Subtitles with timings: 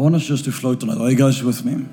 [0.00, 0.98] want us just to flow tonight.
[0.98, 1.84] Are you guys with me?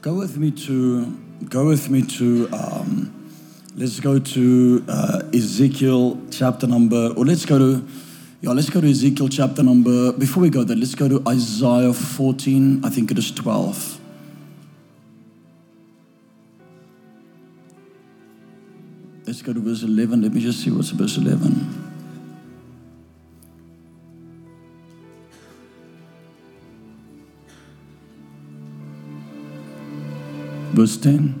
[0.00, 1.06] Go with me to
[1.48, 3.32] go with me to um,
[3.76, 7.86] let's go to uh, Ezekiel chapter number or let's go to
[8.40, 11.92] yeah let's go to Ezekiel chapter number before we go there let's go to Isaiah
[11.92, 14.00] 14 I think it is 12
[19.26, 21.79] let's go to verse 11 let me just see what's verse 11
[30.80, 31.34] verse 10.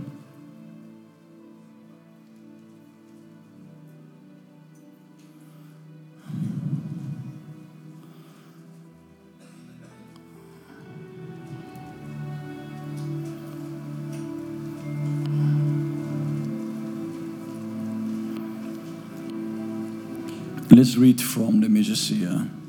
[20.70, 22.59] Let's read from the Messiah.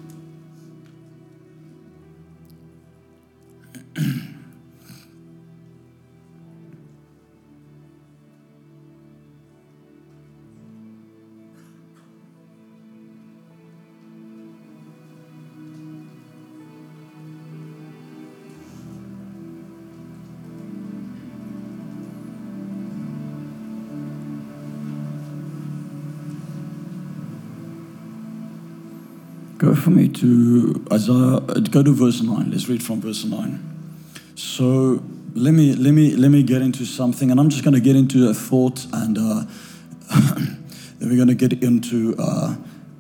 [29.82, 31.40] For me to Isaiah.
[31.72, 32.52] Go to verse nine.
[32.52, 33.60] Let's read from verse nine.
[34.36, 37.80] So let me let me let me get into something, and I'm just going to
[37.80, 39.44] get into a thought, and uh,
[41.00, 42.56] then we're going to get into uh,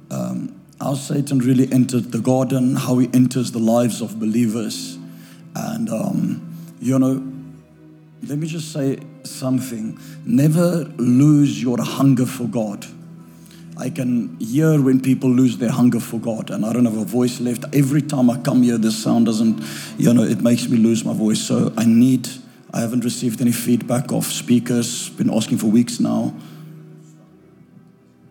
[0.09, 4.97] um, how Satan really entered the garden, how he enters the lives of believers,
[5.55, 7.23] and um, you know,
[8.27, 9.99] let me just say something.
[10.25, 12.85] Never lose your hunger for God.
[13.81, 17.03] I can hear when people lose their hunger for God, and I don't have a
[17.03, 17.65] voice left.
[17.73, 19.59] Every time I come here, this sound doesn't,
[19.97, 21.41] you know, it makes me lose my voice.
[21.41, 22.29] So I need,
[22.71, 26.31] I haven't received any feedback of speakers, been asking for weeks now.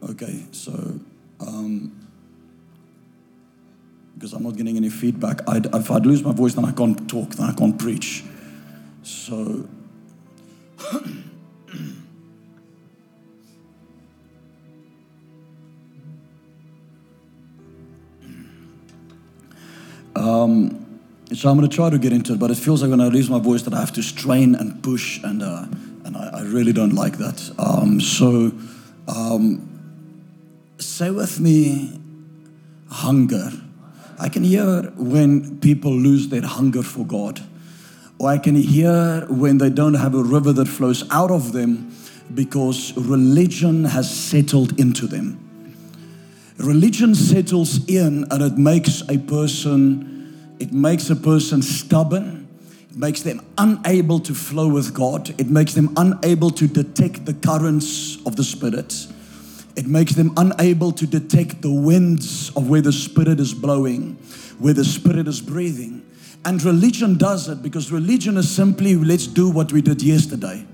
[0.09, 1.01] Okay, so,
[1.41, 1.99] um,
[4.15, 7.11] because I'm not getting any feedback, I'd, if I'd lose my voice, then I can't
[7.11, 8.23] talk, then I can't preach.
[9.03, 9.69] So,
[20.21, 21.01] Um,
[21.33, 23.09] so I'm going to try to get into it, but it feels like when I
[23.09, 25.65] lose my voice that I have to strain and push, and uh,
[26.05, 27.51] and I, I, really don't like that.
[27.59, 28.53] Um, so
[29.09, 29.67] um,
[30.79, 31.99] say with me,
[32.91, 33.51] hunger.
[34.19, 37.41] I can hear when people lose their hunger for God,
[38.19, 41.95] or I can hear when they don't have a river that flows out of them
[42.35, 45.39] because religion has settled into them.
[46.59, 50.10] Religion settles in and it makes a person,
[50.61, 52.47] it makes a person stubborn.
[52.91, 55.31] It makes them unable to flow with God.
[55.41, 59.07] It makes them unable to detect the currents of the Spirit.
[59.75, 64.17] It makes them unable to detect the winds of where the Spirit is blowing,
[64.59, 66.05] where the Spirit is breathing.
[66.45, 70.67] And religion does it because religion is simply let's do what we did yesterday.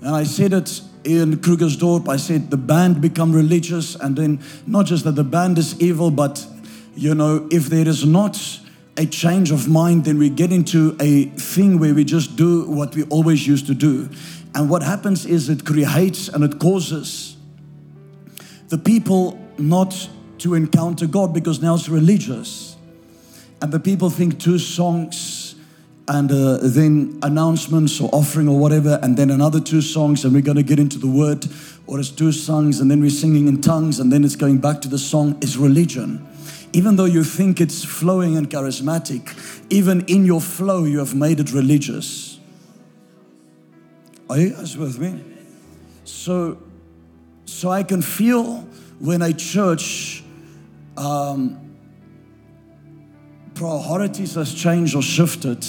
[0.00, 4.86] And I said it in Krugersdorp, I said the band become religious, and then not
[4.86, 6.46] just that the band is evil, but
[6.94, 8.60] you know, if there is not
[8.96, 12.94] a change of mind, then we get into a thing where we just do what
[12.94, 14.08] we always used to do.
[14.54, 17.36] And what happens is it creates and it causes
[18.68, 20.08] the people not
[20.38, 22.76] to encounter God because now it's religious.
[23.60, 25.54] And the people think two songs
[26.08, 30.42] and uh, then announcements or offering or whatever, and then another two songs, and we're
[30.42, 31.46] going to get into the word,
[31.86, 34.80] or it's two songs, and then we're singing in tongues, and then it's going back
[34.80, 36.26] to the song, is religion.
[36.72, 41.38] Even though you think it's flowing and charismatic, even in your flow, you have made
[41.38, 42.38] it religious.
[44.30, 45.22] Are you guys with me?
[46.04, 46.58] So,
[47.44, 48.60] so I can feel
[48.98, 50.24] when a church
[50.96, 51.76] um,
[53.54, 55.66] priorities has changed or shifted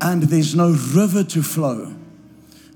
[0.00, 1.94] and there's no river to flow.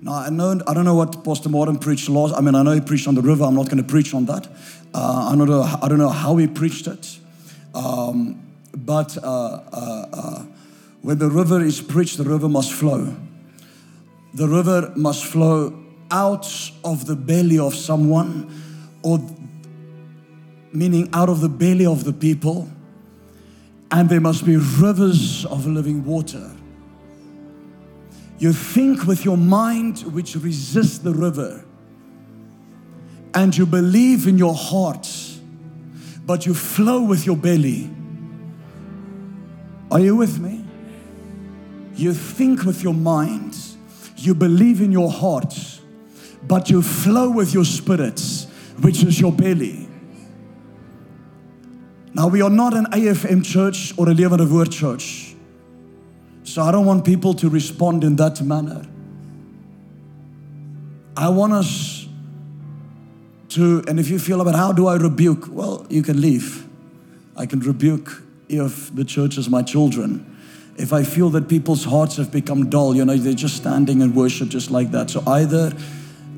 [0.02, 2.34] Now, I, know, I don't know what Pastor Martin preached last.
[2.34, 3.44] I mean, I know he preached on the river.
[3.44, 4.46] I'm not going to preach on that.
[4.94, 7.19] Uh, I, don't know, I don't know how he preached it.
[7.75, 10.44] Um, but uh, uh, uh,
[11.02, 13.17] when the river is preached, the river must flow.
[14.34, 15.78] The river must flow
[16.11, 16.46] out
[16.84, 18.50] of the belly of someone,
[19.02, 19.19] or
[20.72, 22.69] meaning out of the belly of the people.
[23.90, 26.50] And there must be rivers of living water.
[28.38, 31.64] You think with your mind, which resists the river.
[33.34, 35.08] and you believe in your heart,
[36.31, 37.91] but you flow with your belly.
[39.91, 40.65] Are you with me?
[41.97, 43.59] You think with your mind,
[44.17, 45.53] you believe in your heart,
[46.47, 48.47] but you flow with your spirits,
[48.81, 49.88] which is your belly.
[52.15, 55.35] Now, we are not an AFM church or a Levende Woord church.
[56.44, 58.87] So I don't want people to respond in that manner.
[61.17, 62.00] I want us
[63.50, 66.67] to, and if you feel about how do I rebuke, well, you can leave.
[67.37, 70.26] I can rebuke if the church is my children.
[70.76, 74.14] If I feel that people's hearts have become dull, you know, they're just standing and
[74.14, 75.11] worship just like that.
[75.11, 75.73] So either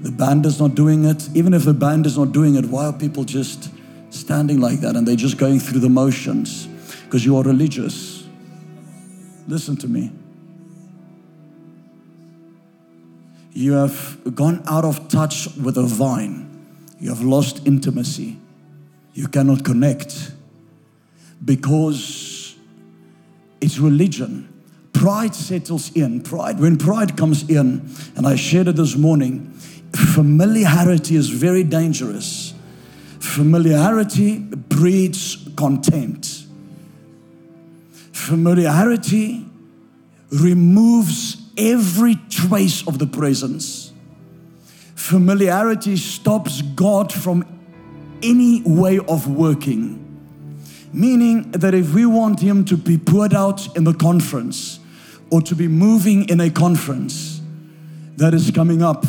[0.00, 2.86] the band is not doing it, even if the band is not doing it, why
[2.86, 3.70] are people just
[4.10, 6.66] standing like that and they're just going through the motions?
[7.04, 8.26] Because you are religious.
[9.46, 10.10] Listen to me.
[13.52, 16.51] You have gone out of touch with the vine.
[17.02, 18.38] You have lost intimacy.
[19.12, 20.30] You cannot connect
[21.44, 22.54] because
[23.60, 24.48] it's religion.
[24.92, 26.22] Pride settles in.
[26.22, 29.50] Pride, when pride comes in, and I shared it this morning,
[29.92, 32.54] familiarity is very dangerous.
[33.18, 36.44] Familiarity breeds contempt.
[38.12, 39.44] Familiarity
[40.30, 43.91] removes every trace of the presence.
[45.02, 47.44] Familiarity stops God from
[48.22, 49.98] any way of working.
[50.92, 54.78] Meaning that if we want Him to be poured out in the conference
[55.28, 57.40] or to be moving in a conference
[58.16, 59.04] that is coming up,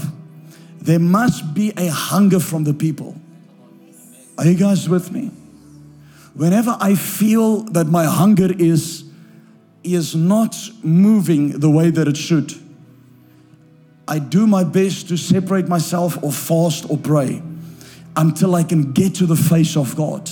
[0.81, 3.15] there must be a hunger from the people.
[4.39, 5.29] Are you guys with me?
[6.33, 9.03] Whenever I feel that my hunger is
[9.83, 12.51] is not moving the way that it should,
[14.07, 17.41] I do my best to separate myself or fast or pray
[18.15, 20.29] until I can get to the face of God.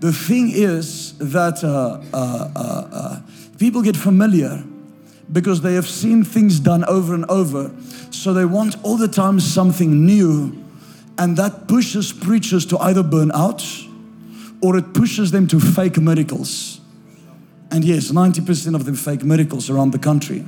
[0.00, 3.20] The thing is that uh, uh, uh, uh,
[3.58, 4.64] people get familiar
[5.30, 7.70] because they have seen things done over and over.
[8.10, 10.64] So they want all the time something new.
[11.18, 13.64] And that pushes preachers to either burn out
[14.62, 16.80] or it pushes them to fake miracles.
[17.70, 20.44] And yes, 90% of them fake miracles around the country.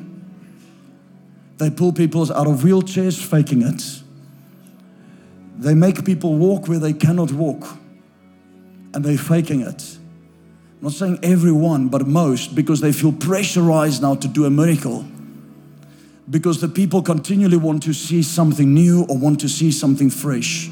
[1.63, 4.03] They pull people out of wheelchairs faking it.
[5.57, 7.79] They make people walk where they cannot walk.
[8.93, 9.97] And they're faking it.
[10.79, 15.07] I'm not saying everyone, but most, because they feel pressurized now to do a miracle.
[16.29, 20.69] Because the people continually want to see something new or want to see something fresh.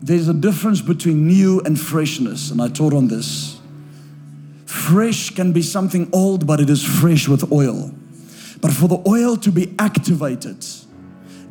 [0.00, 3.58] There's a difference between new and freshness, and I taught on this.
[4.74, 7.94] Fresh can be something old, but it is fresh with oil.
[8.60, 10.66] But for the oil to be activated,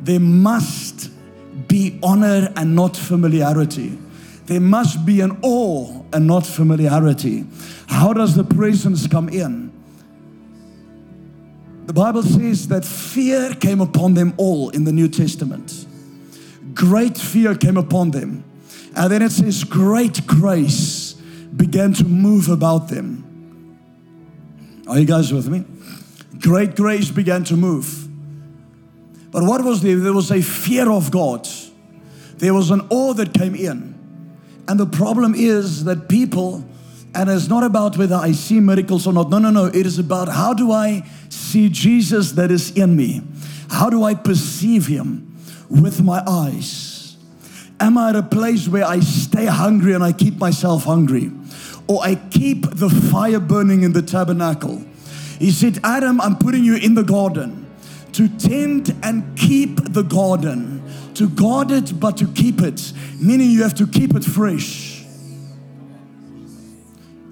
[0.00, 1.10] there must
[1.66, 3.98] be honor and not familiarity.
[4.44, 7.46] There must be an awe and not familiarity.
[7.88, 9.72] How does the presence come in?
[11.86, 15.86] The Bible says that fear came upon them all in the New Testament.
[16.74, 18.44] Great fear came upon them.
[18.94, 21.03] And then it says, great grace
[21.56, 23.24] began to move about them.
[24.88, 25.64] Are you guys with me?
[26.40, 28.08] Great grace began to move.
[29.30, 29.96] But what was there?
[29.96, 31.48] There was a fear of God.
[32.38, 33.94] There was an awe that came in.
[34.68, 36.64] And the problem is that people,
[37.14, 39.30] and it's not about whether I see miracles or not.
[39.30, 39.66] No, no, no.
[39.66, 43.22] It is about how do I see Jesus that is in me?
[43.70, 45.36] How do I perceive him
[45.68, 47.16] with my eyes?
[47.80, 51.32] Am I at a place where I stay hungry and I keep myself hungry?
[51.86, 54.82] Or I keep the fire burning in the tabernacle?
[55.38, 57.66] He said, Adam, I'm putting you in the garden
[58.12, 60.82] to tend and keep the garden.
[61.14, 65.04] To guard it, but to keep it, meaning you have to keep it fresh.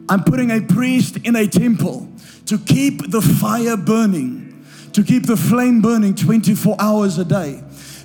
[0.08, 2.08] I'm putting a priest in a temple
[2.46, 7.62] to keep the fire burning, to keep the flame burning 24 hours a day.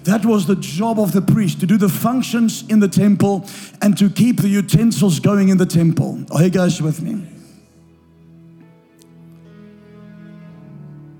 [0.07, 3.45] That was the job of the priest to do the functions in the temple
[3.81, 6.23] and to keep the utensils going in the temple.
[6.31, 7.27] Are you guys with me?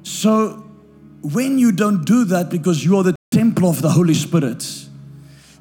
[0.04, 0.64] So,
[1.22, 4.66] when you don't do that because you are the temple of the Holy Spirit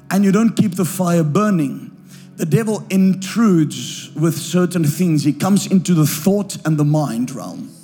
[0.09, 1.91] and you don't keep the fire burning,
[2.37, 5.25] the devil intrudes with certain things.
[5.25, 7.76] He comes into the thought and the mind realm.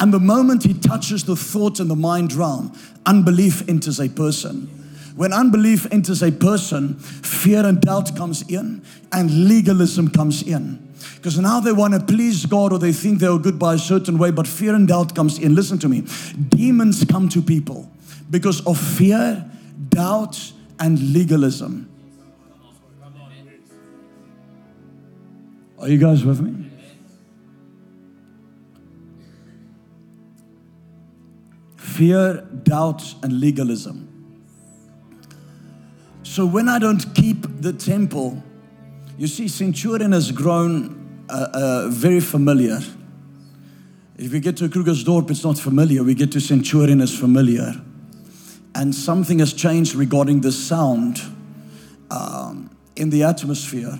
[0.00, 2.72] And the moment he touches the thought and the mind realm,
[3.04, 4.66] unbelief enters a person.
[5.16, 10.94] When unbelief enters a person, fear and doubt comes in and legalism comes in.
[11.16, 14.18] Because now they want to please God or they think they're good by a certain
[14.18, 15.56] way, but fear and doubt comes in.
[15.56, 16.04] Listen to me.
[16.48, 17.90] Demons come to people
[18.30, 19.44] because of fear,
[19.88, 21.90] doubt, and legalism.
[25.80, 26.67] Are you guys with me?
[31.98, 34.06] Fear, doubt, and legalism.
[36.22, 38.40] So when I don't keep the temple,
[39.16, 42.78] you see, Centurion has grown uh, uh, very familiar.
[44.16, 46.04] If we get to Krugersdorp, it's not familiar.
[46.04, 47.74] We get to Centurion, it's familiar.
[48.76, 51.20] And something has changed regarding the sound
[52.12, 53.98] um, in the atmosphere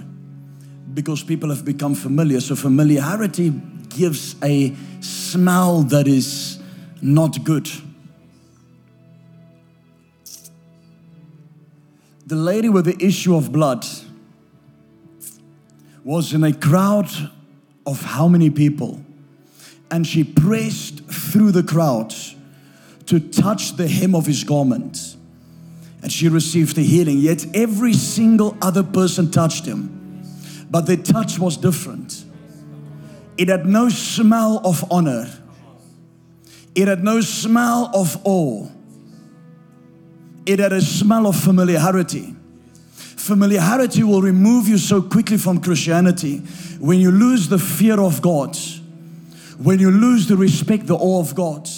[0.94, 2.40] because people have become familiar.
[2.40, 3.50] So, familiarity
[3.88, 6.60] gives a smell that is
[7.02, 7.68] not good.
[12.28, 13.86] The lady with the issue of blood
[16.04, 17.08] was in a crowd
[17.86, 19.02] of how many people?
[19.90, 22.14] And she pressed through the crowd
[23.06, 25.16] to touch the hem of his garment.
[26.02, 27.16] And she received the healing.
[27.16, 30.22] Yet every single other person touched him.
[30.70, 32.26] But the touch was different.
[33.38, 35.30] It had no smell of honor,
[36.74, 38.68] it had no smell of awe,
[40.48, 42.34] it had a smell of familiarity.
[42.94, 46.38] Familiarity will remove you so quickly from Christianity
[46.80, 48.56] when you lose the fear of God,
[49.58, 51.68] when you lose the respect, the awe of God.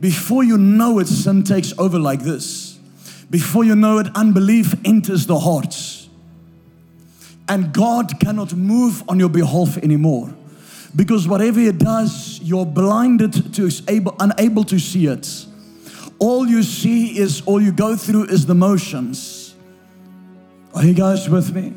[0.00, 2.78] Before you know it, sin takes over like this.
[3.28, 6.08] Before you know it, unbelief enters the hearts.
[7.50, 10.34] And God cannot move on your behalf anymore.
[10.94, 15.46] Because whatever He does, you're blinded to, able, unable to see it.
[16.18, 19.54] All you see is, all you go through is the motions.
[20.74, 21.72] Are you guys with me?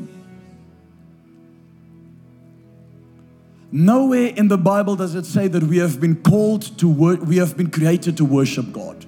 [3.72, 7.38] Nowhere in the Bible does it say that we have been called to work, we
[7.38, 9.05] have been created to worship God.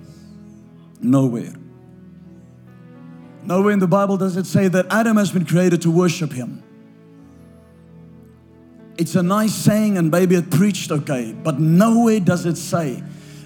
[1.00, 1.54] Nowhere.
[3.44, 6.62] Nowhere in the Bible does it say that Adam has been created to worship Him.
[8.98, 13.02] It's a nice saying, and maybe it preached okay, but nowhere does it say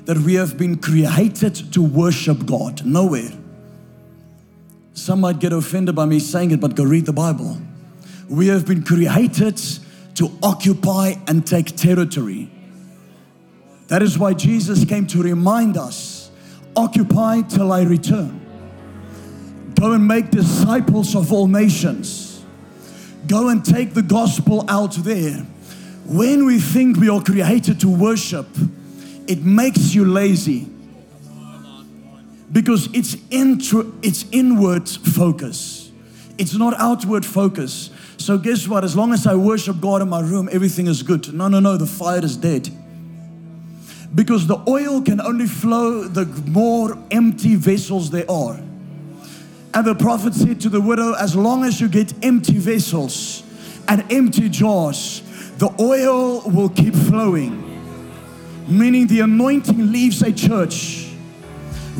[0.06, 2.86] that we have been created to worship God.
[2.86, 3.32] Nowhere.
[4.94, 7.58] Some might get offended by me saying it, but go read the Bible.
[8.30, 9.62] We have been created
[10.16, 12.50] to occupy and take territory.
[13.88, 16.32] That is why Jesus came to remind us
[16.76, 18.42] occupy till I return.
[19.80, 22.44] Go and make disciples of all nations.
[23.28, 25.46] Go and take the gospel out there.
[26.06, 28.48] When we think we are created to worship,
[29.28, 30.68] it makes you lazy
[32.52, 35.92] because it's intro, it's inward focus.
[36.38, 37.90] It's not outward focus.
[38.18, 38.84] So guess what?
[38.84, 41.34] As long as I worship God in my room, everything is good.
[41.34, 41.78] No, no, no.
[41.78, 42.70] The fire is dead.
[44.14, 48.60] Because the oil can only flow the more empty vessels there are.
[49.74, 53.44] And the prophet said to the widow, as long as you get empty vessels
[53.90, 55.22] and empty jars,
[55.58, 57.65] the oil will keep flowing.
[58.68, 61.12] Meaning the anointing leaves a church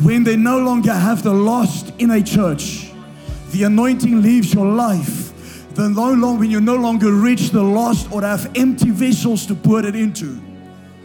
[0.02, 2.90] when they no longer have the lost in a church,
[3.50, 5.74] the anointing leaves your life.
[5.74, 9.54] The no long when you no longer reach the lost or have empty vessels to
[9.54, 10.40] put it into.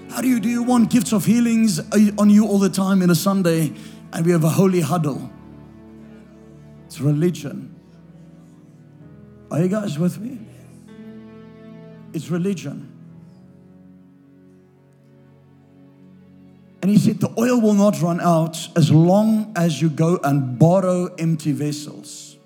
[0.09, 3.01] How do you do you want gifts of healings uh, on you all the time
[3.01, 3.73] in a Sunday
[4.11, 5.29] and we have a holy huddle?
[6.85, 7.73] It's religion.
[9.49, 10.39] Are you guys with me?
[12.13, 12.90] It's religion.
[16.81, 20.57] And he said, The oil will not run out as long as you go and
[20.57, 22.37] borrow empty vessels.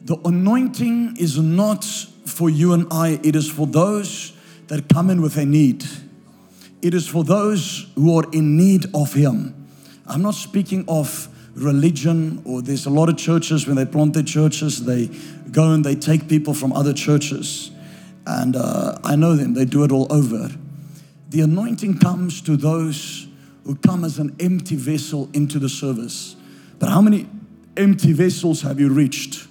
[0.00, 4.32] The anointing is not for you and I, it is for those
[4.68, 5.84] that come in with a need.
[6.80, 9.54] It is for those who are in need of Him.
[10.06, 14.22] I'm not speaking of religion, or there's a lot of churches when they plant their
[14.22, 15.10] churches, they
[15.50, 17.70] go and they take people from other churches.
[18.26, 20.50] And uh, I know them, they do it all over.
[21.28, 23.28] The anointing comes to those
[23.64, 26.36] who come as an empty vessel into the service.
[26.78, 27.28] But how many
[27.76, 29.46] empty vessels have you reached?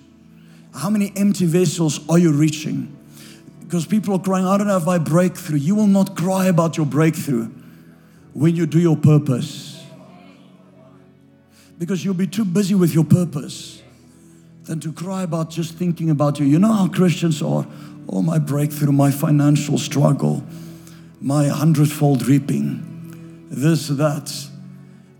[0.73, 2.95] How many empty vessels are you reaching?
[3.59, 5.59] Because people are crying, I don't have my breakthrough.
[5.59, 7.49] You will not cry about your breakthrough
[8.33, 9.83] when you do your purpose.
[11.77, 13.83] Because you'll be too busy with your purpose
[14.63, 16.45] than to cry about just thinking about you.
[16.45, 17.67] You know how Christians are?
[18.09, 20.43] Oh, my breakthrough, my financial struggle
[21.19, 24.33] my hundredfold reaping, this, that.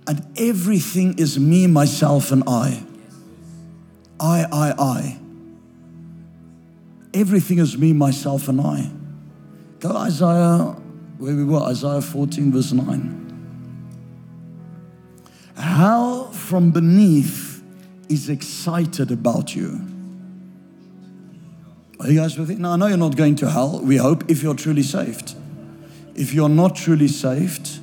[0.08, 2.84] And everything is me, myself, and I.
[4.20, 5.20] I, I, I.
[7.14, 8.90] everything is me, myself, and I.
[9.80, 10.76] Go Isaiah,
[11.18, 13.24] where we were, Isaiah 14, verse 9.
[15.56, 17.64] Hell from beneath
[18.10, 19.82] is excited about you.
[22.00, 22.60] Are you guys with it?
[22.60, 23.82] No, I know you're not going to hell.
[23.82, 25.36] We hope if you're truly saved.
[26.18, 27.80] If you're not truly saved,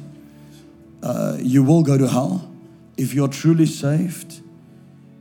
[1.04, 2.50] uh, you will go to hell.
[2.96, 4.40] If you're truly saved,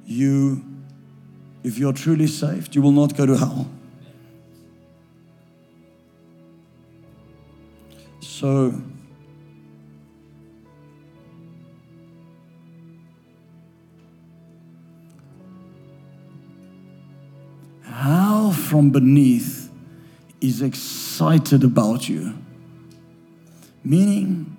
[0.04, 0.66] you,
[1.64, 3.68] if you're truly saved, you will not go to hell.
[8.20, 8.82] So,
[17.84, 19.70] how from beneath
[20.42, 22.43] is excited about you.
[23.84, 24.56] Meaning,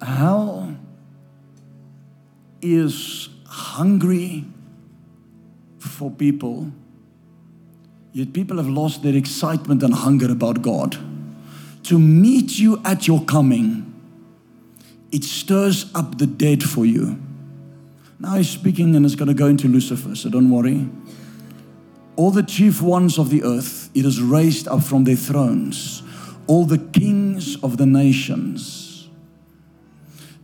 [0.00, 0.74] hell
[2.62, 4.44] is hungry
[5.78, 6.70] for people,
[8.12, 10.96] yet people have lost their excitement and hunger about God.
[11.84, 13.92] To meet you at your coming,
[15.12, 17.20] it stirs up the dead for you.
[18.18, 20.88] Now he's speaking and it's going to go into Lucifer, so don't worry.
[22.16, 26.02] All the chief ones of the earth, it is raised up from their thrones.
[26.46, 29.08] All the kings of the nations,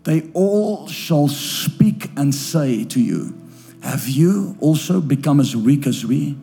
[0.05, 3.35] they all shall speak and say to you,
[3.83, 6.37] Have you also become as weak as we?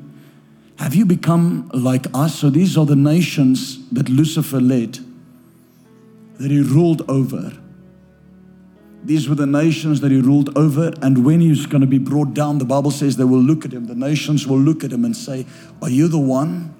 [0.77, 2.39] Have you become like us?
[2.39, 4.99] So these are the nations that Lucifer led,
[6.37, 7.51] that he ruled over.
[9.03, 10.91] These were the nations that he ruled over.
[11.01, 13.71] And when he's going to be brought down, the Bible says they will look at
[13.71, 13.87] him.
[13.87, 15.45] The nations will look at him and say,
[15.81, 16.75] Are you the one?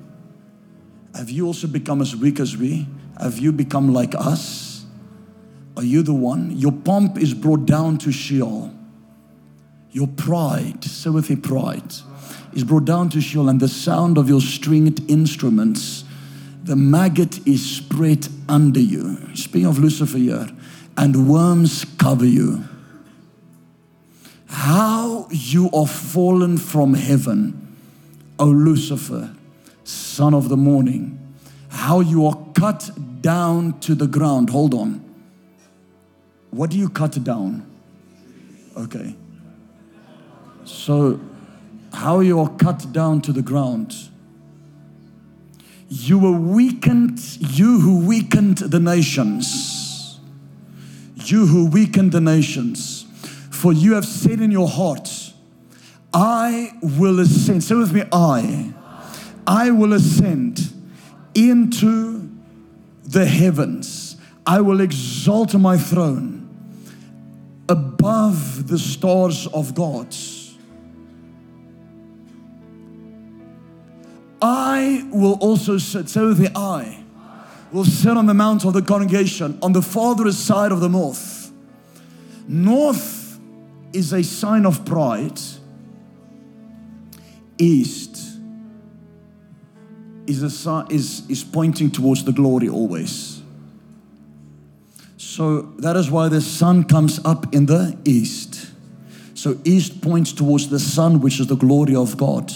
[1.15, 2.88] Have you also become as weak as we?
[3.19, 4.85] Have you become like us?
[5.75, 6.51] Are you the one?
[6.57, 8.73] Your pomp is brought down to Sheol.
[9.91, 11.93] Your pride, say with your pride,
[12.53, 16.03] is brought down to Sheol, and the sound of your stringed instruments,
[16.63, 19.36] the maggot is spread under you.
[19.36, 20.47] Speaking of Lucifer here,
[20.99, 22.65] and worms cover you.
[24.47, 27.77] How you are fallen from heaven,
[28.38, 29.33] O Lucifer,
[29.85, 31.17] son of the morning.
[31.69, 34.49] How you are cut down to the ground.
[34.49, 35.01] Hold on.
[36.51, 37.65] What do you cut down?
[38.75, 39.15] Okay.
[40.65, 41.21] So,
[41.93, 43.95] how you are cut down to the ground.
[45.88, 49.78] You were weakened, you who weakened the nations.
[51.31, 53.05] You who weaken the nations.
[53.51, 55.09] For you have said in your heart,
[56.13, 57.63] I will ascend.
[57.63, 58.73] Say with me, I.
[59.45, 60.73] I will ascend
[61.35, 62.29] into
[63.03, 64.17] the heavens.
[64.45, 66.49] I will exalt my throne
[67.67, 70.15] above the stars of God.
[74.41, 76.98] I will also sit, say with the I,
[77.71, 81.51] will sit on the mount of the congregation on the farthest side of the north.
[82.47, 83.39] North
[83.93, 85.39] is a sign of pride.
[87.58, 88.39] East
[90.25, 93.41] is, a, is, is pointing towards the glory always.
[95.17, 98.71] So that is why the sun comes up in the east.
[99.34, 102.51] So east points towards the sun, which is the glory of God.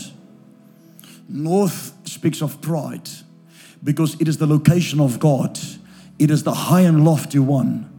[1.29, 3.09] North speaks of pride
[3.83, 5.59] because it is the location of God,
[6.19, 7.89] it is the high and lofty one.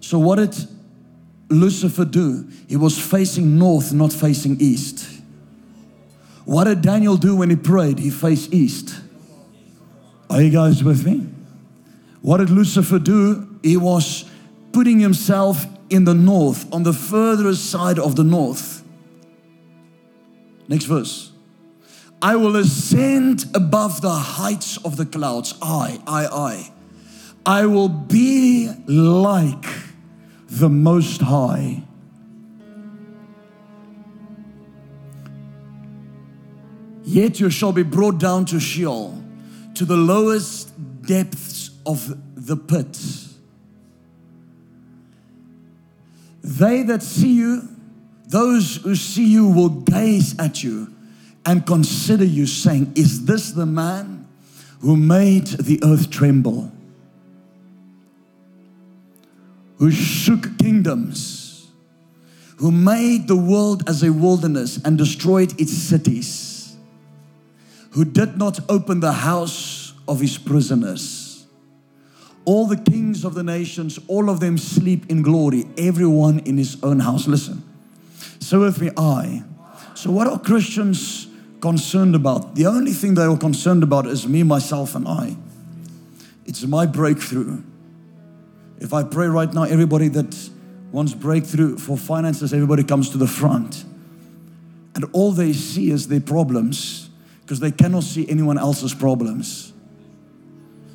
[0.00, 0.56] So, what did
[1.48, 2.48] Lucifer do?
[2.68, 5.20] He was facing north, not facing east.
[6.44, 7.98] What did Daniel do when he prayed?
[7.98, 9.00] He faced east.
[10.28, 11.28] Are you guys with me?
[12.22, 13.58] What did Lucifer do?
[13.62, 14.28] He was
[14.72, 18.84] putting himself in the north, on the furthest side of the north.
[20.68, 21.29] Next verse.
[22.22, 25.54] I will ascend above the heights of the clouds.
[25.62, 26.72] I, I, I.
[27.46, 29.64] I will be like
[30.46, 31.82] the Most High.
[37.04, 39.18] Yet you shall be brought down to Sheol,
[39.74, 42.98] to the lowest depths of the pit.
[46.42, 47.68] They that see you,
[48.26, 50.94] those who see you will gaze at you
[51.44, 54.28] and consider you, saying, Is this the man
[54.80, 56.72] who made the earth tremble?
[59.78, 61.68] Who shook kingdoms?
[62.58, 66.76] Who made the world as a wilderness and destroyed its cities?
[67.92, 71.46] Who did not open the house of his prisoners?
[72.44, 76.76] All the kings of the nations, all of them sleep in glory, everyone in his
[76.82, 77.26] own house.
[77.26, 77.62] Listen.
[78.40, 79.42] So with me, I.
[79.94, 81.28] So, what are Christians
[81.60, 82.54] concerned about?
[82.54, 85.36] The only thing they are concerned about is me, myself, and I.
[86.46, 87.62] It's my breakthrough.
[88.78, 90.50] If I pray right now, everybody that
[90.90, 93.84] wants breakthrough for finances, everybody comes to the front.
[94.94, 97.10] And all they see is their problems
[97.42, 99.72] because they cannot see anyone else's problems.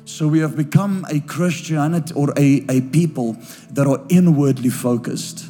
[0.04, 3.36] So we have become a Christianity or a, a people
[3.72, 5.44] that are inwardly focused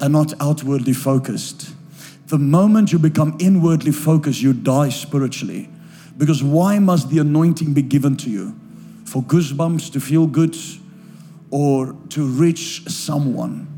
[0.00, 1.73] and not outwardly focused.
[2.26, 5.68] The moment you become inwardly focused, you die spiritually.
[6.16, 8.56] Because why must the anointing be given to you?
[9.04, 10.56] For goosebumps, to feel good,
[11.50, 13.68] or to reach someone.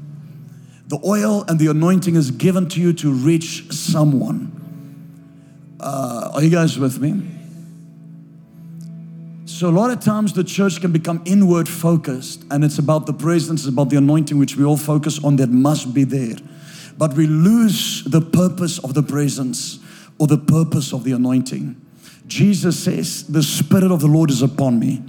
[0.88, 4.52] The oil and the anointing is given to you to reach someone.
[5.80, 7.22] Uh, are you guys with me?
[9.46, 13.12] So, a lot of times the church can become inward focused, and it's about the
[13.12, 16.36] presence, it's about the anointing, which we all focus on that must be there.
[16.98, 19.78] But we lose the purpose of the presence
[20.18, 21.80] or the purpose of the anointing.
[22.26, 25.02] Jesus says, The Spirit of the Lord is upon me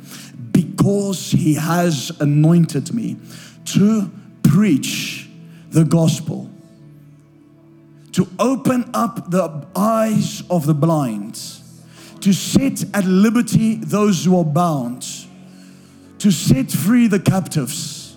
[0.52, 3.18] because He has anointed me
[3.66, 4.12] to
[4.44, 5.30] preach
[5.70, 6.50] the gospel,
[8.14, 11.36] to open up the eyes of the blind,
[12.22, 15.06] to set at liberty those who are bound,
[16.20, 18.16] to set free the captives,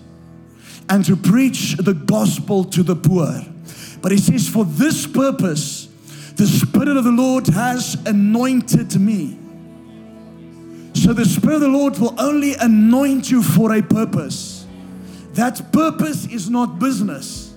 [0.89, 3.45] and to preach the gospel to the poor.
[4.01, 5.87] But he says, For this purpose,
[6.35, 9.37] the Spirit of the Lord has anointed me.
[10.93, 14.65] So the Spirit of the Lord will only anoint you for a purpose.
[15.33, 17.53] That purpose is not business.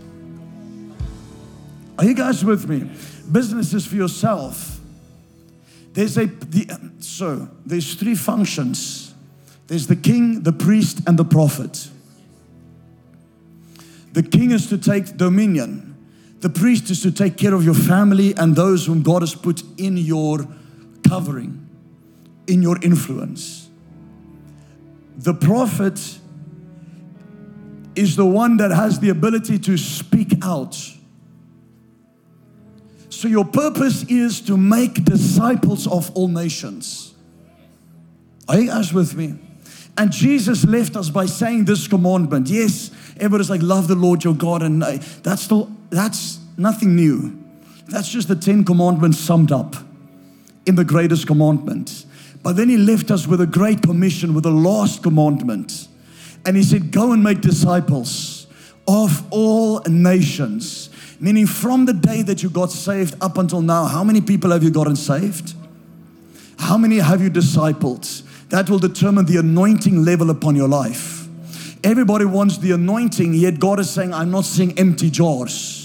[1.99, 2.91] Are you guys with me?
[3.31, 4.81] Business is for yourself.
[5.93, 9.15] There's a the, so there's three functions.
[9.67, 11.89] There's the king, the priest, and the prophet.
[14.13, 15.94] The king is to take dominion.
[16.45, 19.63] The priest is to take care of your family and those whom God has put
[19.79, 20.47] in your
[21.09, 21.67] covering,
[22.47, 23.71] in your influence.
[25.17, 26.19] The prophet
[27.97, 30.79] is the one that has the ability to speak out.
[33.09, 37.15] So, your purpose is to make disciples of all nations.
[38.51, 39.39] Are you guys with me?
[39.97, 42.49] And Jesus left us by saying this commandment.
[42.49, 47.39] Yes, everybody's like, love the Lord your God, and uh, that's still that's nothing new.
[47.89, 49.77] That's just the Ten Commandments summed up
[50.67, 52.07] in the greatest commandment.
[52.43, 55.89] But then he left us with a great commission, with the last commandment.
[56.45, 58.47] And he said, Go and make disciples
[58.87, 60.91] of all nations.
[61.21, 64.63] Meaning, from the day that you got saved up until now, how many people have
[64.63, 65.55] you gotten saved?
[66.59, 68.23] How many have you discipled?
[68.51, 71.27] That will determine the anointing level upon your life.
[71.83, 75.84] Everybody wants the anointing, yet God is saying, I'm not seeing empty jars.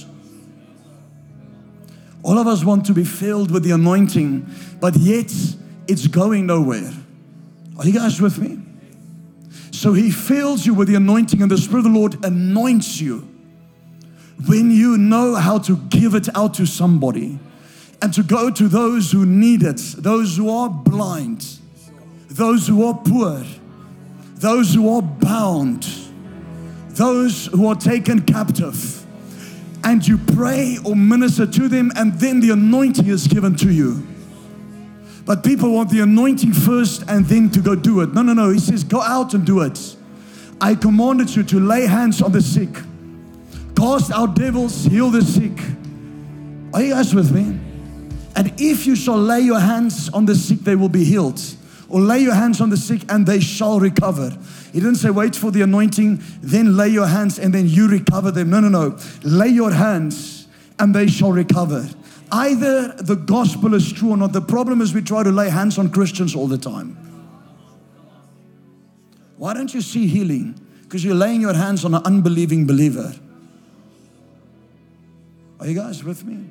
[2.23, 4.47] All of us want to be filled with the anointing,
[4.79, 5.31] but yet
[5.87, 6.91] it's going nowhere.
[7.77, 8.59] Are you guys with me?
[9.71, 13.27] So He fills you with the anointing, and the Spirit of the Lord anoints you
[14.45, 17.39] when you know how to give it out to somebody
[18.01, 21.45] and to go to those who need it, those who are blind,
[22.29, 23.43] those who are poor,
[24.35, 25.85] those who are bound,
[26.89, 28.98] those who are taken captive,
[29.83, 34.05] and you pray or minister to them, and then the anointing is given to you.
[35.25, 38.13] But people want the anointing first and then to go do it.
[38.13, 38.49] No, no, no.
[38.49, 39.95] He says, Go out and do it.
[40.59, 42.69] I commanded you to lay hands on the sick,
[43.75, 45.57] cast out devils, heal the sick.
[46.73, 47.59] Are you guys with me?
[48.35, 51.41] And if you shall lay your hands on the sick, they will be healed
[51.89, 54.29] or lay your hands on the sick and they shall recover.
[54.71, 58.31] He didn't say wait for the anointing, then lay your hands and then you recover
[58.31, 58.49] them.
[58.49, 58.97] No, no, no.
[59.23, 60.47] Lay your hands
[60.77, 61.87] and they shall recover.
[62.31, 64.33] Either the gospel is true or not.
[64.33, 66.95] The problem is we try to lay hands on Christians all the time.
[69.37, 70.59] Why don't you see healing?
[70.83, 73.13] Because you're laying your hands on an unbelieving believer.
[75.59, 76.45] Are you guys with me?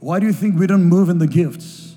[0.00, 1.93] Why do you think we don't move in the gifts?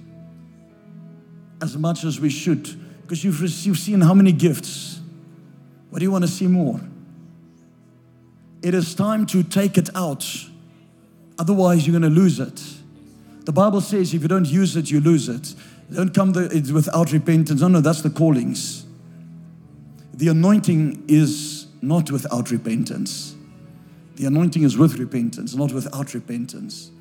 [1.61, 2.63] As much as we should
[3.01, 4.99] because you've, you've seen how many gifts.
[5.89, 6.81] What do you want to see more?
[8.61, 10.25] It is time to take it out.
[11.39, 12.61] Otherwise, you're going to lose it.
[13.45, 15.55] The Bible says if you don't use it, you lose it.
[15.93, 17.61] Don't come the, without repentance.
[17.61, 18.85] No, no, that's the callings.
[20.13, 23.35] The anointing is not without repentance.
[24.15, 26.91] The anointing is with repentance, not without repentance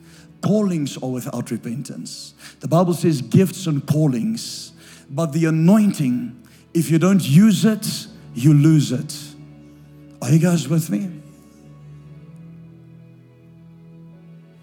[0.42, 2.34] callings are without repentance.
[2.60, 4.72] The Bible says gifts and callings,
[5.10, 6.42] but the anointing
[6.76, 9.16] If you don't use it, you lose it.
[10.20, 11.10] Are you guys with me?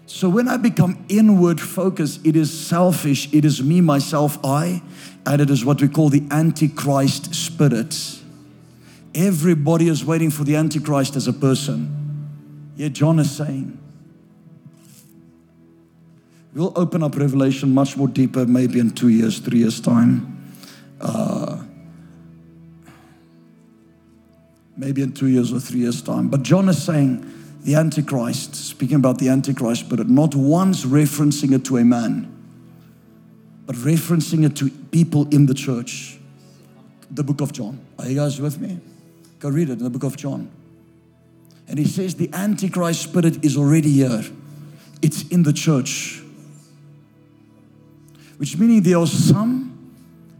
[0.06, 4.80] So when I become inward focused, it is selfish, it is me, myself, I,
[5.26, 7.96] and it is what we call the Antichrist spirit.
[9.12, 12.30] Everybody is waiting for the Antichrist as a person.
[12.76, 13.76] Yet John is saying,
[16.54, 20.54] We'll open up Revelation much more deeper, maybe in two years, three years' time.
[21.00, 21.64] Uh,
[24.76, 26.28] maybe in two years or three years' time.
[26.28, 27.30] But John is saying
[27.62, 32.30] the Antichrist, speaking about the Antichrist, but not once referencing it to a man,
[33.66, 36.18] but referencing it to people in the church.
[37.10, 37.80] The book of John.
[37.98, 38.78] Are you guys with me?
[39.40, 40.50] Go read it in the book of John.
[41.66, 44.22] And he says the Antichrist spirit is already here,
[45.02, 46.20] it's in the church.
[48.44, 49.94] Which meaning there are some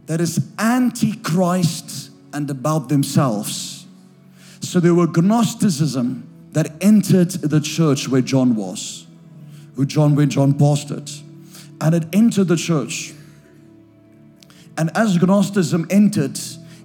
[0.05, 3.87] that is antichrist and about themselves.
[4.59, 9.07] So there were Gnosticism that entered the church where John was,
[9.75, 11.19] who John where John pastored,
[11.81, 13.11] and it entered the church.
[14.77, 16.39] And as Gnosticism entered,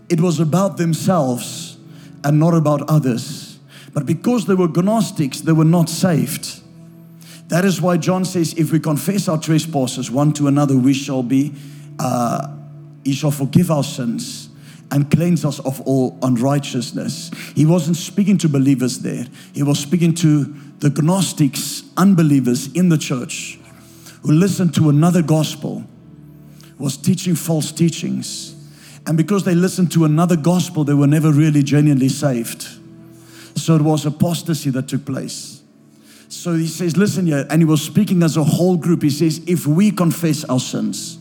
[0.08, 1.76] it was about themselves
[2.24, 3.58] and not about others.
[3.92, 6.62] But because they were Gnostics, they were not saved.
[7.50, 11.24] That is why John says, if we confess our trespasses one to another, we shall
[11.24, 11.52] be,
[11.98, 12.48] uh,
[13.04, 14.48] he shall forgive our sins
[14.92, 17.30] and cleanse us of all unrighteousness.
[17.56, 22.96] He wasn't speaking to believers there, he was speaking to the Gnostics, unbelievers in the
[22.96, 23.58] church
[24.22, 25.84] who listened to another gospel,
[26.78, 28.54] was teaching false teachings.
[29.06, 32.66] And because they listened to another gospel, they were never really genuinely saved.
[33.56, 35.59] So it was apostasy that took place.
[36.30, 39.02] So he says, Listen here, and he was speaking as a whole group.
[39.02, 41.18] He says, If we confess our sins,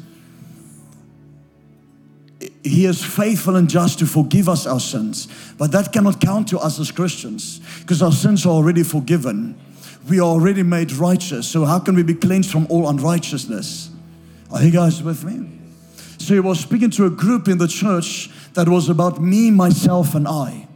[2.63, 5.27] he is faithful and just to forgive us our sins.
[5.57, 9.59] But that cannot count to us as Christians because our sins are already forgiven.
[10.07, 11.47] We are already made righteous.
[11.47, 13.89] So, how can we be cleansed from all unrighteousness?
[14.51, 15.49] Are you guys with me?
[16.19, 20.13] So, he was speaking to a group in the church that was about me, myself,
[20.13, 20.68] and I.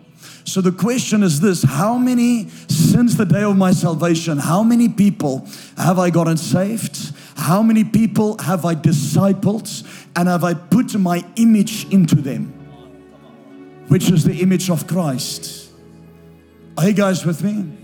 [0.46, 4.90] So the question is this How many, since the day of my salvation, how many
[4.90, 7.14] people have I gotten saved?
[7.36, 9.84] How many people have I discipled?
[10.16, 12.54] And have I put my image into them?
[13.88, 15.72] Which is the image of Christ.
[16.78, 17.78] Are you guys with me?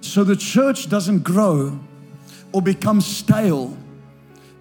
[0.00, 1.78] So the church doesn't grow
[2.52, 3.76] or become stale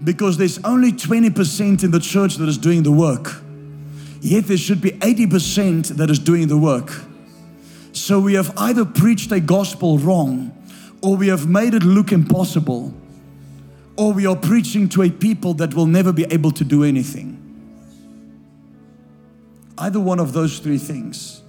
[0.04, 3.45] because there's only 20% in the church that is doing the work.
[4.26, 6.92] Yet there should be 80% that is doing the work.
[7.92, 10.52] So we have either preached a gospel wrong,
[11.04, 12.92] or we have made it look impossible,
[13.96, 17.38] or we are preaching to a people that will never be able to do anything.
[19.78, 21.44] Either one of those three things.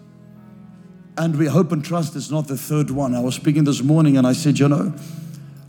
[1.16, 3.14] And we hope and trust it's not the third one.
[3.14, 4.92] I was speaking this morning and I said, you know,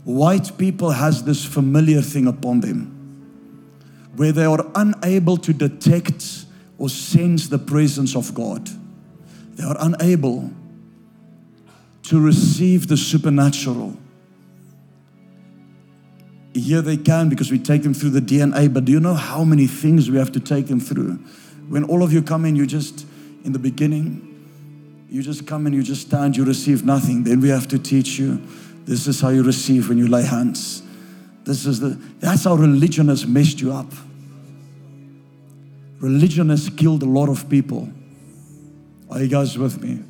[0.04, 2.94] white people has this familiar thing upon them
[4.14, 6.44] where they are unable to detect
[6.78, 8.68] or sense the presence of God.
[9.56, 10.50] They are unable
[12.04, 13.96] to receive the supernatural.
[16.54, 19.44] Here they can because we take them through the DNA, but do you know how
[19.44, 21.16] many things we have to take them through?
[21.68, 23.06] When all of you come in, you just,
[23.44, 24.24] in the beginning,
[25.10, 27.24] you just come and you just stand, you receive nothing.
[27.24, 28.42] Then we have to teach you
[28.84, 30.82] this is how you receive when you lay hands.
[31.44, 33.92] This is the, that's how religion has messed you up.
[36.00, 37.88] Religion has killed a lot of people.
[39.10, 40.02] Are you guys with me?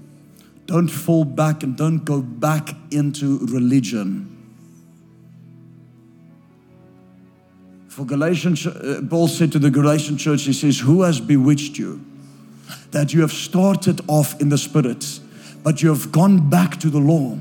[0.66, 4.34] Don't fall back and don't go back into religion.
[7.88, 12.04] For Galatians, uh, Paul said to the Galatian church, he says, Who has bewitched you?
[12.90, 15.20] That you have started off in the spirit,
[15.62, 17.38] but you have gone back to the law.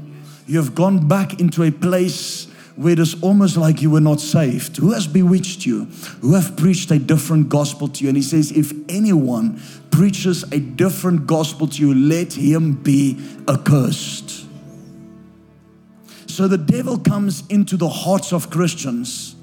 [0.48, 4.22] You have gone back into a place where it is almost like you were not
[4.22, 4.78] saved.
[4.78, 5.86] Who has bewitched you?
[6.22, 8.10] Who have preached a different gospel to you?
[8.10, 9.60] And he says, if anyone
[9.90, 14.46] preaches a different gospel to you, let him be accursed.
[16.28, 19.36] So the devil comes into the hearts of Christians.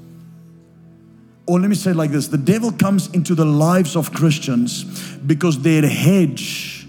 [1.47, 4.85] Or let me say it like this the devil comes into the lives of Christians
[5.18, 6.87] because their hedge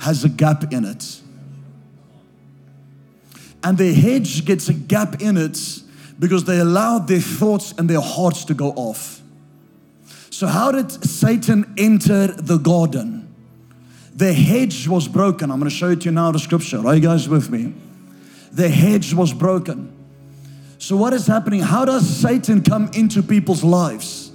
[0.00, 1.17] has a gap in it
[3.62, 5.58] and their hedge gets a gap in it
[6.18, 9.20] because they allowed their thoughts and their hearts to go off.
[10.30, 13.34] So, how did Satan enter the garden?
[14.14, 15.50] The hedge was broken.
[15.50, 16.84] I'm going to show it to you now the scripture.
[16.86, 17.72] Are you guys with me?
[18.52, 19.94] The hedge was broken.
[20.78, 21.60] So, what is happening?
[21.60, 24.30] How does Satan come into people's lives?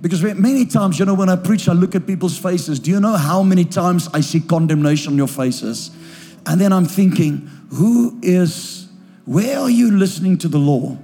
[0.00, 2.78] Because many times, you know, when I preach, I look at people's faces.
[2.78, 5.90] Do you know how many times I see condemnation on your faces?
[6.46, 8.88] And then I'm thinking, who is,
[9.24, 10.96] where are you listening to the law?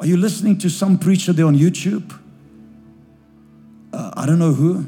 [0.00, 2.18] Are you listening to some preacher there on YouTube?
[3.92, 4.86] Uh, I don't know who,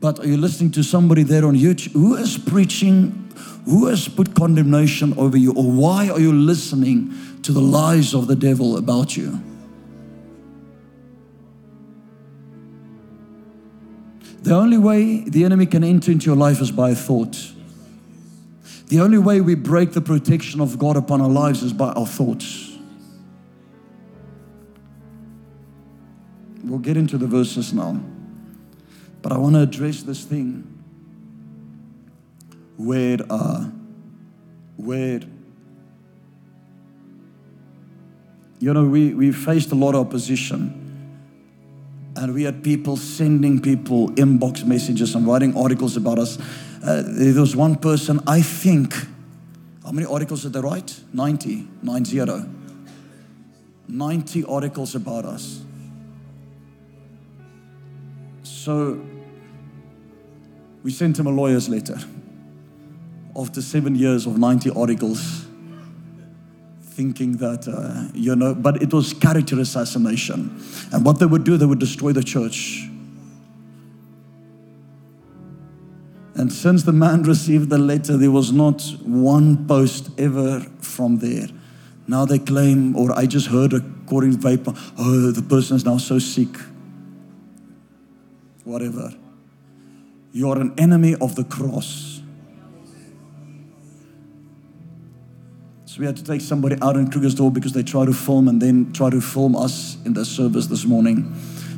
[0.00, 1.92] but are you listening to somebody there on YouTube?
[1.92, 3.32] Who is preaching?
[3.64, 5.52] Who has put condemnation over you?
[5.52, 9.42] Or why are you listening to the lies of the devil about you?
[14.42, 17.53] The only way the enemy can enter into your life is by thought.
[18.86, 22.06] The only way we break the protection of God upon our lives is by our
[22.06, 22.72] thoughts.
[26.62, 28.00] We'll get into the verses now.
[29.22, 30.70] But I want to address this thing
[32.76, 33.64] where, uh,
[34.76, 35.20] where,
[38.60, 40.80] you know, we, we faced a lot of opposition
[42.16, 46.38] and we had people sending people inbox messages and writing articles about us.
[46.84, 48.94] Uh, there was one person, I think,
[49.82, 51.00] how many articles did they write?
[51.14, 52.20] 90, 90.
[53.88, 55.62] 90 articles about us.
[58.42, 59.00] So
[60.82, 61.98] we sent him a lawyer's letter
[63.34, 65.46] after seven years of 90 articles
[66.82, 70.62] thinking that, uh, you know, but it was character assassination.
[70.92, 72.88] And what they would do, they would destroy the church.
[76.34, 81.46] And since the man received the letter, there was not one post ever from there.
[82.06, 85.98] Now they claim, or I just heard according to vapor, oh, the person is now
[85.98, 86.48] so sick.
[88.64, 89.14] Whatever.
[90.32, 92.20] You are an enemy of the cross.
[95.86, 98.60] So we had to take somebody out in Krugersdorp because they tried to film and
[98.60, 101.32] then try to film us in the service this morning.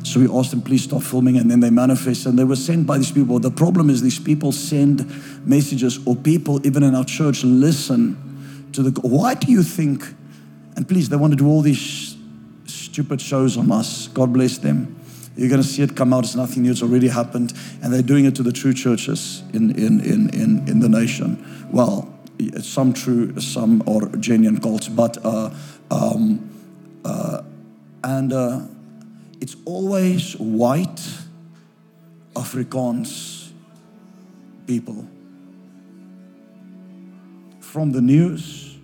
[0.07, 2.87] So we asked them, please stop filming, and then they manifest and they were sent
[2.87, 3.39] by these people.
[3.39, 5.05] The problem is these people send
[5.45, 9.01] messages, or people even in our church listen to the.
[9.01, 10.03] Why do you think?
[10.77, 12.15] And please, they want to do all these
[12.65, 14.07] stupid shows on us.
[14.07, 14.95] God bless them.
[15.35, 16.23] You're going to see it come out.
[16.23, 16.71] It's nothing new.
[16.71, 17.53] It's already happened.
[17.83, 21.67] And they're doing it to the true churches in, in, in, in, in the nation.
[21.71, 22.13] Well,
[22.61, 25.51] some true, some are genuine cults, but uh,
[25.91, 26.49] um,
[27.03, 27.41] uh,
[28.03, 28.61] and uh,
[29.41, 31.01] it's always white
[32.33, 33.51] Afrikaans
[34.65, 35.07] people.
[37.59, 38.77] From the news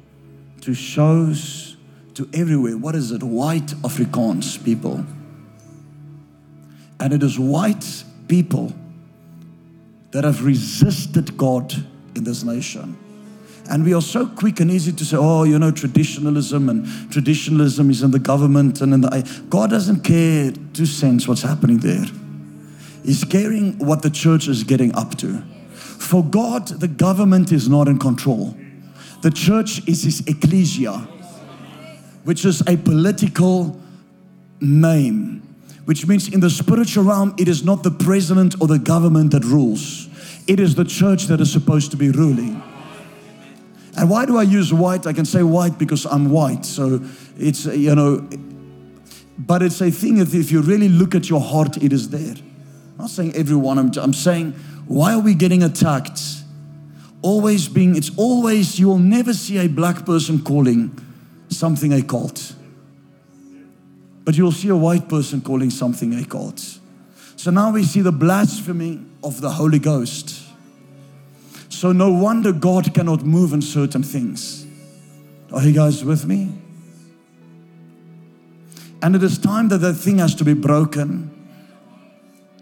[0.62, 1.78] to shows
[2.16, 2.78] to everywhere.
[2.78, 3.24] What is it?
[3.24, 5.06] White Afrikaans people.
[7.00, 8.74] And it is white people
[10.12, 11.74] that have resisted God
[12.16, 12.98] in this nation.
[13.69, 17.89] And we are so quick and easy to say, oh, you know, traditionalism and traditionalism
[17.89, 19.45] is in the government and in the.
[19.49, 22.06] God doesn't care to sense what's happening there.
[23.04, 25.41] He's caring what the church is getting up to.
[25.73, 28.56] For God, the government is not in control.
[29.21, 31.08] The church is his ecclesia,
[32.26, 33.80] which is a political
[34.60, 35.41] name,
[35.86, 39.45] which means in the spiritual realm, it is not the president or the government that
[39.45, 40.10] rules,
[40.47, 42.62] it is the church that is supposed to be ruling.
[43.96, 45.06] And why do I use white?
[45.06, 46.66] I can say white because I'm white.
[46.66, 47.02] So
[47.38, 48.28] it's, you know,
[49.38, 52.36] but it's a thing that if you really look at your heart, it is there.
[52.94, 54.52] I'm not saying everyone, I'm, I'm saying,
[54.88, 56.22] why are we getting attacked?
[57.22, 60.98] Always being, it's always, you will never see a black person calling
[61.50, 62.56] something a cult.
[64.26, 66.80] But you'll see a white person calling something a cult.
[67.36, 70.43] So now we see the blasphemy of the Holy Ghost.
[71.74, 74.66] So, no wonder God cannot move in certain things.
[75.52, 76.54] Are you guys with me?
[79.02, 81.32] And it is time that that thing has to be broken,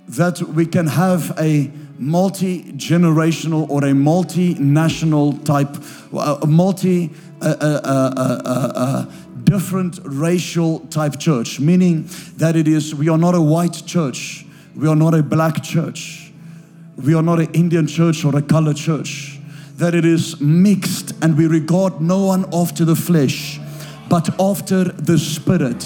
[0.08, 1.70] that we can have a
[2.00, 5.76] multi generational or a multinational type,
[6.14, 9.06] a multi, uh, uh, uh,
[9.44, 14.88] different racial type church, meaning that it is, we are not a white church, we
[14.88, 16.21] are not a black church
[17.04, 19.40] we are not an Indian church or a colored church,
[19.78, 23.60] that it is mixed and we regard no one after the flesh,
[24.10, 25.84] but after the spirit.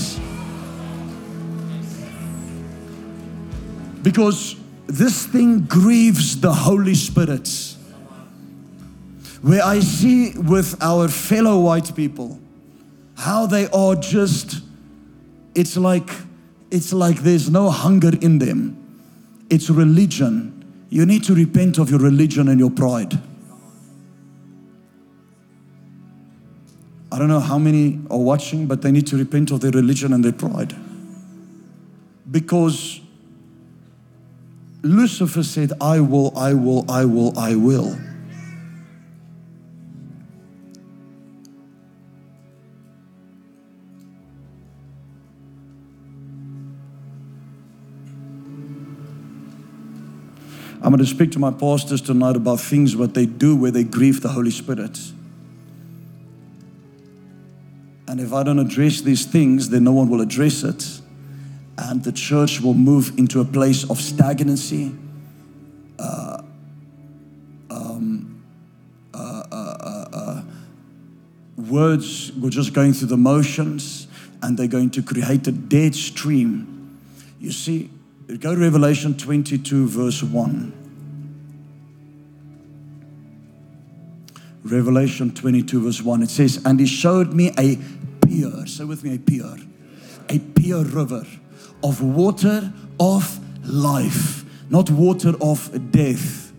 [4.01, 4.55] Because
[4.87, 7.49] this thing grieves the Holy Spirit.
[9.41, 12.39] Where I see with our fellow white people
[13.15, 14.61] how they are just,
[15.53, 16.09] it's like,
[16.71, 18.77] it's like there's no hunger in them.
[19.49, 20.54] It's religion
[20.89, 23.19] you need to repent of your religion and your pride.
[27.11, 30.11] I don't know how many are watching, but they need to repent of their religion
[30.13, 30.75] and their pride.
[32.29, 32.99] Because
[34.81, 37.97] Lucifer said, I will, I will, I will, I will.
[50.85, 53.83] I'm going to speak to my pastors tonight about things what they do where they
[53.83, 54.99] grieve the Holy Spirit.
[58.07, 61.01] And if I don't address these things, then no one will address it.
[61.79, 64.95] And the church will move into a place of stagnancy.
[65.97, 66.43] Uh,
[67.71, 68.43] um,
[69.11, 70.41] uh, uh,
[71.57, 74.05] words were just going through the motions
[74.43, 76.99] and they're going to create a dead stream.
[77.39, 77.89] You see,
[78.27, 80.73] Go to Revelation 22, verse 1.
[84.63, 86.23] Revelation 22, verse 1.
[86.23, 87.77] It says, And he showed me a
[88.25, 89.57] pure, say with me, a pure,
[90.27, 91.23] a pure river
[91.83, 96.51] of water of life, not water of death,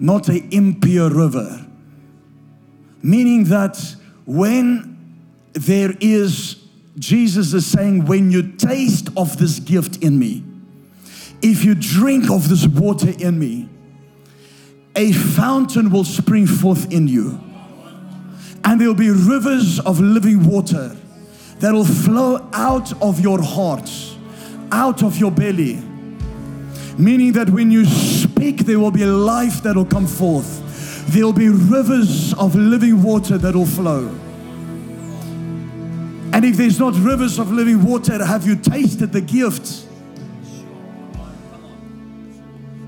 [0.00, 1.66] not a impure river.
[3.02, 5.16] Meaning that when
[5.52, 6.56] there is,
[6.98, 10.42] Jesus is saying, when you taste of this gift in me,
[11.42, 13.68] if you drink of this water in me,
[14.94, 17.40] a fountain will spring forth in you.
[18.64, 20.96] And there will be rivers of living water
[21.58, 23.90] that will flow out of your heart,
[24.70, 25.82] out of your belly.
[26.96, 30.60] Meaning that when you speak, there will be life that will come forth.
[31.08, 34.08] There will be rivers of living water that will flow.
[36.32, 39.81] And if there's not rivers of living water, have you tasted the gift?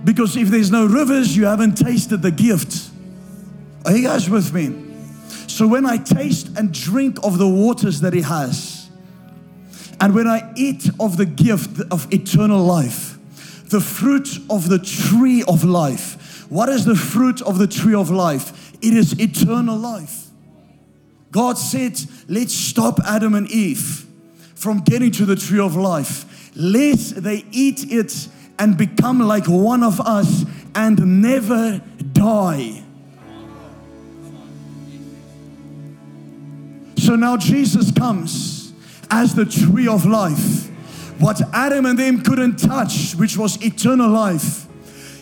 [0.05, 2.90] Because if there's no rivers, you haven't tasted the gift.
[3.86, 4.94] Are you guys with me?
[5.48, 8.90] So when I taste and drink of the waters that He has,
[10.00, 13.14] and when I eat of the gift of eternal life,
[13.70, 16.46] the fruit of the tree of life.
[16.50, 18.72] What is the fruit of the tree of life?
[18.82, 20.26] It is eternal life.
[21.30, 21.98] God said,
[22.28, 24.07] Let's stop Adam and Eve
[24.55, 28.28] from getting to the tree of life, lest they eat it
[28.59, 30.44] and become like one of us
[30.74, 31.80] and never
[32.12, 32.82] die.
[36.96, 38.72] So now Jesus comes
[39.11, 40.70] as the tree of life.
[41.20, 44.66] What Adam and them couldn't touch, which was eternal life,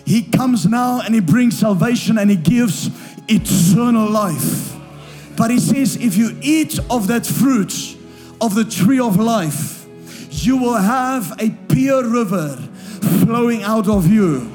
[0.06, 2.90] he comes now and he brings salvation and he gives
[3.28, 4.74] eternal life.
[5.36, 7.96] But he says, if you eat of that fruit
[8.40, 9.86] of the tree of life,
[10.30, 12.58] you will have a pure river
[13.02, 14.50] flowing out of you.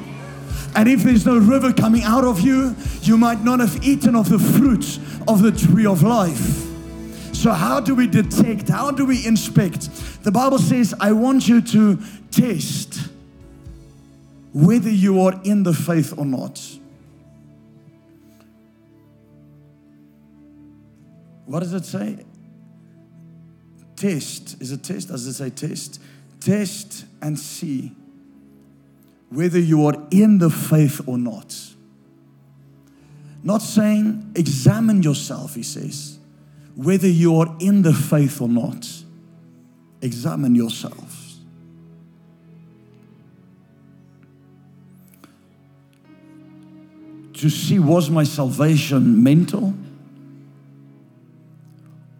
[0.75, 4.29] And if there's no river coming out of you, you might not have eaten of
[4.29, 6.65] the fruit of the tree of life.
[7.33, 8.69] So, how do we detect?
[8.69, 9.89] How do we inspect?
[10.23, 11.99] The Bible says, I want you to
[12.31, 13.09] test
[14.53, 16.59] whether you are in the faith or not.
[21.45, 22.25] What does it say?
[23.95, 24.61] Test.
[24.61, 25.07] Is it test?
[25.07, 26.01] Does it say test?
[26.39, 27.95] Test and see
[29.29, 31.55] whether you are in the faith or not.
[33.43, 36.19] Not saying examine yourself, he says,
[36.75, 38.87] whether you are in the faith or not.
[40.01, 41.39] Examine yourselves.
[47.33, 49.73] To see was my salvation mental?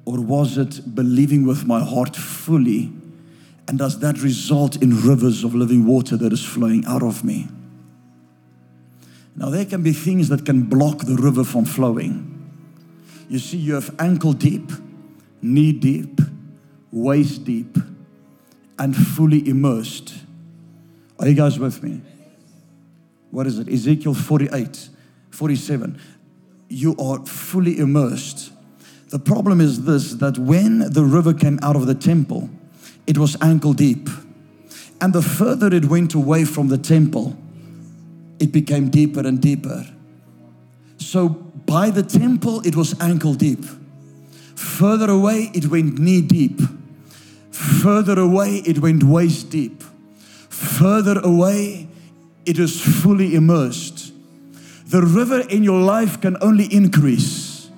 [0.05, 2.91] Or was it believing with my heart fully
[3.67, 7.47] and does that result in rivers of living water that is flowing out of me?
[9.35, 12.33] Now, there can be things that can block the river from flowing.
[13.29, 14.71] You see, you have ankle deep,
[15.41, 16.19] knee deep,
[16.91, 17.77] waist deep,
[18.79, 20.15] and fully immersed.
[21.19, 22.01] Are you guys with me?
[23.31, 23.67] What is it?
[23.67, 24.89] Ezekiel 48,
[25.29, 25.99] 47.
[26.69, 28.51] You are fully immersed.
[29.09, 32.49] The problem is this that when the river came out of the temple,
[33.07, 34.09] it was ankle deep.
[34.99, 37.37] And the further it went away from the temple,
[38.39, 39.87] it became deeper and deeper.
[40.97, 43.63] So by the temple, it was ankle deep.
[44.55, 46.59] Further away, it went knee deep.
[47.51, 49.83] Further away, it went waist deep.
[50.49, 51.87] Further away,
[52.45, 54.13] it is fully immersed.
[54.87, 57.69] The river in your life can only increase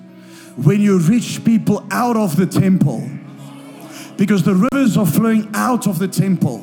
[0.56, 3.08] when you reach people out of the temple
[4.20, 6.58] because the rivers are flowing out of the temple.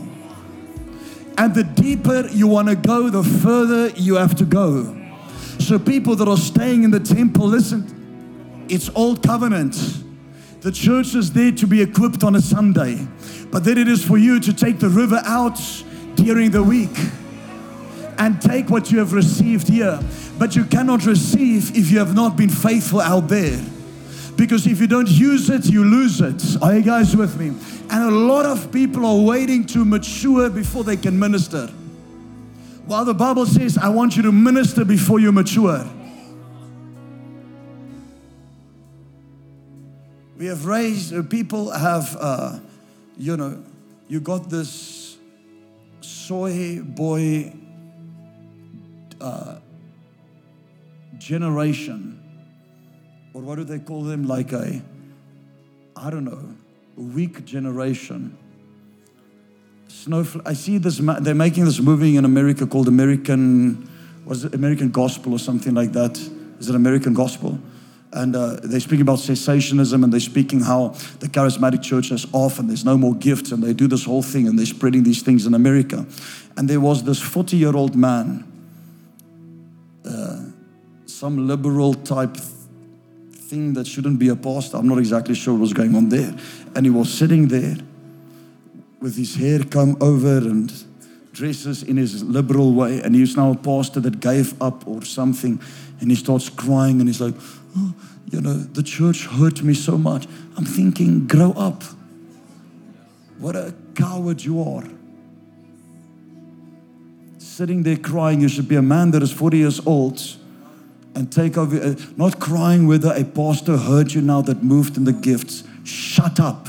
[1.40, 4.96] And the deeper you want to go, the further you have to go.
[5.58, 9.74] So, people that are staying in the temple, listen, it's old covenant.
[10.62, 13.08] The church is there to be equipped on a Sunday,
[13.50, 15.60] but then it is for you to take the river out
[16.14, 16.96] during the week
[18.20, 20.00] and take what you have received here.
[20.38, 23.60] But you cannot receive if you have not been faithful out there.
[24.38, 26.62] Because if you don't use it, you lose it.
[26.62, 27.48] Are you guys with me?
[27.90, 31.68] And a lot of people are waiting to mature before they can minister.
[32.86, 35.86] While the Bible says, I want you to minister before you mature.
[40.38, 42.60] We have raised, uh, people have, uh,
[43.18, 43.64] you know,
[44.08, 45.18] you got this
[46.02, 47.54] soy boy
[49.20, 49.58] uh,
[51.18, 52.17] generation,
[53.38, 54.28] or what do they call them?
[54.28, 54.82] Like a,
[55.96, 56.56] I don't know,
[56.96, 58.36] weak generation.
[59.90, 60.48] Snowflake.
[60.48, 60.98] I see this.
[60.98, 63.88] They're making this movie in America called American,
[64.26, 66.18] was it American Gospel or something like that?
[66.58, 67.60] Is it American Gospel?
[68.12, 72.58] And uh, they're speaking about cessationism and they're speaking how the charismatic church is off
[72.58, 75.22] and there's no more gifts and they do this whole thing and they're spreading these
[75.22, 76.08] things in America.
[76.58, 78.52] And there was this 40 year old man,
[80.04, 80.42] uh,
[81.06, 82.36] some liberal type
[83.48, 84.78] thing that shouldn't be a pastor.
[84.78, 86.36] I'm not exactly sure what was going on there.
[86.76, 87.78] And he was sitting there
[89.00, 90.72] with his hair come over and
[91.32, 93.02] dresses in his liberal way.
[93.02, 95.62] And he's now a pastor that gave up or something.
[96.00, 97.36] And he starts crying and he's like,
[97.78, 97.94] oh,
[98.30, 100.28] you know, the church hurt me so much.
[100.58, 101.84] I'm thinking, grow up.
[103.40, 104.84] What a coward you are.
[107.38, 110.22] Sitting there crying, you should be a man that is 40 years old
[111.18, 115.04] and take over, uh, not crying whether a pastor heard you now that moved in
[115.04, 115.64] the gifts.
[115.84, 116.68] Shut up.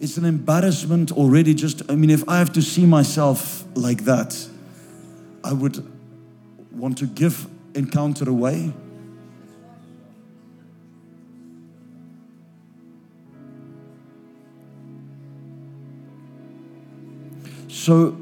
[0.00, 1.54] It's an embarrassment already.
[1.54, 4.48] Just, I mean, if I have to see myself like that,
[5.44, 5.86] I would
[6.72, 7.46] want to give
[7.76, 8.72] encounter away.
[17.68, 18.21] So,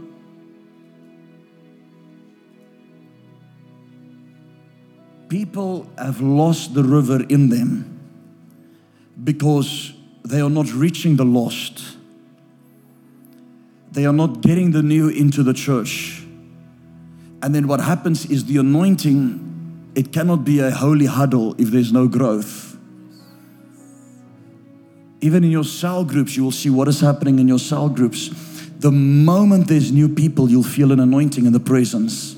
[5.31, 8.01] people have lost the river in them
[9.23, 11.97] because they are not reaching the lost.
[13.93, 16.23] They are not getting the new into the church.
[17.43, 21.93] And then what happens is the anointing, it cannot be a holy huddle if there's
[21.93, 22.77] no growth.
[25.21, 28.31] Even in your cell groups, you will see what is happening in your cell groups.
[28.81, 32.37] The moment there's new people, you'll feel an anointing in the presence.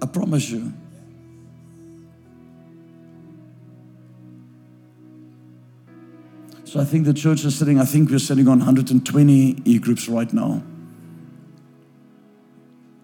[0.00, 0.72] I promise you.
[6.68, 10.06] So I think the church is sitting, I think we're sitting on 120 e groups
[10.06, 10.62] right now.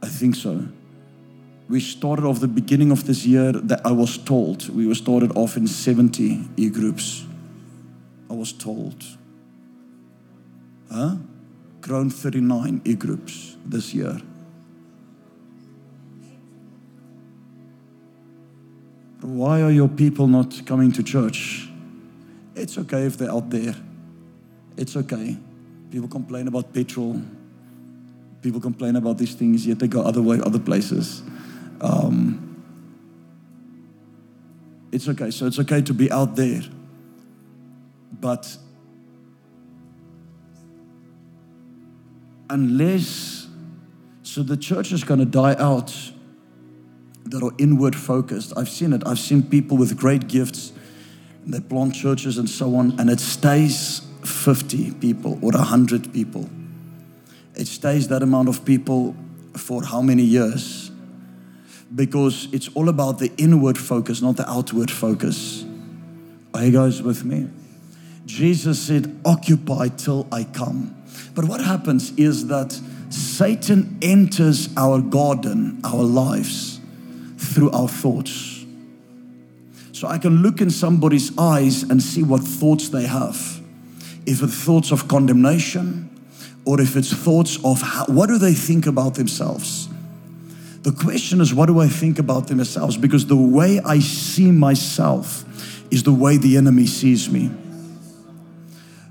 [0.03, 0.69] I think so.
[1.71, 5.35] We started off the beginning of this year that I was told we were started
[5.35, 7.25] off in 70 e groups.
[8.29, 9.03] I was told.
[10.93, 11.17] Huh?
[11.81, 14.21] Grown 39 e groups this year.
[19.23, 21.71] Why are your people not coming to church?
[22.55, 23.75] It's okay if they're out there.
[24.77, 25.37] It's okay.
[25.91, 27.21] People complain about petrol.
[28.43, 31.23] People complain about these things, yet they go other way, other places.
[31.81, 32.63] Um,
[34.93, 35.31] it's okay.
[35.31, 36.63] So it's okay to be out there.
[38.21, 38.57] But
[42.51, 43.49] unless,
[44.23, 46.13] so the church is going to die out
[47.25, 48.53] that are inward focused.
[48.57, 49.03] I've seen it.
[49.07, 50.74] I've seen people with great gifts
[51.47, 56.49] they plant churches and so on, and it stays 50 people or 100 people.
[57.55, 59.15] It stays that amount of people
[59.57, 60.91] for how many years?
[61.95, 65.65] Because it's all about the inward focus, not the outward focus.
[66.53, 67.49] Are you guys with me?
[68.27, 70.97] Jesus said, Occupy till I come.
[71.35, 72.73] But what happens is that
[73.11, 76.81] Satan enters our garden, our lives,
[77.37, 78.54] through our thoughts.
[79.95, 83.61] So I can look in somebody's eyes and see what thoughts they have.
[84.27, 86.11] If it's thoughts of condemnation,
[86.65, 89.89] or if it's thoughts of how, what do they think about themselves.
[90.83, 92.97] The question is, what do I think about themselves?
[92.97, 95.45] Because the way I see myself
[95.93, 97.53] is the way the enemy sees me.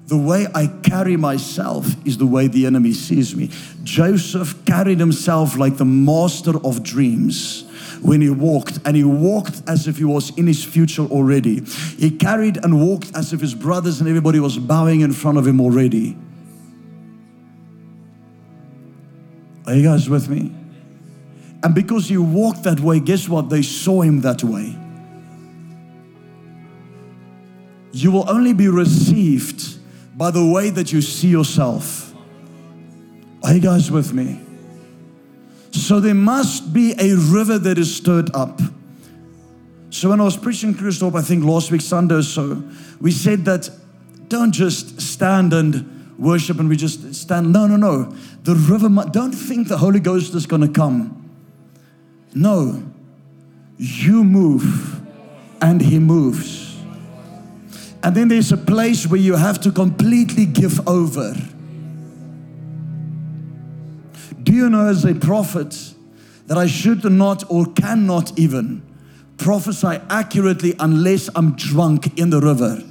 [0.08, 3.52] The way I carry myself is the way the enemy sees me.
[3.84, 7.64] Joseph carried himself like the master of dreams
[8.04, 11.62] when he walked, and he walked as if he was in his future already.
[11.98, 15.48] He carried and walked as if his brothers and everybody was bowing in front of
[15.48, 16.18] him already.
[19.66, 20.54] Are you guys with me?
[21.64, 23.50] And because he walked that way, guess what?
[23.50, 24.78] They saw him that way.
[27.94, 29.78] you will only be received
[30.18, 32.14] by the way that you see yourself.
[33.44, 34.43] Are you guys with me?
[35.74, 38.62] So there must be a river that is stirred up.
[39.90, 42.64] So when I was preaching Krugersdorp, I think last week Sunday or so,
[43.02, 43.70] we said that
[44.28, 47.52] don't just stand and worship and we just stand.
[47.52, 48.16] No, no, no.
[48.44, 51.30] The river, don't think the Holy Ghost is going to come.
[52.36, 52.84] No.
[53.78, 55.02] You move
[55.60, 56.78] and He moves.
[58.04, 61.36] And then there's a place where you have to completely give over.
[64.44, 65.94] Do you know, as a prophet,
[66.48, 68.82] that I should not or cannot even
[69.38, 72.84] prophesy accurately unless I'm drunk in the river?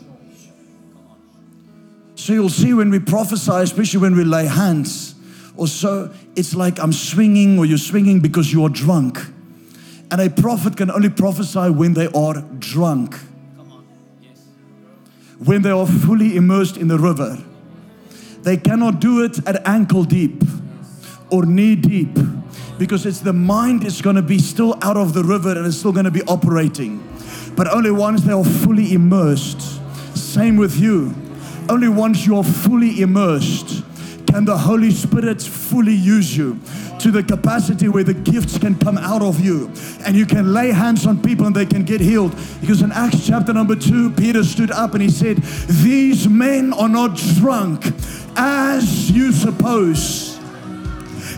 [2.14, 5.14] So you'll see when we prophesy, especially when we lay hands,
[5.57, 9.18] or so, it's like I'm swinging or you're swinging because you are drunk.
[10.11, 13.16] And a prophet can only prophesy when they are drunk.
[15.44, 17.38] When they are fully immersed in the river.
[18.42, 20.42] They cannot do it at ankle deep
[21.33, 22.16] or knee deep
[22.78, 25.78] because it's the mind is going to be still out of the river and it's
[25.78, 27.03] still going to be operating.
[27.57, 29.80] But only once they are fully immersed.
[30.16, 31.14] Same with you.
[31.68, 33.83] Only once you are fully immersed
[34.33, 36.59] can the Holy Spirit fully use you
[36.99, 39.70] to the capacity where the gifts can come out of you
[40.07, 42.35] and you can lay hands on people and they can get healed.
[42.61, 45.37] Because in Acts chapter number two, Peter stood up and he said,
[45.83, 47.85] These men are not drunk
[48.37, 50.32] as you suppose,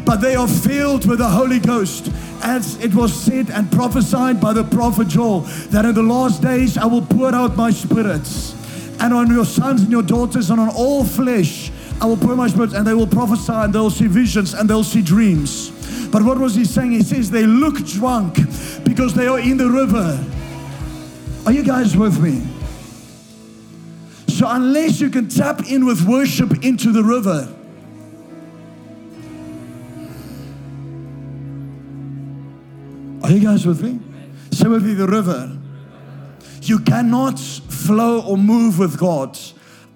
[0.04, 2.10] but they are filled with the Holy Ghost.
[2.42, 5.40] As it was said and prophesied by the prophet Joel,
[5.70, 8.54] that in the last days I will pour out my spirits
[9.00, 12.48] and on your sons and your daughters and on all flesh I will pour my
[12.48, 15.70] spirit and they will prophesy and they'll see visions and they'll see dreams.
[16.08, 16.92] But what was he saying?
[16.92, 18.36] He says they look drunk
[18.84, 20.22] because they are in the river.
[21.46, 22.42] Are you guys with me?
[24.28, 27.48] So, unless you can tap in with worship into the river,
[33.24, 33.98] are you guys with me?
[34.50, 35.56] Say with the river.
[36.60, 39.38] You cannot flow or move with God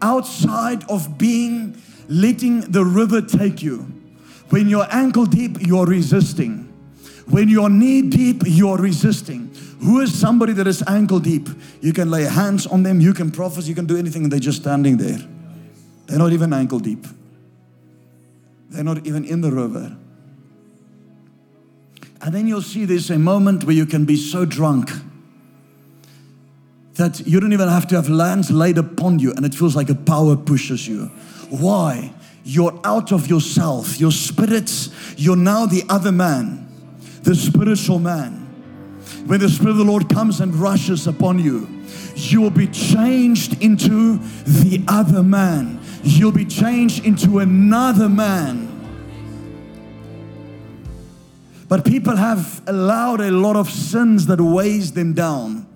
[0.00, 3.80] outside of being letting the river take you.
[4.48, 6.64] When you're ankle deep, you're resisting.
[7.28, 9.54] When you're knee deep, you're resisting.
[9.80, 11.50] Who is somebody that is ankle deep?
[11.82, 14.40] You can lay hands on them, you can prophesy, you can do anything, and they're
[14.40, 15.20] just standing there.
[16.06, 17.06] They're not even ankle deep,
[18.70, 19.94] they're not even in the river.
[22.20, 24.90] And then you'll see there's a moment where you can be so drunk
[26.94, 29.88] that you don't even have to have lands laid upon you, and it feels like
[29.88, 31.06] a power pushes you.
[31.48, 32.12] Why?
[32.44, 34.00] You're out of yourself.
[34.00, 36.66] Your spirits, you're now the other man,
[37.22, 38.46] the spiritual man.
[39.26, 41.68] When the Spirit of the Lord comes and rushes upon you,
[42.14, 45.80] you will be changed into the other man.
[46.02, 48.67] You'll be changed into another man.
[51.68, 55.66] But people have allowed a lot of sins that weighs them down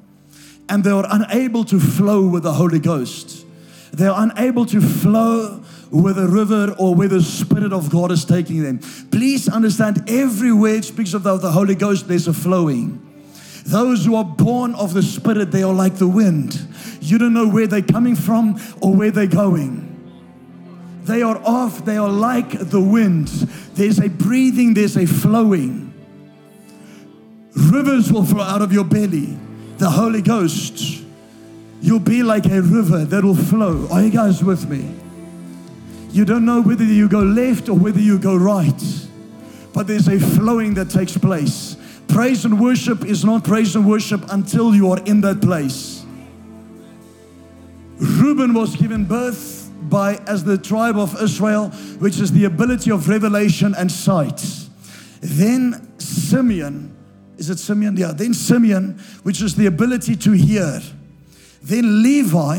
[0.69, 3.45] and they are unable to flow with the Holy Ghost.
[3.93, 8.25] They are unable to flow where the river or where the Spirit of God is
[8.25, 8.79] taking them.
[9.11, 13.07] Please understand, everywhere it speaks of the Holy Ghost, there's a flowing.
[13.67, 16.59] Those who are born of the Spirit, they are like the wind.
[17.03, 19.91] You don't know where they're coming from or where they're going.
[21.05, 23.29] They are off, they are like the wind.
[23.75, 25.93] There's a breathing, there's a flowing.
[27.55, 29.37] Rivers will flow out of your belly.
[29.79, 31.03] The Holy Ghost,
[31.81, 33.89] you'll be like a river that will flow.
[33.91, 34.95] Are you guys with me?
[36.11, 38.83] You don't know whether you go left or whether you go right,
[39.73, 41.77] but there's a flowing that takes place.
[42.09, 46.05] Praise and worship is not praise and worship until you are in that place.
[47.97, 51.69] Reuben was given birth by as the tribe of Israel,
[51.99, 54.43] which is the ability of revelation and sight.
[55.21, 56.97] Then Simeon,
[57.39, 57.97] is it Simeon?
[57.97, 60.81] Yeah, then Simeon, which is the ability to hear.
[61.63, 62.59] Then Levi,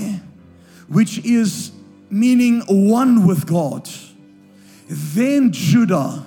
[0.88, 1.72] which is
[2.10, 3.90] meaning one with God.
[4.88, 6.26] Then Judah,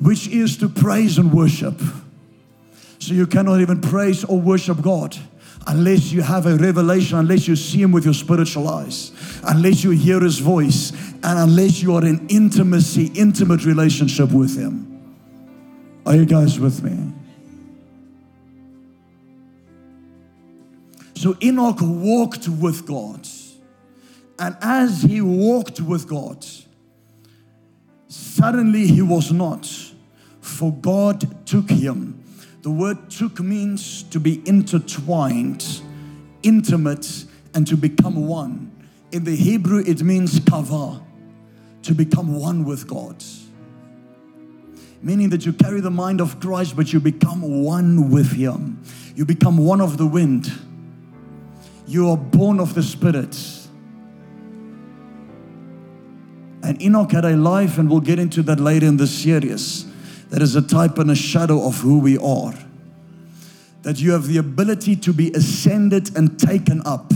[0.00, 1.80] which is to praise and worship.
[2.98, 5.16] So you cannot even praise or worship God
[5.66, 9.12] unless you have a revelation, unless you see Him with your spiritual eyes,
[9.44, 10.92] unless you hear His voice,
[11.22, 14.86] and unless you are in intimacy, intimate relationship with Him.
[16.06, 17.12] Are you guys with me?
[21.14, 23.28] So Enoch walked with God.
[24.38, 26.46] And as he walked with God,
[28.08, 29.70] suddenly he was not,
[30.40, 32.19] for God took him.
[32.62, 35.80] The word took means to be intertwined,
[36.42, 38.70] intimate, and to become one.
[39.12, 41.02] In the Hebrew, it means kava,
[41.82, 43.24] to become one with God.
[45.02, 48.82] Meaning that you carry the mind of Christ, but you become one with Him.
[49.16, 50.52] You become one of the wind.
[51.86, 53.36] You are born of the Spirit.
[56.62, 59.89] And Enoch had a life, and we'll get into that later in this series.
[60.30, 62.54] That is a type and a shadow of who we are.
[63.82, 67.12] That you have the ability to be ascended and taken up.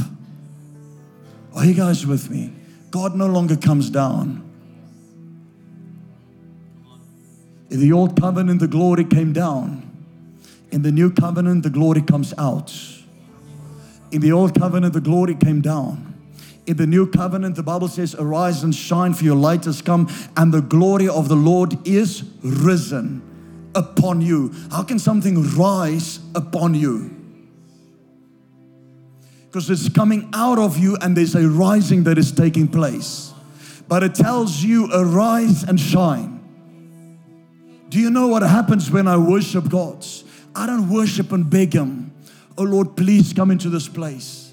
[1.55, 2.53] Are you guys with me?
[2.91, 4.43] God no longer comes down.
[7.71, 9.91] In the old covenant, the glory came down.
[10.71, 12.73] In the new covenant, the glory comes out.
[14.11, 16.14] In the old covenant, the glory came down.
[16.67, 20.09] In the new covenant, the Bible says, Arise and shine, for your light has come,
[20.37, 23.23] and the glory of the Lord is risen
[23.75, 24.55] upon you.
[24.71, 27.11] How can something rise upon you?
[29.47, 33.33] Because it's coming out of you, and there's a rising that is taking place.
[33.87, 36.35] But it tells you, Arise and shine.
[37.91, 40.05] Do you know what happens when I worship God?
[40.57, 42.13] I don't worship and beg Him,
[42.57, 44.44] Oh Lord, please come into this place.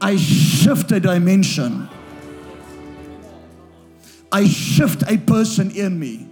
[0.00, 1.88] I shift a dimension.
[4.30, 6.28] I shift a person in me.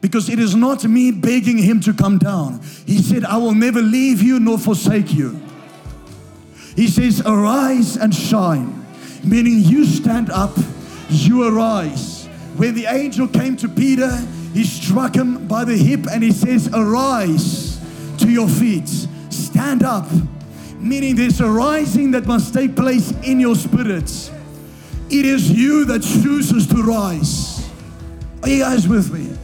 [0.00, 2.60] Because it is not me begging him to come down.
[2.86, 5.40] He said, I will never leave you nor forsake you.
[6.74, 8.84] He says, Arise and shine,
[9.22, 10.56] meaning you stand up,
[11.08, 12.26] you arise.
[12.56, 14.16] When the angel came to Peter,
[14.54, 17.78] he struck him by the hip and he says, Arise
[18.18, 18.88] to your feet,
[19.30, 20.08] stand up
[20.82, 24.30] meaning there's a rising that must take place in your spirits.
[25.08, 27.70] It is you that chooses to rise.
[28.42, 29.36] Are you guys with me?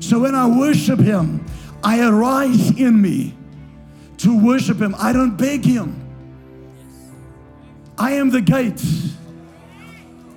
[0.00, 1.44] So when I worship Him,
[1.84, 3.34] I arise in me
[4.18, 4.94] to worship Him.
[4.98, 6.04] I don't beg Him.
[7.96, 8.82] I am the gate.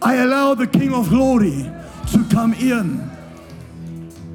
[0.02, 1.72] I allow the King of Glory
[2.12, 3.10] to come in.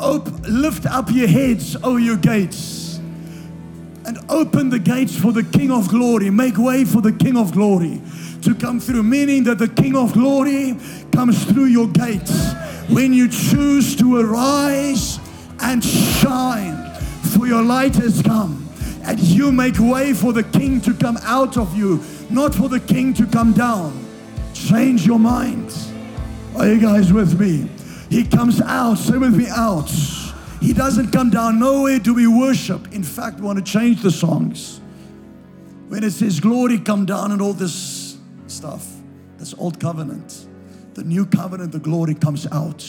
[0.01, 2.86] Op- lift up your heads, O you gates
[4.07, 6.31] and open the gates for the King of Glory.
[6.31, 8.01] Make way for the King of Glory
[8.43, 10.77] to come through, meaning that the King of Glory
[11.13, 12.53] comes through your gates
[12.89, 15.19] when you choose to arise
[15.61, 16.95] and shine,
[17.35, 18.63] for your light has come.
[19.03, 22.81] And you make way for the King to come out of you, not for the
[22.81, 24.05] King to come down.
[24.55, 25.73] Change your mind.
[26.57, 27.69] Are you guys with me?
[28.09, 28.99] He comes out.
[28.99, 29.91] Say with me, out.
[30.61, 31.59] He doesn't come down.
[31.59, 32.93] Nowhere do we worship.
[32.93, 34.81] In fact, we want to change the songs.
[35.89, 38.87] When it says glory come down and all this stuff,
[39.39, 40.47] that's old covenant.
[40.95, 42.85] The new covenant, the glory comes out.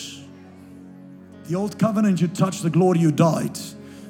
[1.48, 3.58] The old covenant, you touch the glory, you died.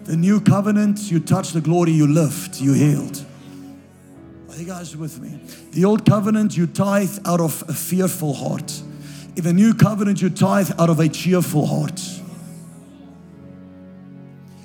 [0.05, 3.25] The new covenant, you touch the glory, you lived, you healed.
[4.49, 5.39] Are you guys with me?
[5.71, 8.81] The old covenant, you tithe out of a fearful heart.
[9.35, 12.01] In the new covenant, you tithe out of a cheerful heart.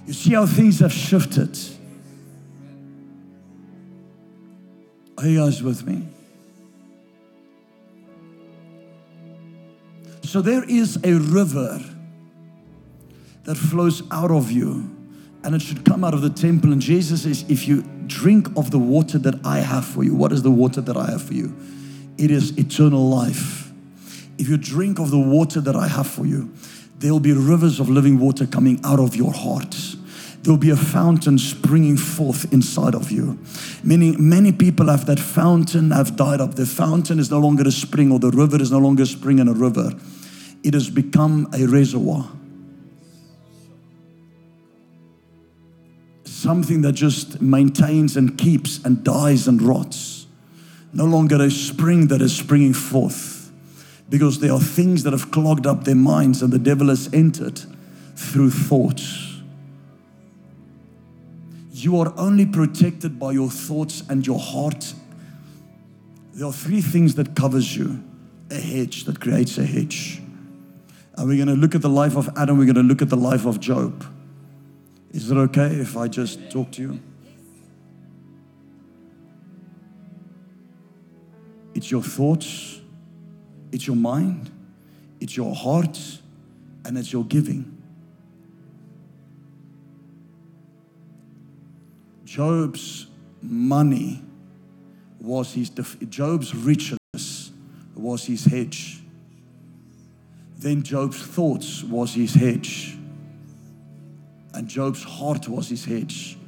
[0.07, 1.59] You see how things have shifted.
[5.19, 6.09] Are you guys with me?
[10.25, 11.81] So there is a river
[13.45, 14.91] that flows out of you
[15.45, 16.73] and it should come out of the temple.
[16.73, 20.33] And Jesus says, if you drink of the water that I have for you, what
[20.33, 21.55] is the water that I have for you?
[22.19, 23.71] It is eternal life.
[24.39, 26.53] If you drink of the water that I have for you,
[27.03, 29.77] there will be rivers of living water coming out of your heart.
[30.43, 33.41] There will be a fountain springing forth inside of you.
[33.83, 36.55] Meaning, many people have that fountain have died up.
[36.55, 39.41] The fountain is no longer a spring, or the river is no longer a spring
[39.41, 39.91] and a river.
[40.63, 42.31] It has become a reservoir.
[46.25, 50.27] Something that just maintains and keeps and dies and rots.
[50.93, 53.42] No longer a spring that is springing forth
[54.13, 57.59] because there are things that have clogged up their minds and the devil has entered
[58.15, 59.41] through thoughts.
[61.71, 64.93] You are only protected by your thoughts and your heart.
[66.35, 68.05] There are three things that covers you.
[68.51, 70.21] A hedge that creates a hedge.
[71.17, 72.59] And we're going to look at the life of Adam.
[72.59, 74.05] We're going to look at the life of Job.
[75.13, 77.01] Is it okay if I just talk to you?
[81.75, 82.82] It's your thoughts
[83.73, 84.51] it's your mind,
[85.21, 85.99] it's your heart,
[86.85, 87.83] and it's your giving.
[92.25, 93.07] Job's
[93.43, 94.23] money
[95.21, 95.71] was his,
[96.09, 96.99] Job's riches
[97.95, 99.01] was his hedge.
[100.59, 102.97] Then Job's thoughts was his hedge.
[104.55, 106.39] And Job's heart was his hedge.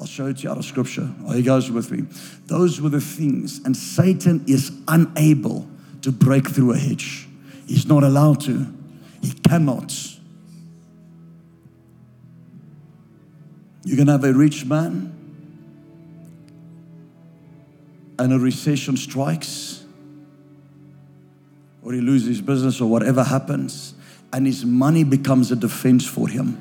[0.00, 1.08] I'll show it to you out of scripture.
[1.28, 2.02] Are you guys with me?
[2.46, 3.60] Those were the things.
[3.64, 5.68] And Satan is unable
[6.02, 7.28] to break through a hedge.
[7.66, 8.66] He's not allowed to.
[9.22, 9.94] He cannot.
[13.84, 15.12] You can have a rich man
[18.18, 19.84] and a recession strikes,
[21.82, 23.94] or he loses his business, or whatever happens,
[24.32, 26.60] and his money becomes a defense for him.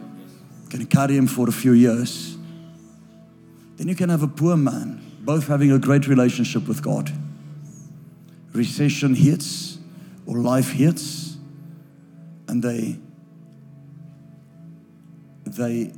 [0.69, 2.37] Can carry him for a few years.
[3.77, 7.11] Then you can have a poor man, both having a great relationship with God.
[8.53, 9.77] Recession hits,
[10.25, 11.37] or life hits,
[12.47, 12.97] and they
[15.45, 15.93] they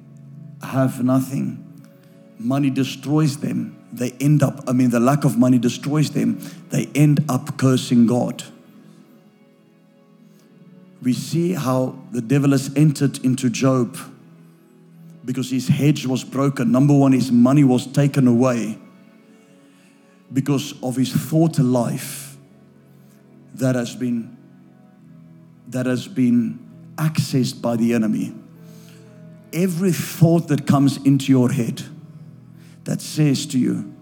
[0.62, 1.60] have nothing.
[2.39, 3.78] Money destroys them.
[3.91, 6.39] They end up, I mean, the lack of money destroys them.
[6.70, 8.43] They end up cursing God.
[11.01, 13.97] We see how the devil has entered into Job
[15.26, 16.72] because his hedge was broken.
[16.72, 18.78] Number one, his money was taken away
[20.32, 22.32] because of his thought life
[23.56, 24.38] that has been
[25.70, 26.60] that has been
[26.97, 28.34] accessed by the enemy
[29.54, 31.84] every thought that comes into your head
[32.84, 33.93] that says to you,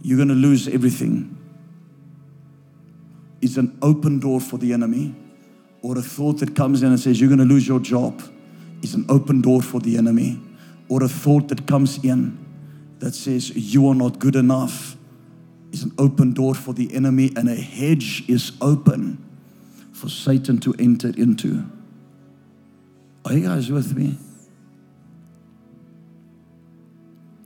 [0.00, 1.36] you're going to lose everything,
[3.42, 5.14] is an open door for the enemy.
[5.82, 8.22] Or a thought that comes in and says, you're going to lose your job,
[8.82, 10.40] is an open door for the enemy.
[10.88, 12.38] Or a thought that comes in
[13.00, 14.95] that says, you are not good enough,
[15.76, 19.22] is an open door for the enemy, and a hedge is open
[19.92, 21.64] for Satan to enter into.
[23.26, 24.16] Are you guys with me?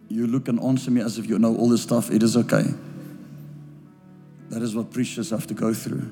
[0.08, 2.10] You look and answer me as if you know all this stuff.
[2.10, 2.66] It is okay.
[4.50, 6.10] That is what preachers have to go through.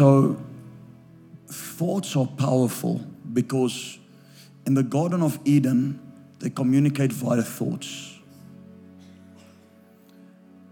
[0.00, 0.38] So,
[1.46, 3.98] thoughts are powerful because
[4.64, 6.00] in the Garden of Eden,
[6.38, 8.18] they communicate via thoughts.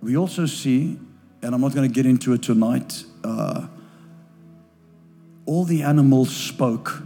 [0.01, 0.99] We also see,
[1.43, 3.66] and I'm not going to get into it tonight, uh,
[5.45, 7.03] all the animals spoke,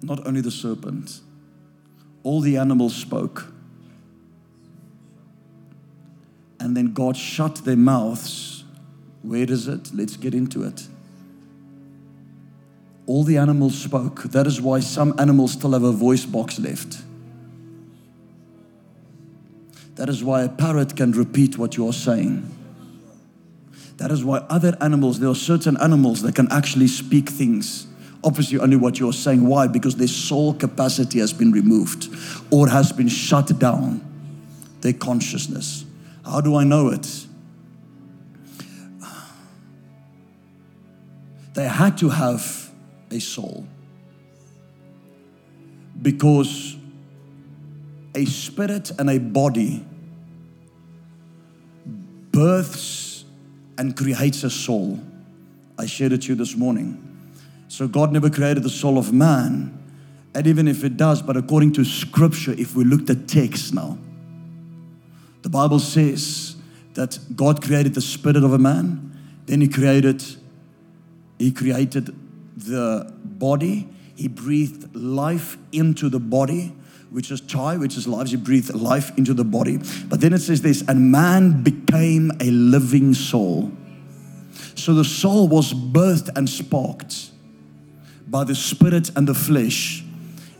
[0.00, 1.20] not only the serpent,
[2.22, 3.52] all the animals spoke.
[6.58, 8.57] And then God shut their mouths.
[9.28, 9.90] Where is it?
[9.92, 10.88] Let's get into it
[13.08, 14.24] all the animals spoke.
[14.24, 16.98] That is why some animals still have a voice box left.
[19.96, 22.54] That is why a parrot can repeat what you are saying.
[23.96, 27.86] That is why other animals, there are certain animals that can actually speak things.
[28.22, 29.46] Obviously, only what you're saying.
[29.46, 29.68] Why?
[29.68, 32.08] Because their soul capacity has been removed
[32.50, 34.02] or has been shut down,
[34.82, 35.86] their consciousness.
[36.26, 37.26] How do I know it?
[41.54, 42.70] They had to have
[43.10, 43.66] a soul.
[46.00, 46.76] Because
[48.14, 49.84] a spirit and a body
[52.32, 53.24] births
[53.76, 55.00] and creates a soul.
[55.78, 57.04] I shared it to you this morning.
[57.68, 59.74] So God never created the soul of man.
[60.34, 63.98] And even if it does, but according to scripture, if we look at text now,
[65.42, 66.56] the Bible says
[66.94, 70.24] that God created the spirit of a man, then he created
[71.38, 72.14] he created
[72.56, 73.88] the body.
[74.16, 76.74] He breathed life into the body,
[77.10, 78.28] which is chai, which is life.
[78.28, 79.78] He breathed life into the body.
[80.08, 83.70] But then it says this, and man became a living soul.
[84.74, 87.30] So the soul was birthed and sparked
[88.26, 90.04] by the spirit and the flesh,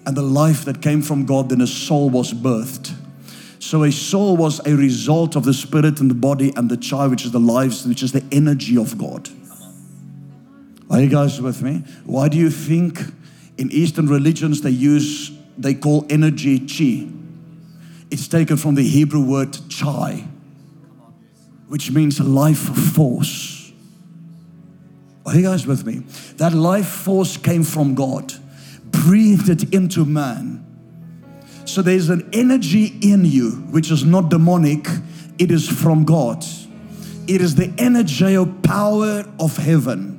[0.07, 2.95] and the life that came from God, then a soul was birthed.
[3.59, 7.09] So a soul was a result of the spirit and the body and the chai,
[7.09, 9.29] which is the lives, which is the energy of God.
[10.91, 11.85] Are you guys with me?
[12.05, 13.01] Why do you think
[13.59, 17.09] in Eastern religions they use, they call energy chi?
[18.11, 20.27] It's taken from the Hebrew word chai,
[21.69, 22.59] which means life
[22.95, 23.71] force.
[25.27, 26.05] Are you guys with me?
[26.39, 28.33] That life force came from God,
[28.87, 30.65] breathed it into man.
[31.67, 34.87] So there's an energy in you which is not demonic,
[35.39, 36.43] it is from God.
[37.27, 40.18] It is the energy power of heaven.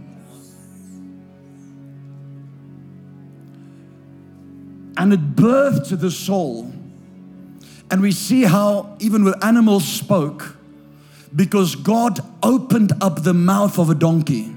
[5.00, 6.72] And it birthed the soul.
[7.90, 10.58] And we see how, even with animals, spoke
[11.36, 14.54] because God opened up the mouth of a donkey.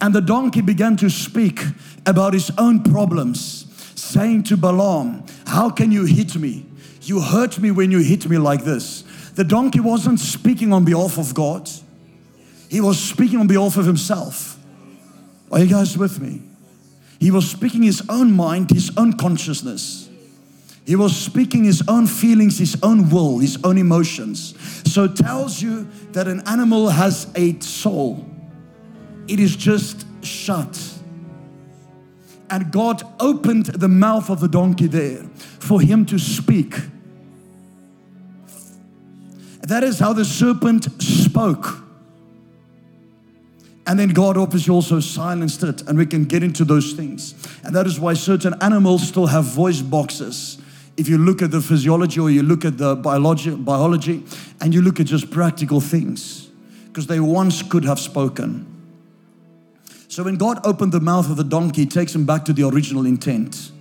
[0.00, 1.60] And the donkey began to speak
[2.06, 3.66] about his own problems,
[4.00, 6.64] saying to Balaam, How can you hit me?
[7.02, 9.02] You hurt me when you hit me like this.
[9.34, 11.68] The donkey wasn't speaking on behalf of God,
[12.68, 14.56] he was speaking on behalf of himself.
[15.50, 16.42] Are you guys with me?
[17.22, 20.10] He was speaking his own mind, his own consciousness.
[20.84, 24.56] He was speaking his own feelings, his own will, his own emotions.
[24.92, 28.28] So it tells you that an animal has a soul.
[29.28, 30.76] It is just shut.
[32.50, 35.22] And God opened the mouth of the donkey there
[35.60, 36.74] for him to speak.
[39.60, 41.84] That is how the serpent spoke.
[43.86, 47.34] And then God obviously also silenced it, and we can get into those things.
[47.64, 50.58] And that is why certain animals still have voice boxes.
[50.96, 54.24] If you look at the physiology or you look at the biology, biology
[54.60, 56.48] and you look at just practical things,
[56.88, 58.66] because they once could have spoken.
[60.08, 63.06] So when God opened the mouth of the donkey, takes him back to the original
[63.06, 63.72] intent.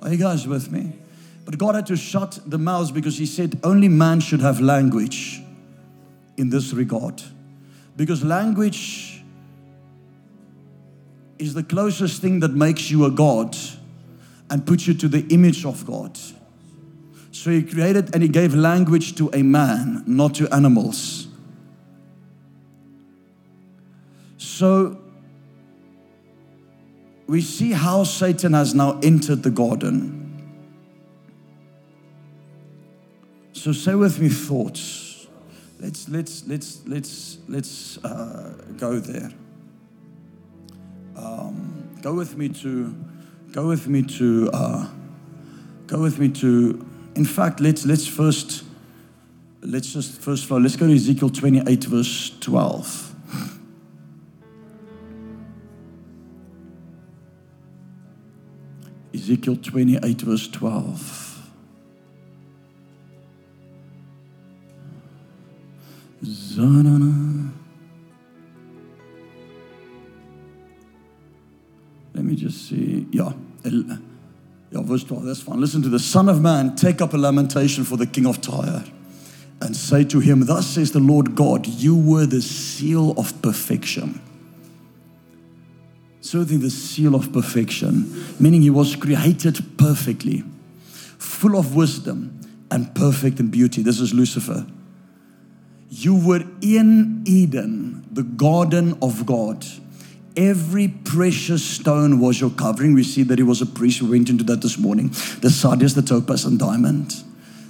[0.00, 0.92] Are you guys with me?
[1.46, 5.42] But God had to shut the mouths because He said only man should have language
[6.36, 7.22] in this regard.
[7.96, 9.22] Because language
[11.38, 13.56] is the closest thing that makes you a God
[14.50, 16.18] and puts you to the image of God.
[17.32, 21.28] So He created and He gave language to a man, not to animals.
[24.36, 25.00] So
[27.26, 30.16] we see how Satan has now entered the garden.
[33.52, 35.09] So say with me thoughts.
[35.80, 39.32] Let's let's let's let's let's uh, go there.
[41.16, 42.94] Um, go with me to
[43.52, 44.86] go with me to uh,
[45.86, 46.86] go with me to.
[47.14, 48.64] In fact, let's let's first
[49.62, 50.58] let's just first flow.
[50.58, 53.14] Let's go to Ezekiel 28 verse 12.
[59.14, 61.29] Ezekiel 28 verse 12.
[66.22, 67.52] Zanana.
[72.14, 73.06] Let me just see.
[73.10, 73.32] Yeah.
[73.64, 75.24] Yeah, verse 12.
[75.24, 75.60] That's fine.
[75.60, 78.84] Listen to the Son of Man, take up a lamentation for the king of Tyre
[79.60, 84.20] and say to him, Thus says the Lord God, you were the seal of perfection.
[86.20, 90.44] Certainly the seal of perfection, meaning he was created perfectly,
[91.18, 92.40] full of wisdom
[92.70, 93.82] and perfect in beauty.
[93.82, 94.66] This is Lucifer.
[95.92, 99.66] You were in Eden, the garden of God.
[100.36, 102.94] Every precious stone was your covering.
[102.94, 104.00] We see that he was a priest.
[104.00, 105.08] We went into that this morning.
[105.08, 107.24] The sardius, the topaz, and diamond.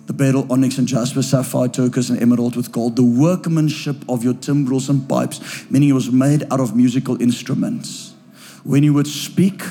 [0.05, 2.97] The beryl, onyx, and jasper, sapphire, turquoise, and emerald with gold.
[2.97, 8.13] The workmanship of your timbrels and pipes, meaning it was made out of musical instruments.
[8.65, 9.63] When you would speak,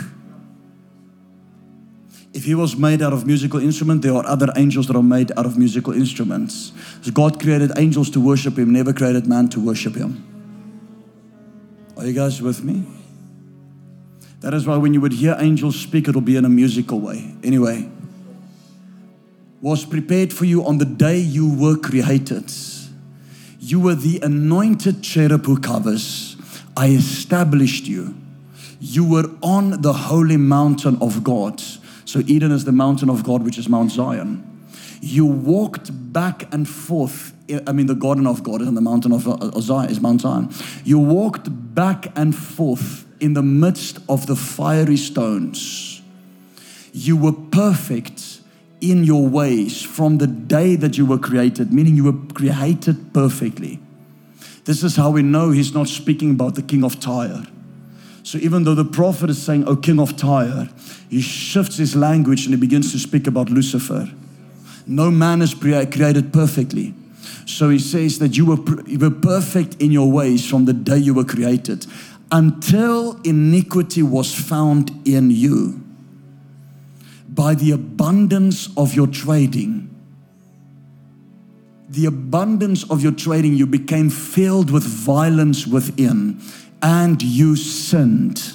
[2.40, 5.30] if he was made out of musical instrument, there are other angels that are made
[5.36, 6.72] out of musical instruments.
[7.02, 10.24] So God created angels to worship him, never created man to worship him.
[11.98, 12.86] Are you guys with me?
[14.40, 17.36] That is why when you would hear angels speak, it'll be in a musical way.
[17.44, 17.90] Anyway,
[19.62, 22.50] was prepared for you on the day you were created.
[23.60, 26.38] You were the anointed cherub who covers.
[26.78, 28.16] I established you.
[28.80, 31.62] You were on the holy mountain of God.
[32.10, 34.43] So Eden is the mountain of God, which is Mount Zion.
[34.99, 37.36] You walked back and forth.
[37.68, 40.22] I mean, the garden of God is on the mountain of uh, Zion, is Mount
[40.22, 40.49] Zion.
[40.84, 46.01] You walked back and forth in the midst of the fiery stones.
[46.93, 48.41] You were perfect
[48.82, 53.80] in your ways from the day that you were created, meaning you were created perfectly.
[54.66, 57.45] This is how we know he's not speaking about the king of Tyre.
[58.30, 60.69] So even though the prophet is saying, O king of Tyre,
[61.09, 64.07] he shifts his language and he begins to speak about Lucifer.
[64.86, 66.93] No man is created perfectly.
[67.47, 70.99] So he says that you were, you were perfect in your ways from the day
[70.99, 71.88] you were created
[72.32, 75.82] until iniquity was found in you.
[77.27, 79.89] By the abundance of your trading,
[81.89, 86.39] the abundance of your trading, you became filled with violence within
[86.82, 88.53] and you sinned.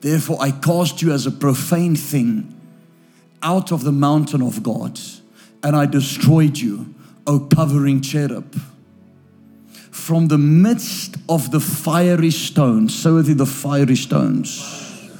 [0.00, 2.54] Therefore, I cast you as a profane thing
[3.42, 4.98] out of the mountain of God,
[5.62, 6.94] and I destroyed you,
[7.26, 8.54] O covering cherub.
[9.90, 15.10] From the midst of the fiery stones, so are the fiery stones.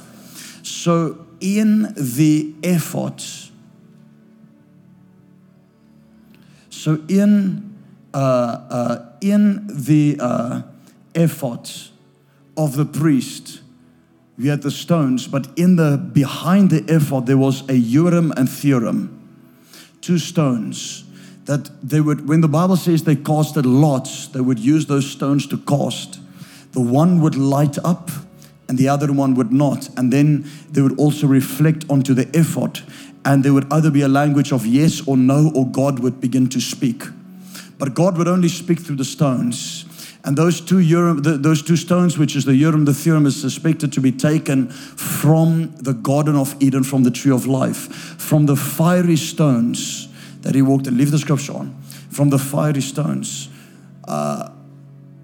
[0.63, 3.23] So in the effort,
[6.69, 7.77] so in
[8.13, 10.61] uh, uh, in the uh,
[11.15, 11.69] ephod
[12.57, 13.61] of the priest,
[14.37, 18.49] we had the stones, but in the behind the ephod there was a Urim and
[18.49, 19.09] Thummim,
[20.01, 21.03] two stones
[21.45, 22.27] that they would.
[22.27, 26.19] When the Bible says they casted lots, they would use those stones to cast.
[26.71, 28.11] The one would light up,
[28.67, 32.81] and the other one would not, and then they would also reflect onto the ephod,
[33.25, 36.47] and there would either be a language of yes or no, or God would begin
[36.49, 37.03] to speak.
[37.79, 39.85] But God would only speak through the stones.
[40.29, 43.41] And those two, Urim, the, those two stones, which is the Urim, the Thummim, is
[43.41, 48.45] suspected to be taken from the Garden of Eden, from the tree of life, from
[48.45, 50.07] the fiery stones
[50.41, 50.99] that he walked in.
[50.99, 51.75] Leave the scripture on.
[52.11, 53.49] From the fiery stones.
[54.07, 54.51] Uh,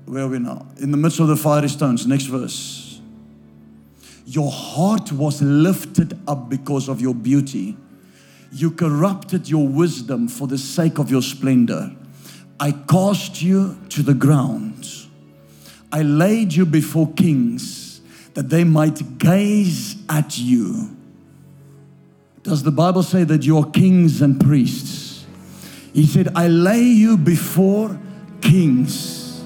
[0.05, 0.65] where are we now?
[0.77, 2.07] In the midst of the fiery stones.
[2.07, 2.99] Next verse.
[4.25, 7.77] Your heart was lifted up because of your beauty.
[8.51, 11.95] You corrupted your wisdom for the sake of your splendor.
[12.59, 14.87] I cast you to the ground.
[15.91, 18.01] I laid you before kings
[18.33, 20.95] that they might gaze at you.
[22.43, 25.25] Does the Bible say that you are kings and priests?
[25.93, 27.97] He said, I lay you before
[28.41, 29.45] kings.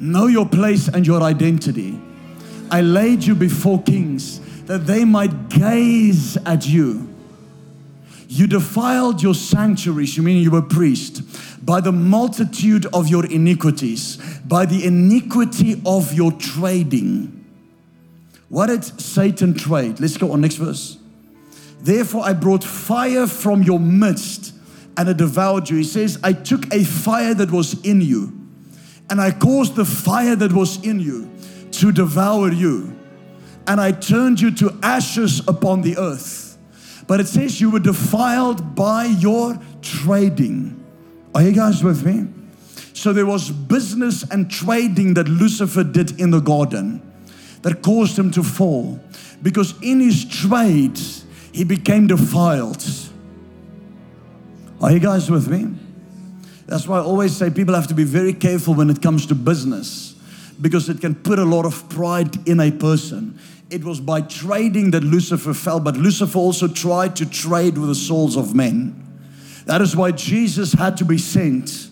[0.00, 2.00] Know your place and your identity.
[2.70, 7.13] I laid you before kings that they might gaze at you.
[8.34, 11.22] You defiled your sanctuaries, you mean you were priest,
[11.64, 17.44] by the multitude of your iniquities, by the iniquity of your trading.
[18.48, 20.00] What did Satan trade?
[20.00, 20.98] Let's go on next verse.
[21.80, 24.52] Therefore, I brought fire from your midst
[24.96, 25.76] and it devoured you.
[25.76, 28.32] He says, I took a fire that was in you
[29.10, 31.30] and I caused the fire that was in you
[31.70, 32.98] to devour you.
[33.68, 36.43] And I turned you to ashes upon the earth.
[37.06, 40.82] But it says you were defiled by your trading.
[41.34, 42.28] Are you guys with me?
[42.92, 47.02] So there was business and trading that Lucifer did in the garden
[47.62, 49.00] that caused him to fall.
[49.42, 50.98] Because in his trade,
[51.52, 52.84] he became defiled.
[54.80, 55.74] Are you guys with me?
[56.66, 59.34] That's why I always say people have to be very careful when it comes to
[59.34, 60.14] business
[60.60, 63.38] because it can put a lot of pride in a person.
[63.74, 67.94] It was by trading that Lucifer fell, but Lucifer also tried to trade with the
[67.96, 68.94] souls of men.
[69.66, 71.90] That is why Jesus had to be sent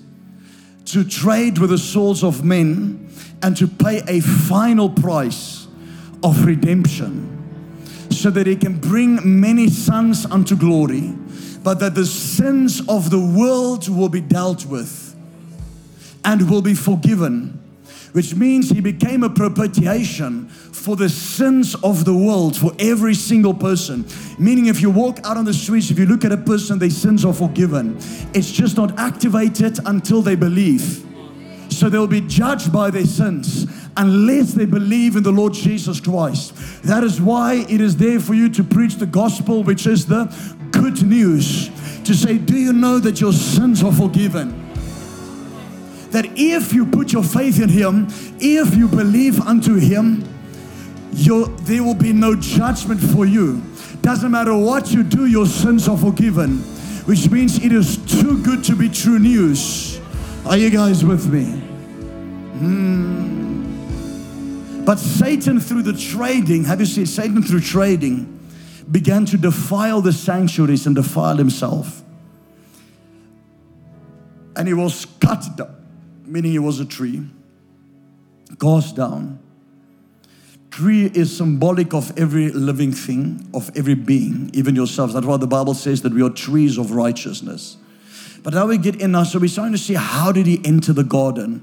[0.84, 3.10] to trade with the souls of men
[3.42, 5.66] and to pay a final price
[6.22, 11.12] of redemption so that he can bring many sons unto glory,
[11.64, 15.16] but that the sins of the world will be dealt with
[16.24, 17.58] and will be forgiven
[18.12, 20.50] which means he became a propitiation
[20.82, 24.04] for the sins of the world for every single person.
[24.38, 26.90] Meaning, if you walk out on the streets, if you look at a person, their
[26.90, 27.96] sins are forgiven.
[28.34, 31.06] It's just not activated until they believe.
[31.68, 33.66] So they'll be judged by their sins
[33.96, 36.54] unless they believe in the Lord Jesus Christ.
[36.82, 40.34] That is why it is there for you to preach the gospel, which is the
[40.72, 41.70] good news.
[42.04, 44.58] To say, Do you know that your sins are forgiven?
[46.12, 48.06] that if you put your faith in Him,
[48.38, 50.22] if you believe unto Him,
[51.12, 53.62] there will be no judgment for you.
[54.00, 56.58] Doesn't matter what you do, your sins are forgiven,
[57.06, 60.00] which means it is too good to be true news.
[60.44, 61.44] Are you guys with me?
[62.58, 63.22] Hmm.
[64.84, 68.40] But Satan, through the trading, have you seen Satan through trading,
[68.90, 72.02] began to defile the sanctuaries and defile himself.
[74.56, 75.82] And he was cut down
[76.32, 77.22] meaning he was a tree,
[78.58, 79.38] cast down.
[80.72, 85.12] Tree is symbolic of every living thing, of every being, even yourselves.
[85.12, 87.76] That's why the Bible says that we are trees of righteousness.
[88.42, 90.94] But now we get in now, so we're starting to see how did he enter
[90.94, 91.60] the garden?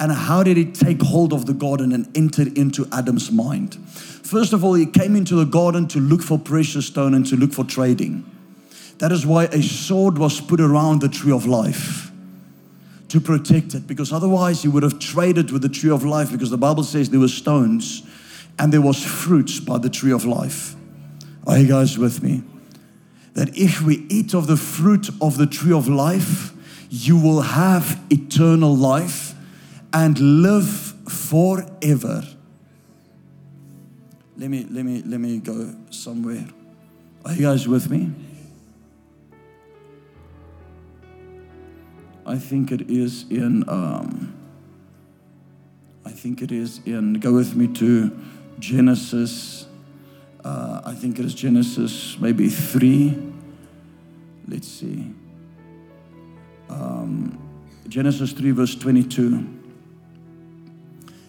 [0.00, 3.74] And how did he take hold of the garden and enter into Adam's mind?
[3.74, 7.36] First of all, he came into the garden to look for precious stone and to
[7.36, 8.24] look for trading.
[8.96, 12.10] That is why a sword was put around the tree of life
[13.08, 16.48] to protect it because otherwise he would have traded with the tree of life because
[16.48, 18.07] the Bible says there were stones
[18.58, 20.74] and there was fruits by the tree of life.
[21.46, 22.42] Are you guys with me?
[23.34, 26.52] That if we eat of the fruit of the tree of life,
[26.90, 29.34] you will have eternal life
[29.92, 32.22] and live forever.
[34.36, 36.46] Let me let me let me go somewhere.
[37.24, 38.12] Are you guys with me?
[42.28, 44.34] I think it is in, um,
[46.04, 48.14] I think it is in, go with me to
[48.58, 49.66] Genesis.
[50.44, 53.16] Uh, I think it is Genesis maybe 3.
[54.46, 55.12] Let's see.
[56.68, 57.38] Um,
[57.88, 59.46] Genesis 3, verse 22.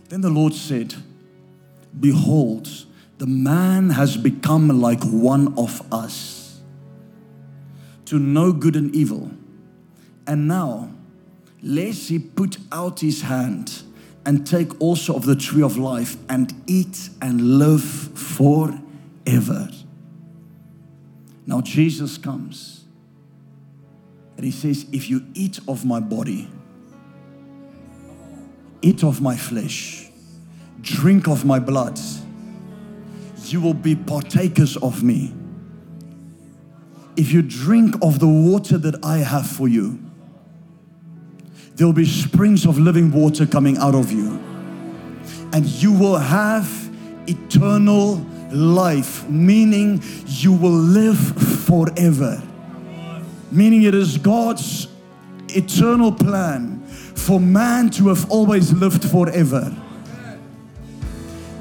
[0.10, 0.96] Then the Lord said,
[2.00, 2.68] Behold,
[3.18, 6.62] the man has become like one of us
[8.06, 9.32] to know good and evil.
[10.26, 10.92] And now,
[11.62, 13.84] lest he put out his hand
[14.30, 19.68] and take also of the tree of life and eat and live forever.
[21.48, 22.84] Now, Jesus comes
[24.38, 26.48] and he says, If you eat of my body,
[28.84, 30.12] eat of my flesh,
[30.80, 32.00] drink of my blood,
[33.46, 35.34] you will be partakers of me.
[37.18, 40.00] If you drink of the water that I have for you,
[41.80, 44.32] there will be springs of living water coming out of you.
[45.54, 46.70] And you will have
[47.26, 48.16] eternal
[48.52, 51.18] life, meaning you will live
[51.66, 52.44] forever.
[53.50, 54.90] Meaning it is God's
[55.48, 59.74] eternal plan for man to have always lived forever.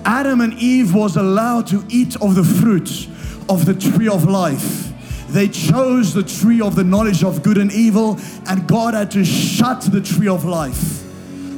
[0.05, 3.07] Adam and Eve was allowed to eat of the fruit
[3.49, 4.93] of the tree of life.
[5.29, 9.25] They chose the tree of the knowledge of good and evil, and God had to
[9.25, 11.05] shut the tree of life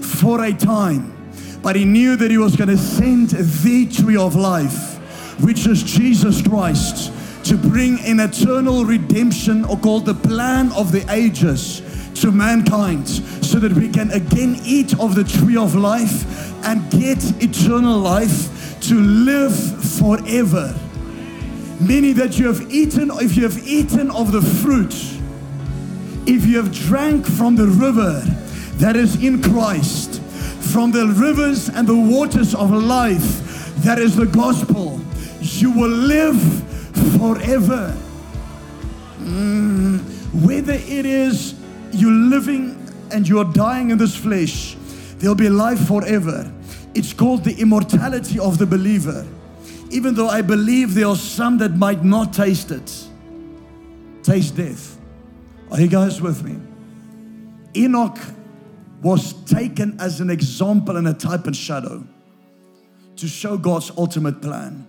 [0.05, 1.17] for a time.
[1.63, 4.99] But He knew that He was going to send the tree of life,
[5.43, 7.13] which is Jesus Christ,
[7.45, 11.81] to bring an eternal redemption, or called the plan of the ages,
[12.21, 17.23] to mankind, so that we can again eat of the tree of life and get
[17.43, 19.55] eternal life to live
[19.99, 20.75] forever.
[21.81, 24.95] Meaning that you have eaten, if you have eaten of the fruit,
[26.29, 28.21] if you have drank from the river
[28.77, 30.21] that is in Christ,
[30.73, 35.01] from the rivers and the waters of life that is the gospel,
[35.41, 36.41] you will live
[37.19, 37.97] forever.
[39.21, 40.01] Mm,
[40.47, 41.55] whether it is
[41.93, 42.77] you're living
[43.11, 44.77] and you're dying in this flesh,
[45.17, 46.53] there'll be life forever.
[46.95, 49.27] It's called the immortality of the believer.
[49.91, 53.09] Even though I believe there are some that might not taste it,
[54.23, 54.97] taste death.
[55.71, 56.57] Are you guys with me?
[57.77, 58.19] Enoch
[59.03, 62.05] was taken as an example and a type and shadow
[63.17, 64.87] to show God's ultimate plan.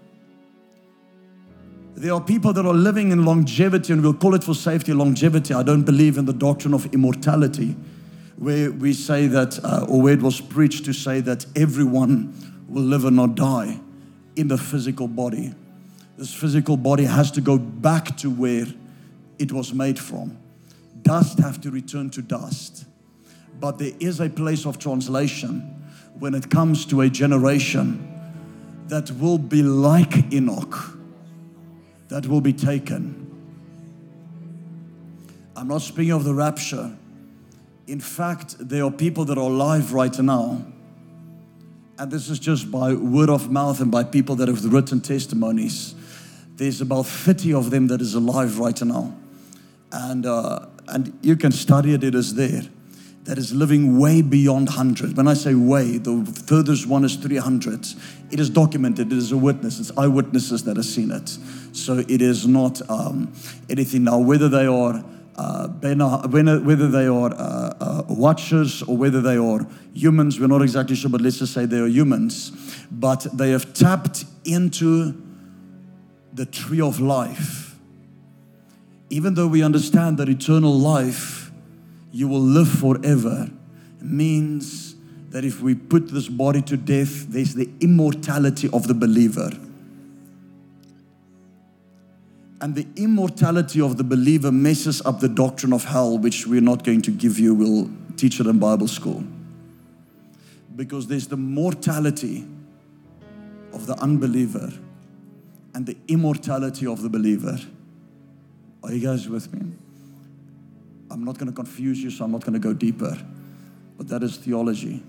[1.95, 5.53] There are people that are living in longevity, and we'll call it for safety longevity.
[5.53, 7.75] I don't believe in the doctrine of immortality,
[8.37, 12.33] where we say that, uh, or where it was preached to say that everyone
[12.69, 13.79] will live and not die
[14.35, 15.53] in the physical body.
[16.17, 18.65] This physical body has to go back to where
[19.39, 20.37] it was made from.
[21.01, 22.85] Dust have to return to dust.
[23.59, 25.59] But there is a place of translation
[26.19, 28.07] when it comes to a generation
[28.87, 30.97] that will be like Enoch,
[32.09, 33.17] that will be taken.
[35.55, 36.95] I'm not speaking of the rapture.
[37.87, 40.65] In fact, there are people that are alive right now
[41.97, 45.95] and this is just by word of mouth and by people that have written testimonies.
[46.55, 49.15] There's about 30 of them that is alive right now.
[49.91, 52.63] And, uh, and you can study it, it is there.
[53.25, 55.15] That is living way beyond 100.
[55.15, 57.85] When I say way, the furthest one is 300.
[58.31, 61.29] It is documented, it is a witness, it's eyewitnesses that have seen it.
[61.73, 63.31] So it is not um,
[63.69, 64.05] anything.
[64.05, 65.03] Now, whether they are
[65.35, 70.95] uh, whether they are uh, uh, watchers or whether they are humans, we're not exactly
[70.95, 72.51] sure, but let's just say they are humans.
[72.91, 75.21] But they have tapped into
[76.33, 77.75] the tree of life.
[79.09, 81.51] Even though we understand that eternal life,
[82.11, 83.49] you will live forever,
[84.01, 84.95] means
[85.29, 89.51] that if we put this body to death, there's the immortality of the believer.
[92.61, 96.83] And the immortality of the believer messes up the doctrine of hell, which we're not
[96.83, 97.55] going to give you.
[97.55, 99.23] We'll teach it in Bible school.
[100.75, 102.45] Because there's the mortality
[103.73, 104.71] of the unbeliever
[105.73, 107.57] and the immortality of the believer.
[108.83, 109.73] Are you guys with me?
[111.09, 113.17] I'm not going to confuse you, so I'm not going to go deeper.
[113.97, 115.01] But that is theology.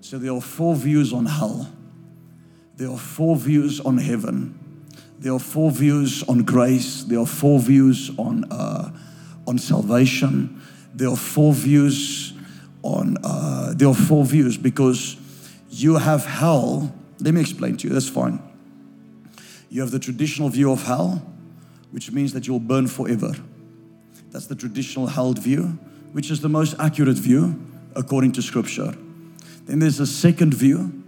[0.00, 1.68] So there are four views on hell,
[2.76, 4.61] there are four views on heaven
[5.22, 7.04] there are four views on grace.
[7.04, 8.90] There are four views on uh,
[9.46, 10.60] on salvation.
[10.92, 12.32] There are four views
[12.82, 13.18] on.
[13.22, 15.16] Uh, there are four views because
[15.70, 16.92] you have hell.
[17.20, 17.94] Let me explain to you.
[17.94, 18.42] That's fine.
[19.70, 21.22] You have the traditional view of hell,
[21.92, 23.32] which means that you'll burn forever.
[24.32, 25.78] That's the traditional held view,
[26.10, 28.96] which is the most accurate view according to Scripture.
[29.66, 31.04] Then there's a second view,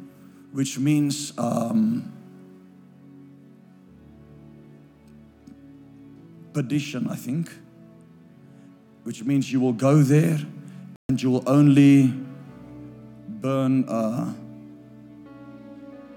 [0.53, 1.36] which means.
[1.36, 2.12] Um,
[6.55, 7.51] perdition, I think,
[9.02, 10.39] which means you will go there
[11.09, 12.14] and you will only
[13.28, 14.32] burn uh,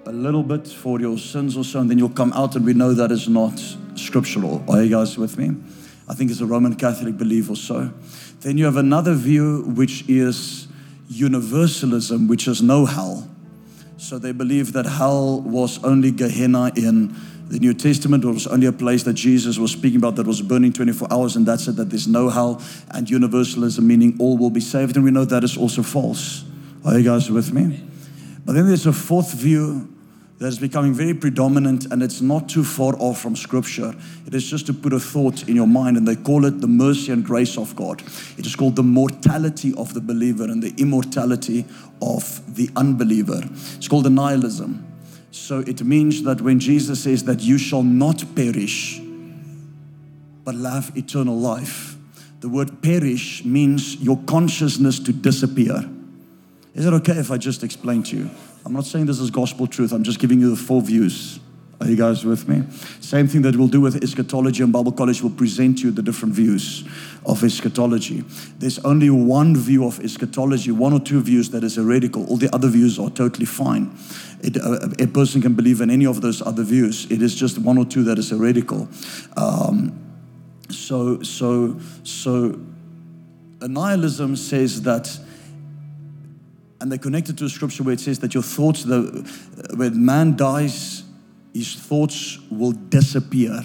[0.06, 2.74] a little bit for your sins or so, and then you'll come out, and we
[2.74, 3.62] know that is not
[3.96, 4.64] scriptural.
[4.70, 5.58] Are you guys with me?
[6.08, 7.92] I think it's a Roman Catholic belief or so.
[8.40, 10.70] Then you have another view, which is
[11.10, 13.28] universalism, which is no hell.
[13.98, 17.14] So they believe that hell was only Gehenna in
[17.50, 20.74] the New Testament, was only a place that Jesus was speaking about that was burning
[20.74, 22.62] 24 hours, and that's it, that there's no hell,
[22.92, 24.96] and universalism, meaning all will be saved.
[24.96, 26.44] And we know that is also false.
[26.86, 27.84] Are you guys with me?
[28.46, 29.94] But then there's a fourth view
[30.40, 33.96] that is becoming very predominant, and it's not too far off from Scripture.
[34.26, 36.68] It is just to put a thought in your mind, and they call it the
[36.68, 38.02] mercy and grace of God.
[38.38, 41.66] It is called the mortality of the believer and the immortality
[42.02, 43.42] of the unbeliever.
[43.78, 44.87] It's called the nihilism.
[45.38, 49.00] So it means that when Jesus says that you shall not perish,
[50.44, 51.96] but have eternal life,
[52.42, 55.90] the word perish means your consciousness to disappear.
[56.74, 58.30] Is it okay if I just explain to you?
[58.66, 61.40] I'm not saying this is gospel truth, I'm just giving you the four views.
[61.80, 62.64] Are you guys with me?
[63.00, 66.34] Same thing that we'll do with eschatology and Bible college, we'll present you the different
[66.34, 66.84] views
[67.28, 68.24] of eschatology.
[68.58, 72.26] There's only one view of eschatology, one or two views that is heretical.
[72.28, 73.96] All the other views are totally fine.
[74.42, 77.06] It, uh, a person can believe in any of those other views.
[77.12, 78.88] It is just one or two that is heretical.
[79.36, 80.00] Um,
[80.70, 82.60] so, so, so,
[83.62, 85.20] nihilism says that
[86.80, 89.28] and they're connected to a scripture where it says that your thoughts, the,
[89.76, 91.04] when man dies,
[91.54, 93.64] his thoughts will disappear.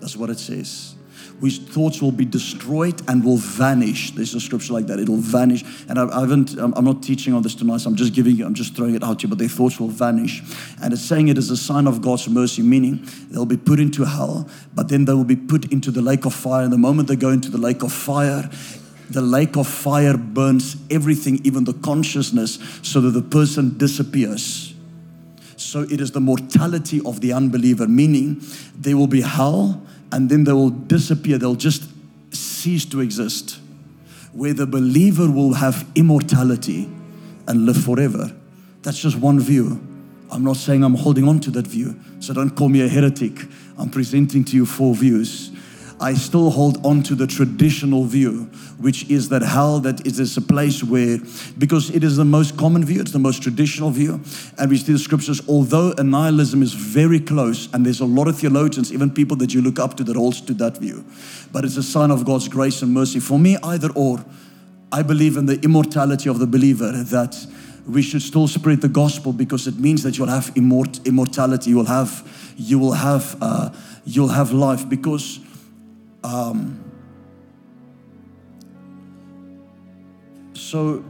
[0.00, 0.94] That's what it says.
[1.40, 4.10] His thoughts will be destroyed and will vanish.
[4.12, 4.98] There's a scripture like that.
[4.98, 5.64] It'll vanish.
[5.88, 7.78] And I, I haven't, um, I'm not teaching on this tonight.
[7.78, 9.78] So I'm just giving you, I'm just throwing it out to you, but their thoughts
[9.78, 10.42] will vanish.
[10.82, 14.04] And it's saying it is a sign of God's mercy, meaning they'll be put into
[14.04, 16.64] hell, but then they will be put into the lake of fire.
[16.64, 18.50] And the moment they go into the lake of fire,
[19.10, 24.74] the lake of fire burns everything, even the consciousness, so that the person disappears.
[25.56, 28.42] So it is the mortality of the unbeliever, meaning
[28.78, 29.82] they will be hell
[30.12, 31.90] and then they will disappear, they'll just
[32.34, 33.58] cease to exist.
[34.32, 36.88] Where the believer will have immortality
[37.46, 38.34] and live forever.
[38.82, 39.80] That's just one view.
[40.30, 43.32] I'm not saying I'm holding on to that view, so don't call me a heretic.
[43.78, 45.50] I'm presenting to you four views.
[46.00, 48.44] I still hold on to the traditional view,
[48.78, 51.18] which is that hell that is a place where,
[51.58, 54.20] because it is the most common view, it's the most traditional view,
[54.58, 58.38] and we see the scriptures, although nihilism is very close, and there's a lot of
[58.38, 61.04] theologians, even people that you look up to that holds to that view,
[61.52, 63.18] but it's a sign of God's grace and mercy.
[63.18, 64.24] For me, either or,
[64.92, 67.36] I believe in the immortality of the believer that
[67.88, 71.76] we should still spread the gospel because it means that you'll have immort- immortality, you
[71.76, 73.70] will have, you will have, uh,
[74.04, 75.40] you'll have life because
[76.24, 76.82] um,
[80.54, 81.04] so,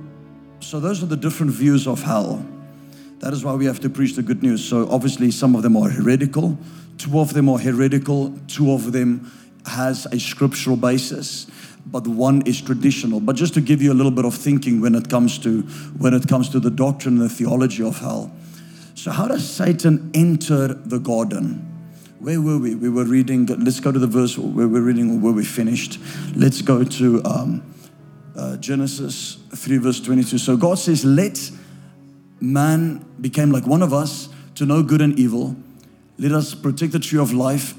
[0.60, 2.44] so those are the different views of hell.
[3.20, 4.64] That is why we have to preach the good news.
[4.64, 6.56] So obviously, some of them are heretical.
[6.98, 8.38] Two of them are heretical.
[8.46, 9.30] Two of them
[9.66, 11.46] has a scriptural basis,
[11.86, 13.20] but one is traditional.
[13.20, 15.62] But just to give you a little bit of thinking when it comes to
[15.98, 18.32] when it comes to the doctrine and the theology of hell.
[18.94, 21.77] So how does Satan enter the garden?
[22.20, 22.74] Where were we?
[22.74, 26.00] We were reading, let's go to the verse where we're reading where we finished.
[26.34, 27.62] Let's go to um,
[28.36, 30.38] uh, Genesis 3, verse 22.
[30.38, 31.38] So God says, Let
[32.40, 35.54] man become like one of us to know good and evil.
[36.18, 37.74] Let us protect the tree of life,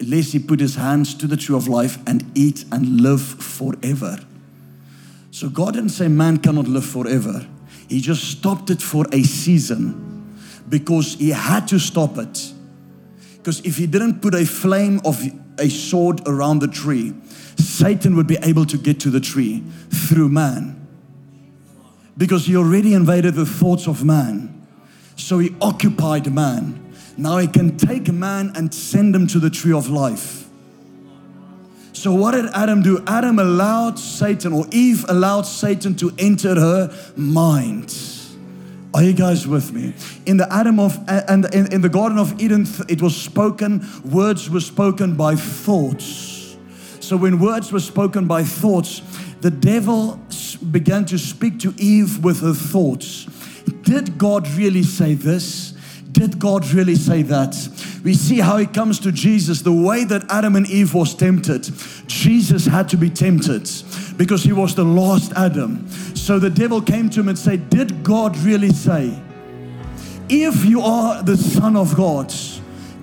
[0.00, 4.18] lest he put his hands to the tree of life and eat and live forever.
[5.30, 7.46] So God didn't say man cannot live forever.
[7.90, 10.34] He just stopped it for a season
[10.66, 12.54] because he had to stop it
[13.46, 15.22] because if he didn't put a flame of
[15.60, 17.14] a sword around the tree,
[17.56, 20.84] Satan would be able to get to the tree through man.
[22.18, 24.66] Because he already invaded the thoughts of man.
[25.14, 26.92] So he occupied man.
[27.16, 30.48] Now he can take man and send him to the tree of life.
[31.92, 33.00] So, what did Adam do?
[33.06, 38.15] Adam allowed Satan, or Eve allowed Satan to enter her mind.
[38.96, 39.92] Are you guys with me?
[40.24, 43.86] In the Adam of and in, in the Garden of Eden, it was spoken.
[44.10, 46.56] Words were spoken by thoughts.
[47.00, 49.02] So when words were spoken by thoughts,
[49.42, 50.18] the devil
[50.70, 53.26] began to speak to Eve with her thoughts.
[53.82, 55.75] Did God really say this?
[56.16, 57.54] Did God really say that?
[58.02, 59.60] We see how he comes to Jesus.
[59.60, 61.70] The way that Adam and Eve was tempted,
[62.06, 63.70] Jesus had to be tempted
[64.16, 65.86] because he was the last Adam.
[66.16, 69.14] So the devil came to him and said, Did God really say,
[70.30, 72.32] if you are the Son of God,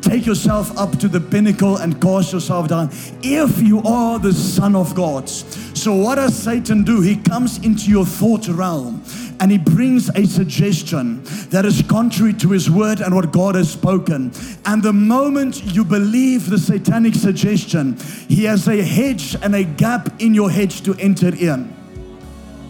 [0.02, 2.90] take yourself up to the pinnacle and cast yourself down.
[3.22, 5.30] If you are the Son of God.
[5.30, 7.02] So, what does Satan do?
[7.02, 9.03] He comes into your thought realm
[9.44, 13.70] and he brings a suggestion that is contrary to his word and what God has
[13.70, 14.32] spoken.
[14.64, 17.98] And the moment you believe the satanic suggestion,
[18.30, 21.76] he has a hedge and a gap in your hedge to enter in.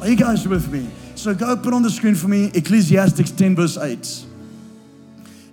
[0.02, 0.90] Are you guys with me?
[1.14, 4.26] So go put on the screen for me Ecclesiastes 10, verse 8.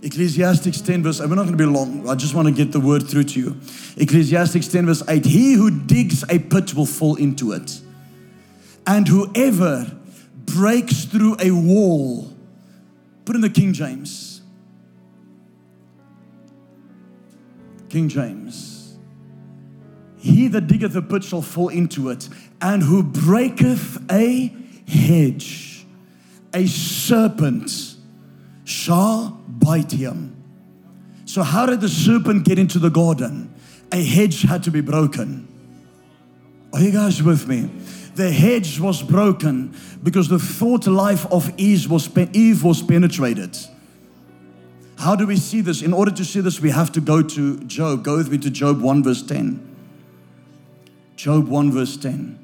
[0.01, 1.28] Ecclesiastes 10, verse 8.
[1.28, 2.09] We're not going to be long.
[2.09, 3.60] I just want to get the word through to you.
[3.98, 5.26] Ecclesiastes 10, verse 8.
[5.26, 7.78] He who digs a pit will fall into it.
[8.86, 9.99] And whoever
[10.55, 12.35] breaks through a wall,
[13.24, 14.43] put in the King James.
[17.89, 18.97] King James.
[20.18, 22.28] He that diggeth a pit shall fall into it,
[22.60, 24.55] and who breaketh a
[24.86, 25.86] hedge,
[26.52, 27.97] a serpent
[28.64, 30.36] shall bite him.
[31.24, 33.55] So, how did the serpent get into the garden?
[33.93, 35.48] A hedge had to be broken.
[36.72, 37.70] Are you guys with me?
[38.20, 43.56] The hedge was broken because the thought life of Eve was, Eve was penetrated.
[44.98, 45.80] How do we see this?
[45.80, 48.05] In order to see this, we have to go to Job.
[48.05, 49.74] Go with me to Job 1, verse 10.
[51.16, 52.38] Job 1, verse 10.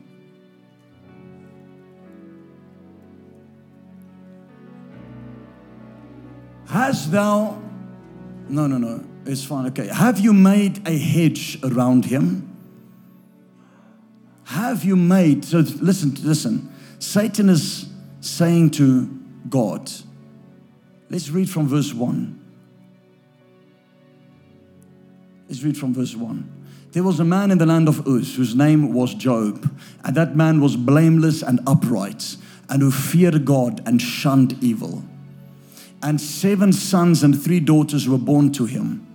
[6.68, 7.60] Hast thou,
[8.48, 9.88] no, no, no, it's fine, okay.
[9.88, 12.55] Have you made a hedge around him?
[14.46, 16.72] Have you made, so listen, listen.
[16.98, 17.88] Satan is
[18.20, 19.06] saying to
[19.48, 19.90] God,
[21.10, 22.40] let's read from verse 1.
[25.48, 26.52] Let's read from verse 1.
[26.92, 29.70] There was a man in the land of Uz whose name was Job,
[30.04, 32.36] and that man was blameless and upright,
[32.68, 35.04] and who feared God and shunned evil
[36.02, 39.05] and seven sons and three daughters were born to him.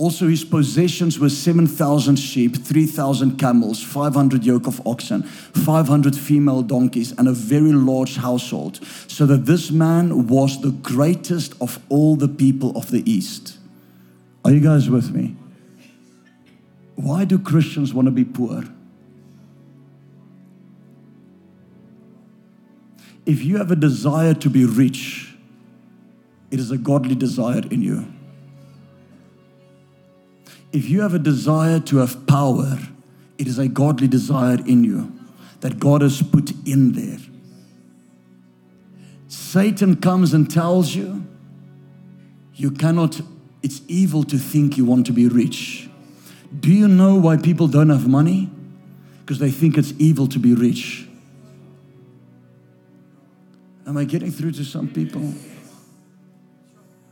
[0.00, 7.12] Also, his possessions were 7,000 sheep, 3,000 camels, 500 yoke of oxen, 500 female donkeys,
[7.18, 12.28] and a very large household, so that this man was the greatest of all the
[12.28, 13.58] people of the East.
[14.42, 15.36] Are you guys with me?
[16.94, 18.64] Why do Christians want to be poor?
[23.26, 25.34] If you have a desire to be rich,
[26.50, 28.06] it is a godly desire in you.
[30.72, 32.78] If you have a desire to have power,
[33.38, 35.12] it is a godly desire in you
[35.60, 37.18] that God has put in there.
[39.28, 41.26] Satan comes and tells you,
[42.54, 43.20] you cannot,
[43.62, 45.88] it's evil to think you want to be rich.
[46.58, 48.50] Do you know why people don't have money?
[49.20, 51.08] Because they think it's evil to be rich.
[53.86, 55.34] Am I getting through to some people?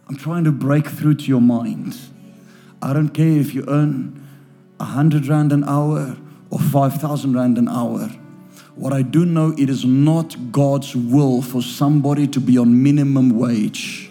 [0.08, 1.96] I'm trying to break through to your mind.
[2.80, 4.26] I don't care if you earn
[4.80, 6.16] a hundred rand an hour
[6.50, 8.08] or five thousand rand an hour.
[8.74, 13.30] What I do know, it is not God's will for somebody to be on minimum
[13.30, 14.10] wage.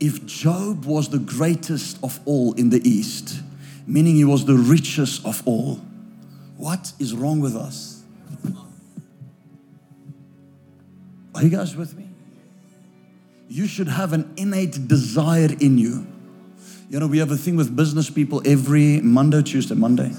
[0.00, 3.40] If Job was the greatest of all in the East,
[3.86, 5.80] meaning he was the richest of all,
[6.56, 8.02] what is wrong with us?
[11.34, 12.08] Are you guys with me?
[13.48, 16.06] you should have an innate desire in you.
[16.90, 20.10] You know, we have a thing with business people every Monday, Tuesday, Monday.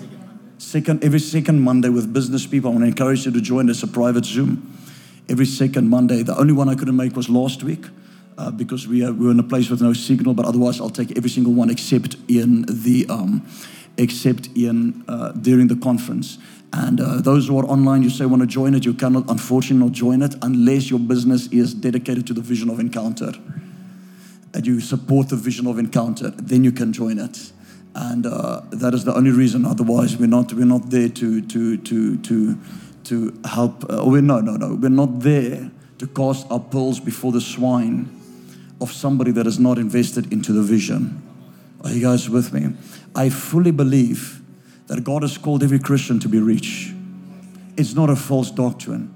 [0.60, 2.70] Second, every second Monday with business people.
[2.70, 4.78] I want to encourage you to join us a private Zoom
[5.28, 6.22] every second Monday.
[6.22, 7.86] The only one I couldn't make was last week
[8.38, 10.36] uh, because we, are, we were in a place with no signal.
[10.36, 13.48] But otherwise, I'll take every single one except in the um,
[13.98, 16.38] except in uh, during the conference.
[16.72, 19.88] And uh, those who are online, you say want to join it, you cannot unfortunately
[19.88, 23.32] not join it unless your business is dedicated to the vision of encounter.
[24.54, 27.52] And you support the vision of encounter, then you can join it.
[27.96, 29.66] And uh, that is the only reason.
[29.66, 32.58] Otherwise, we're not we're not there to to to to
[33.06, 33.86] to help.
[33.90, 34.76] Uh, we're no no no.
[34.76, 38.10] We're not there to cast our pearls before the swine
[38.82, 41.22] of somebody that is not invested into the vision.
[41.84, 42.74] Are you guys with me?
[43.16, 44.42] I fully believe
[44.88, 46.94] that God has called every Christian to be rich.
[47.78, 49.14] It's not a false doctrine.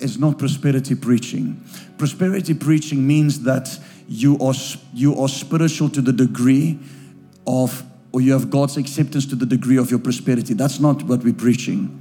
[0.00, 1.64] It's not prosperity preaching.
[1.98, 3.78] Prosperity preaching means that
[4.08, 4.54] you are
[4.92, 6.78] you are spiritual to the degree
[7.46, 10.54] of or you have God's acceptance to the degree of your prosperity.
[10.54, 12.00] That's not what we're preaching.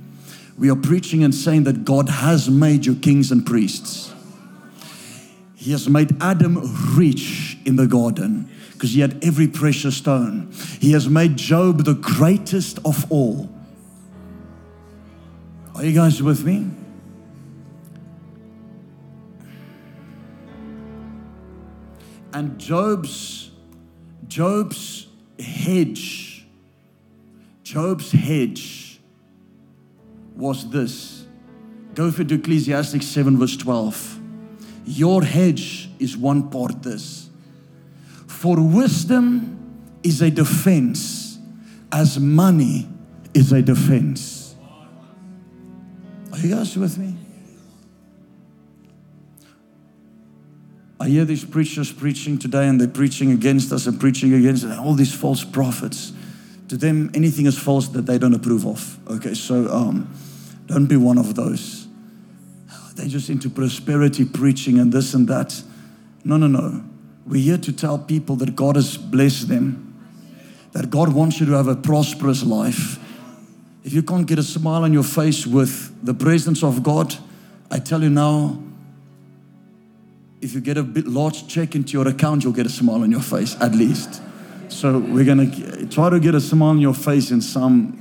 [0.58, 4.14] We are preaching and saying that God has made you kings and priests.
[5.56, 6.60] He has made Adam
[6.96, 10.52] rich in the garden because he had every precious stone.
[10.80, 13.50] He has made Job the greatest of all.
[15.74, 16.70] Are you guys with me?
[22.34, 23.52] And Job's
[24.28, 25.08] Job's
[25.40, 26.34] hedge
[27.64, 29.00] Job's hedge
[30.36, 31.26] was this
[31.96, 34.20] Go for to Ecclesiastes 7, verse 12.
[34.86, 37.30] Your hedge is one part this.
[38.28, 41.38] For wisdom is a defense,
[41.92, 42.90] as money
[43.34, 44.56] is a defense.
[46.32, 47.16] Are you guys with me?
[51.04, 54.94] I hear these preachers preaching today and they're preaching against us and preaching against all
[54.94, 56.14] these false prophets.
[56.70, 58.98] To them, anything is false that they don't approve of.
[59.10, 60.10] Okay, so um,
[60.68, 61.90] don't be one of those.
[62.96, 65.62] They're just into prosperity preaching and this and that.
[66.24, 66.82] No, no, no.
[67.28, 70.02] We're here to tell people that God has blessed them,
[70.72, 72.98] that God wants you to have a prosperous life.
[73.84, 77.14] If you can't get a smile on your face with the presence of God,
[77.70, 78.58] I tell you now,
[80.44, 83.12] if you get a bit large check into your account, you'll get a smile on
[83.12, 84.22] your face at least.
[84.68, 87.98] So we're gonna try to get a smile on your face in some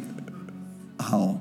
[0.99, 1.41] how.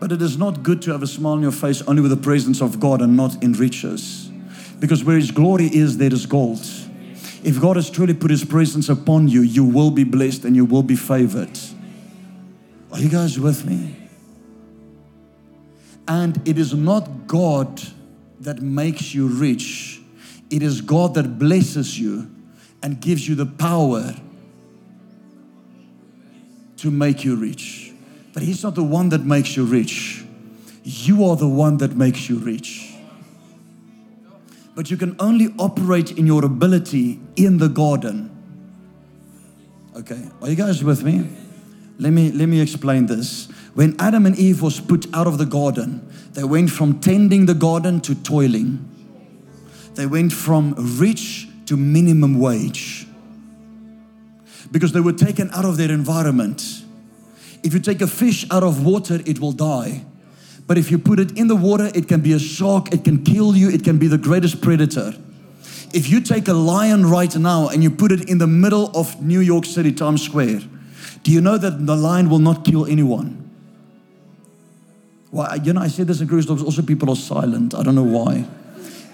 [0.00, 2.16] But it is not good to have a smile on your face only with the
[2.16, 4.30] presence of God and not in riches.
[4.80, 6.64] Because where His glory is, there is gold.
[7.42, 10.64] If God has truly put His presence upon you, you will be blessed and you
[10.64, 11.58] will be favored.
[12.92, 13.96] Are you guys with me?
[16.06, 17.82] And it is not God
[18.40, 20.00] that makes you rich,
[20.50, 22.30] it is God that blesses you
[22.82, 24.14] and gives you the power
[26.78, 27.92] to make you rich.
[28.32, 30.24] But He's not the one that makes you rich,
[30.84, 32.94] you are the one that makes you rich.
[34.74, 38.30] But you can only operate in your ability in the garden.
[39.96, 41.28] Okay, are you guys with me?
[41.98, 43.48] Let me let me explain this.
[43.74, 47.54] When Adam and Eve was put out of the garden, they went from tending the
[47.54, 48.84] garden to toiling.
[49.94, 53.06] They went from rich to minimum wage.
[54.70, 56.84] Because they were taken out of their environment.
[57.62, 60.04] If you take a fish out of water, it will die.
[60.66, 63.24] But if you put it in the water, it can be a shark, it can
[63.24, 65.14] kill you, it can be the greatest predator.
[65.94, 69.22] If you take a lion right now and you put it in the middle of
[69.22, 70.60] New York City, Times Square,
[71.22, 73.47] do you know that the lion will not kill anyone?
[75.30, 77.74] Well, you know, I say this in Cruise also people are silent.
[77.74, 78.46] I don't know why.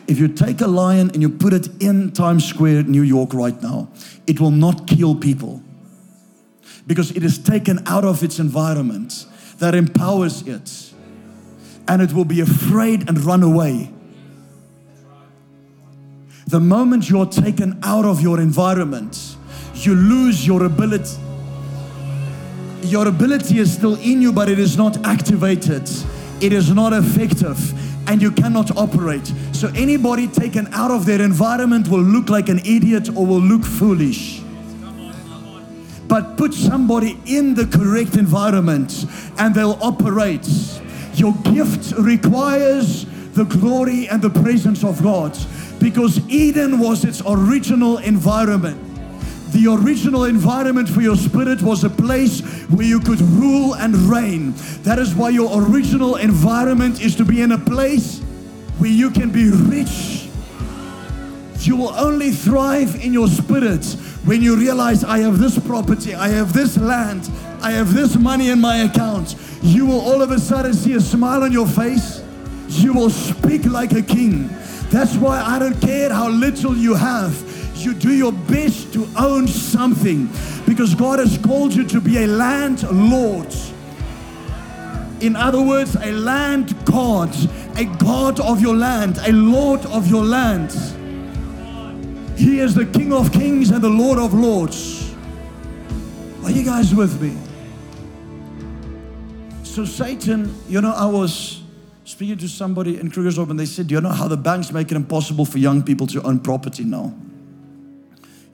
[0.06, 3.60] If you take a lion and you put it in Times Square, New York, right
[3.62, 3.88] now,
[4.26, 5.62] it will not kill people
[6.86, 9.26] because it is taken out of its environment
[9.58, 10.92] that empowers it
[11.88, 13.90] and it will be afraid and run away.
[16.46, 19.36] The moment you're taken out of your environment,
[19.74, 21.16] you lose your ability.
[22.84, 25.88] Your ability is still in you, but it is not activated,
[26.40, 27.58] it is not effective,
[28.08, 29.32] and you cannot operate.
[29.52, 33.64] So, anybody taken out of their environment will look like an idiot or will look
[33.64, 34.44] foolish
[36.06, 39.06] but put somebody in the correct environment
[39.38, 40.46] and they'll operate.
[41.14, 45.36] Your gift requires the glory and the presence of God
[45.80, 48.93] because Eden was its original environment.
[49.54, 52.40] The original environment for your spirit was a place
[52.70, 54.52] where you could rule and reign.
[54.82, 58.18] That is why your original environment is to be in a place
[58.78, 60.26] where you can be rich.
[61.60, 63.84] You will only thrive in your spirit
[64.24, 67.30] when you realize I have this property, I have this land,
[67.62, 69.36] I have this money in my account.
[69.62, 72.24] You will all of a sudden see a smile on your face.
[72.70, 74.48] You will speak like a king.
[74.90, 77.53] That's why I don't care how little you have
[77.84, 80.28] you do your best to own something
[80.66, 83.54] because God has called you to be a landlord.
[85.20, 87.34] In other words, a land god,
[87.76, 90.72] a god of your land, a lord of your land.
[92.36, 95.14] He is the King of Kings and the Lord of Lords.
[96.42, 97.36] Are you guys with me?
[99.62, 101.62] So, Satan, you know, I was
[102.04, 104.90] speaking to somebody in Krugersdorp and they said, Do you know how the banks make
[104.90, 107.14] it impossible for young people to own property now?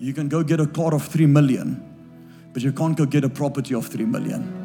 [0.00, 1.84] You can go get a car of 3 million,
[2.54, 4.56] but you can't go get a property of 3 million.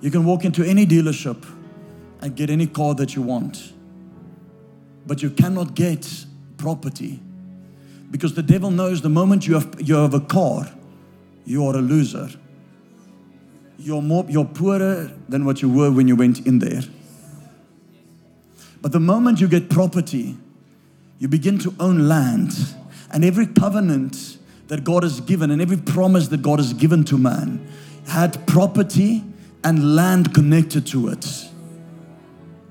[0.00, 1.44] You can walk into any dealership
[2.20, 3.72] and get any car that you want,
[5.04, 6.24] but you cannot get
[6.56, 7.20] property
[8.12, 10.70] because the devil knows the moment you have, you have a car,
[11.44, 12.28] you are a loser.
[13.80, 16.82] You're, more, you're poorer than what you were when you went in there.
[18.80, 20.36] But the moment you get property,
[21.18, 22.52] you begin to own land,
[23.10, 24.38] and every covenant
[24.68, 27.66] that God has given and every promise that God has given to man
[28.06, 29.24] had property
[29.64, 31.26] and land connected to it.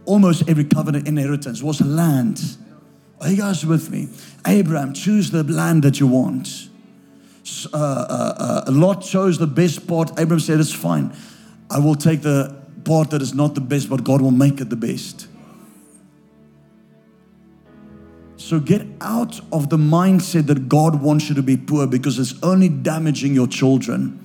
[0.05, 2.57] Almost every covenant inheritance was land.
[3.19, 4.09] Are you guys with me?
[4.45, 6.69] Abraham, choose the land that you want.
[7.73, 10.11] Uh, uh, uh, Lot chose the best part.
[10.11, 11.13] Abraham said, It's fine.
[11.69, 14.69] I will take the part that is not the best, but God will make it
[14.69, 15.26] the best.
[18.37, 22.35] So get out of the mindset that God wants you to be poor because it's
[22.43, 24.23] only damaging your children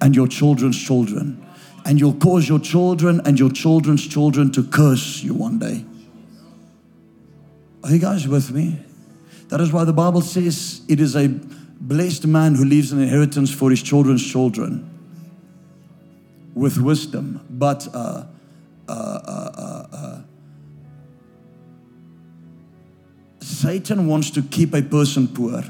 [0.00, 1.46] and your children's children.
[1.84, 5.84] And you'll cause your children and your children's children to curse you one day.
[7.84, 8.78] Are you guys with me?
[9.48, 13.52] That is why the Bible says it is a blessed man who leaves an inheritance
[13.52, 14.88] for his children's children
[16.54, 17.44] with wisdom.
[17.50, 18.24] But uh,
[18.88, 19.86] uh, uh,
[23.52, 25.62] Satan wants to keep a person poor.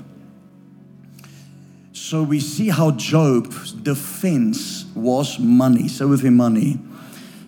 [1.93, 5.89] So we see how Job's defense was money.
[5.89, 6.79] So with him, money.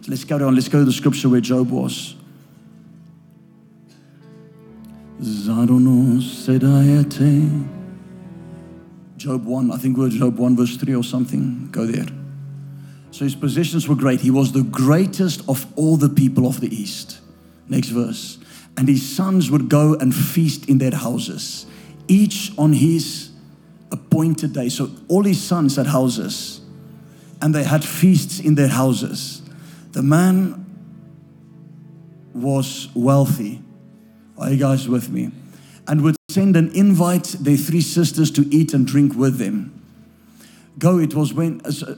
[0.01, 0.55] So let's carry on.
[0.55, 2.15] Let's go to the scripture where Job was.
[9.17, 11.69] Job 1, I think we're Job 1, verse 3 or something.
[11.71, 12.07] Go there.
[13.13, 14.21] So his possessions were great.
[14.21, 17.21] He was the greatest of all the people of the East.
[17.69, 18.39] Next verse.
[18.77, 21.67] And his sons would go and feast in their houses,
[22.09, 23.31] each on his
[23.93, 24.69] appointed day.
[24.69, 26.61] So all his sons had houses,
[27.41, 29.43] and they had feasts in their houses.
[29.93, 30.65] The man
[32.35, 33.63] was wealthy.
[34.37, 35.31] Are you guys with me?
[35.87, 39.71] And would send and invite their three sisters to eat and drink with them.
[40.79, 41.95] Go, it was when, uh,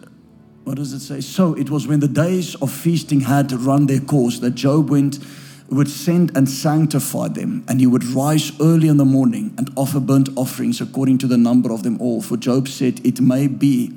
[0.64, 1.22] what does it say?
[1.22, 5.18] So it was when the days of feasting had run their course that Job went,
[5.68, 9.98] would send and sanctify them, and he would rise early in the morning and offer
[9.98, 12.22] burnt offerings according to the number of them all.
[12.22, 13.88] For Job said, It may be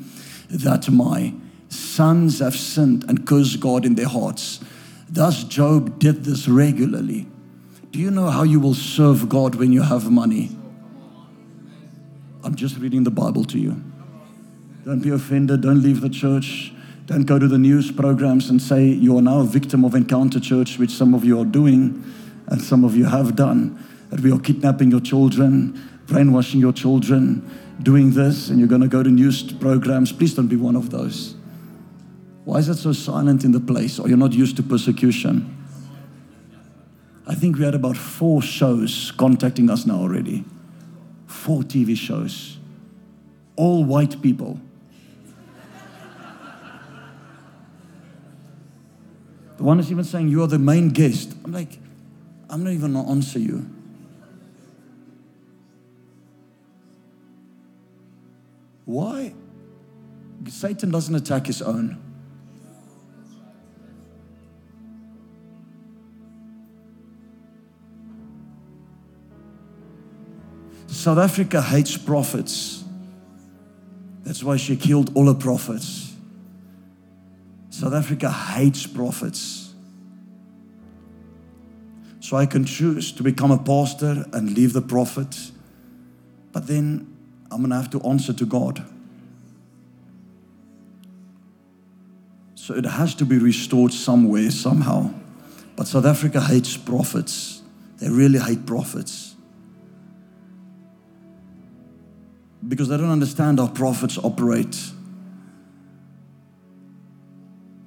[0.50, 1.34] that my
[1.70, 4.60] sons have sinned and cursed God in their hearts.
[5.08, 7.28] Thus, Job did this regularly.
[7.92, 10.56] Do you know how you will serve God when you have money?
[12.44, 13.84] I'm just reading the Bible to you.
[14.86, 15.62] Don't be offended.
[15.62, 16.74] Don't leave the church.
[17.10, 20.40] Don't go to the news programs and say you are now a victim of Encounter
[20.40, 22.04] Church, which some of you are doing
[22.46, 23.84] and some of you have done.
[24.12, 27.50] That we are kidnapping your children, brainwashing your children,
[27.82, 30.12] doing this, and you're going to go to news programs.
[30.12, 31.34] Please don't be one of those.
[32.46, 33.98] Why is it so silent in the place?
[33.98, 35.58] Or you're not used to persecution?
[37.26, 40.46] I think we had about four shows contacting us now already.
[41.26, 42.60] Four TV shows.
[43.56, 44.60] All white people.
[49.60, 51.36] The one is even saying, You are the main guest.
[51.44, 51.80] I'm like,
[52.50, 53.70] I'm not even going to answer you.
[58.86, 59.34] Why?
[60.48, 62.02] Satan doesn't attack his own.
[70.88, 72.86] South Africa hates prophets.
[74.24, 76.09] That's why she killed all the prophets.
[77.70, 79.74] South Africa hates prophets.
[82.20, 85.52] So I can choose to become a pastor and leave the prophet,
[86.52, 87.16] but then
[87.52, 88.86] I'm going to have to answer to God.
[92.56, 95.12] So it has to be restored somewhere, somehow.
[95.76, 97.64] But South Africa hates prophets.
[97.98, 99.36] They really hate prophets.
[102.68, 104.78] Because they don't understand how prophets operate.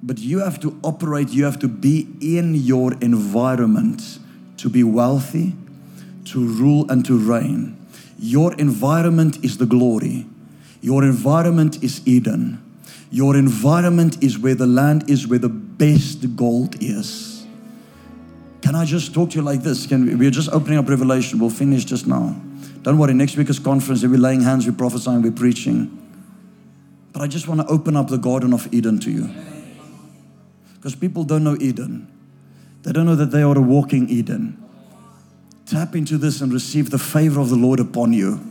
[0.05, 4.19] But you have to operate, you have to be in your environment
[4.57, 5.55] to be wealthy,
[6.25, 7.77] to rule, and to reign.
[8.19, 10.25] Your environment is the glory.
[10.81, 12.61] Your environment is Eden.
[13.11, 17.45] Your environment is where the land is, where the best gold is.
[18.61, 19.87] Can I just talk to you like this?
[19.87, 21.39] Can we, we're just opening up Revelation.
[21.39, 22.35] We'll finish just now.
[22.81, 24.03] Don't worry, next week is conference.
[24.03, 25.97] We're laying hands, we're prophesying, we're preaching.
[27.13, 29.29] But I just want to open up the Garden of Eden to you.
[30.83, 32.11] Because people don't know Eden.
[32.81, 34.61] They don't know that they are a walking Eden.
[35.65, 38.41] Tap into this and receive the favor of the Lord upon you.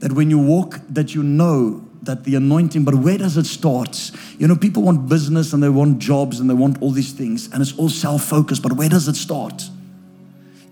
[0.00, 4.10] That when you walk, that you know that the anointing, but where does it start?
[4.36, 7.50] You know, people want business and they want jobs and they want all these things,
[7.50, 9.70] and it's all self focused, but where does it start?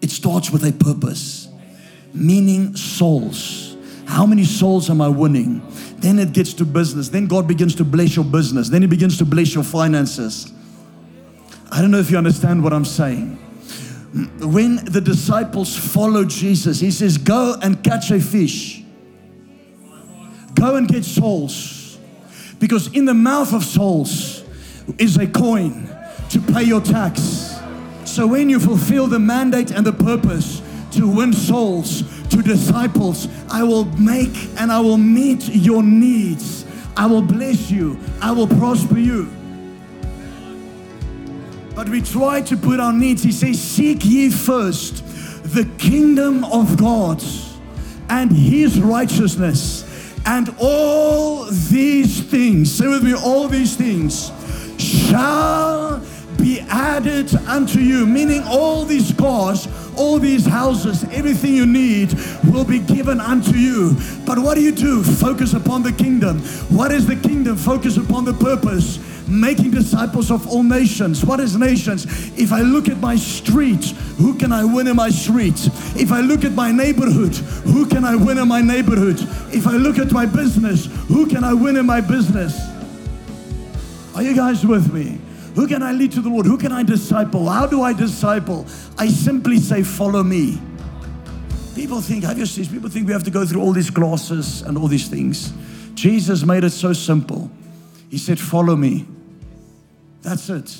[0.02, 1.48] It starts with a purpose,
[2.12, 3.78] meaning souls.
[4.04, 5.66] How many souls am I winning?
[6.00, 7.08] Then it gets to business.
[7.08, 8.68] Then God begins to bless your business.
[8.68, 10.52] Then He begins to bless your finances.
[11.70, 13.36] I don't know if you understand what I'm saying.
[14.40, 18.82] When the disciples followed Jesus, he says, Go and catch a fish.
[20.54, 21.98] Go and get souls.
[22.58, 24.42] Because in the mouth of souls
[24.98, 25.88] is a coin
[26.30, 27.60] to pay your tax.
[28.04, 30.62] So when you fulfill the mandate and the purpose
[30.92, 36.64] to win souls, to disciples, I will make and I will meet your needs.
[36.96, 37.98] I will bless you.
[38.22, 39.35] I will prosper you.
[41.76, 43.22] But we try to put our needs.
[43.22, 45.04] He says, Seek ye first
[45.52, 47.22] the kingdom of God
[48.08, 49.84] and his righteousness,
[50.24, 54.32] and all these things, say with me, all these things
[54.78, 56.02] shall
[56.38, 58.06] be added unto you.
[58.06, 63.96] Meaning, all these cars, all these houses, everything you need will be given unto you.
[64.24, 65.02] But what do you do?
[65.02, 66.40] Focus upon the kingdom.
[66.70, 67.56] What is the kingdom?
[67.56, 68.98] Focus upon the purpose
[69.28, 71.24] making disciples of all nations.
[71.24, 72.06] What is nations?
[72.38, 73.84] If I look at my street,
[74.18, 75.68] who can I win in my street?
[75.96, 79.18] If I look at my neighborhood, who can I win in my neighborhood?
[79.52, 82.58] If I look at my business, who can I win in my business?
[84.14, 85.20] Are you guys with me?
[85.54, 86.46] Who can I lead to the Lord?
[86.46, 87.48] Who can I disciple?
[87.48, 88.66] How do I disciple?
[88.98, 90.60] I simply say, Follow me.
[91.74, 94.62] People think, have you seen, people think we have to go through all these classes
[94.62, 95.52] and all these things.
[95.94, 97.50] Jesus made it so simple.
[98.10, 99.06] He said, Follow me.
[100.26, 100.76] That's it.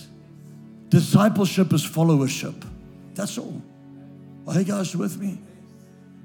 [0.89, 2.67] Discipleship is followership.
[3.15, 3.63] That's all.
[4.45, 5.39] Are you guys with me?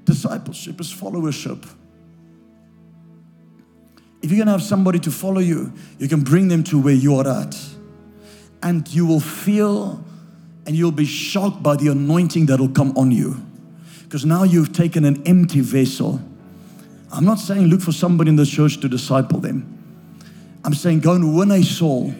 [0.04, 1.64] Discipleship is followership.
[4.22, 6.94] If you're going to have somebody to follow you, you can bring them to where
[6.94, 7.56] you are at.
[8.60, 10.02] And you will feel
[10.66, 13.40] and you'll be shocked by the anointing that will come on you.
[14.02, 16.20] Because now you've taken an empty vessel.
[17.12, 19.78] I'm not saying look for somebody in the church to disciple them.
[20.64, 22.12] I'm saying go and win a soul.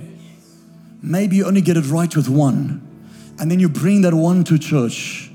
[1.03, 2.89] Maybe you only get it right with one.
[3.39, 5.31] And then you bring that one to church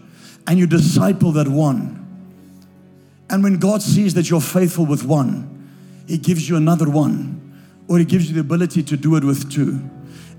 [0.47, 1.97] and you disciple that one.
[3.29, 5.69] And when God sees that you're faithful with one,
[6.07, 9.51] He gives you another one, or He gives you the ability to do it with
[9.51, 9.81] two.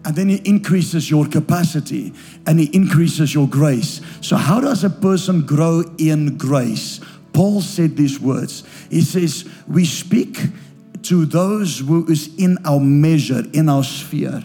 [0.06, 2.14] And then He increases your capacity
[2.46, 4.00] and He increases your grace.
[4.22, 7.00] So, how does a person grow in grace?
[7.34, 10.38] Paul said these words He says, We speak
[11.02, 14.42] to those who is in our measure, in our sphere.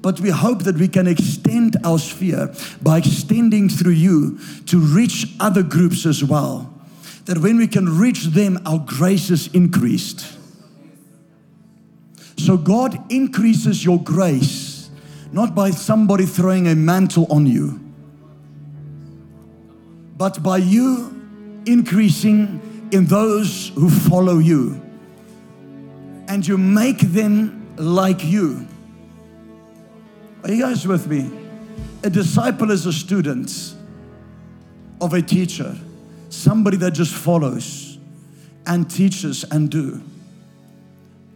[0.00, 5.34] But we hope that we can extend our sphere by extending through you to reach
[5.40, 6.72] other groups as well.
[7.24, 10.38] That when we can reach them, our grace is increased.
[12.36, 14.90] So God increases your grace,
[15.32, 17.80] not by somebody throwing a mantle on you,
[20.16, 21.14] but by you
[21.66, 24.80] increasing in those who follow you.
[26.28, 28.66] And you make them like you.
[30.44, 31.30] Are you guys with me?
[32.04, 33.74] A disciple is a student
[35.00, 35.76] of a teacher,
[36.28, 37.98] somebody that just follows
[38.66, 40.00] and teaches and do.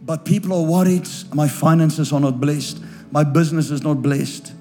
[0.03, 2.81] But people are worried, my finances are not blessed,
[3.11, 4.53] my business is not blessed.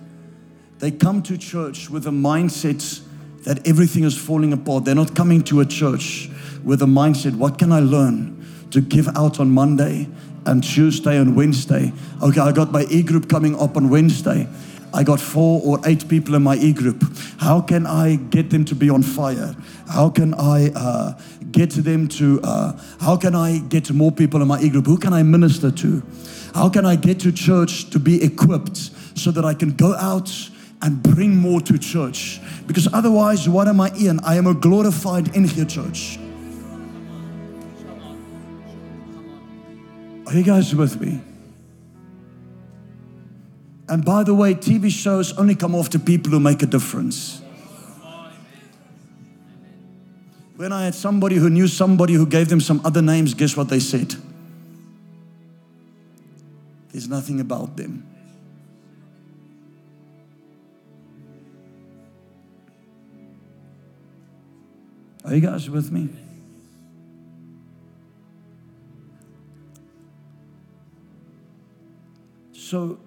[0.78, 3.00] They come to church with a mindset
[3.44, 4.84] that everything is falling apart.
[4.84, 6.28] They're not coming to a church
[6.64, 10.08] with a mindset, what can I learn to give out on Monday
[10.46, 11.92] and Tuesday and Wednesday?
[12.22, 14.48] Okay, I got my e group coming up on Wednesday.
[14.94, 17.02] I got four or eight people in my e group.
[17.38, 19.54] How can I get them to be on fire?
[19.88, 21.18] How can I uh,
[21.50, 24.86] get them to, uh, how can I get more people in my e group?
[24.86, 26.02] Who can I minister to?
[26.54, 30.30] How can I get to church to be equipped so that I can go out
[30.82, 32.40] and bring more to church?
[32.66, 34.20] Because otherwise, what am I in?
[34.20, 36.18] I am a glorified in here church.
[40.32, 41.20] Are you guys with me?
[43.86, 47.42] And by the way, TV shows only come off to people who make a difference.
[50.56, 53.68] When I had somebody who knew somebody who gave them some other names, guess what
[53.68, 54.14] they said?
[56.92, 58.06] There's nothing about them.
[65.26, 66.08] Are you guys with me?
[72.72, 72.98] So,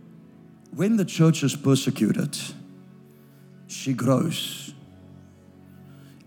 [0.76, 2.38] when the church is persecuted,
[3.66, 4.76] she grows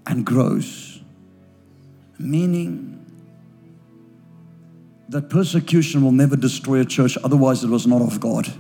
[0.09, 1.01] and grows,
[2.19, 3.06] meaning
[5.09, 8.52] that persecution will never destroy a church, otherwise, it was not of God.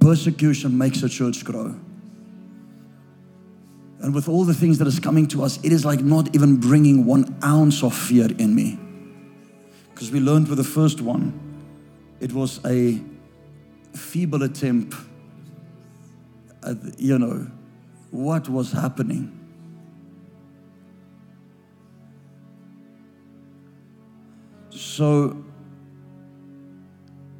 [0.00, 1.74] Persecution makes a church grow.
[4.02, 6.58] And with all the things that is coming to us, it is like not even
[6.58, 8.78] bringing one ounce of fear in me.
[9.94, 11.32] Because we learned with the first one,
[12.20, 13.00] it was a
[13.94, 14.94] feeble attempt
[16.62, 17.46] at, you know,
[18.10, 19.36] what was happening.
[24.70, 25.44] So,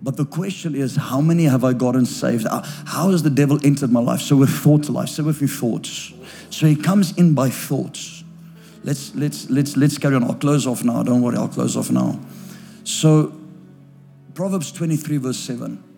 [0.03, 2.47] but the question is, how many have I gotten saved?
[2.49, 4.21] How has the devil entered my life?
[4.21, 6.13] So with thought life, so with your thoughts.
[6.51, 8.25] So he comes in by thoughts.
[8.83, 10.25] Let's let's let's let's carry on.
[10.25, 11.03] I'll close off now.
[11.03, 12.19] Don't worry, I'll close off now.
[12.85, 13.33] So
[14.35, 15.90] Proverbs 23, verse 7.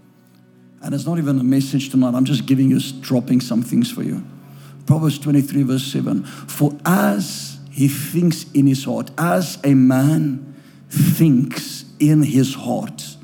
[0.83, 2.15] And it's not even a message tonight.
[2.15, 4.25] I'm just giving you, dropping some things for you.
[4.87, 10.55] Proverbs 23, verse 7 For as he thinks in his heart, as a man
[10.91, 13.17] thinks in his heart,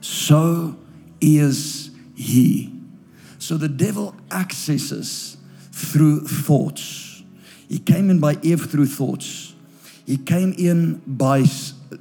[0.00, 0.76] so
[1.20, 2.72] is he.
[3.38, 5.36] So the devil accesses
[5.72, 7.22] through thoughts.
[7.68, 9.54] He came in by Eve through thoughts.
[10.06, 11.44] He came in by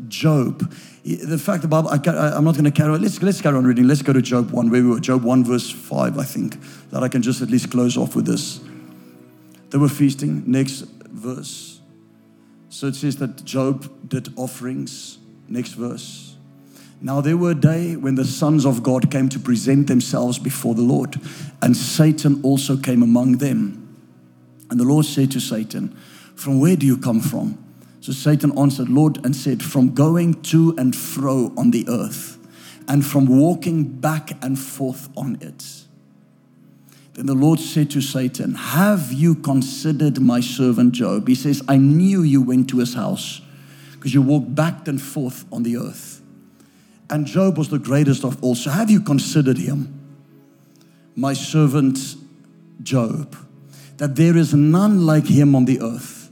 [0.07, 0.71] Job.
[1.05, 2.99] The fact the Bible, I, am not going to carry on.
[2.99, 3.87] Let's, let's carry on reading.
[3.87, 4.99] Let's go to Job 1, where we were.
[4.99, 6.57] Job 1, verse 5, I think,
[6.89, 8.59] that I can just at least close off with this.
[9.69, 10.43] They were feasting.
[10.47, 11.79] Next verse.
[12.69, 15.19] So it says that Job did offerings.
[15.47, 16.37] Next verse.
[17.01, 20.73] Now there were a day when the sons of God came to present themselves before
[20.73, 21.21] the Lord,
[21.61, 23.95] and Satan also came among them.
[24.71, 25.95] And the Lord said to Satan,
[26.33, 27.63] From where do you come from?
[28.05, 32.37] So Satan answered, Lord, and said, From going to and fro on the earth,
[32.87, 35.85] and from walking back and forth on it.
[37.13, 41.27] Then the Lord said to Satan, Have you considered my servant Job?
[41.27, 43.41] He says, I knew you went to his house
[43.93, 46.21] because you walked back and forth on the earth.
[47.09, 48.53] And Job was the greatest of all.
[48.53, 49.99] So have you considered him,
[51.15, 51.97] my servant
[52.83, 53.35] Job,
[53.97, 56.24] that there is none like him on the earth?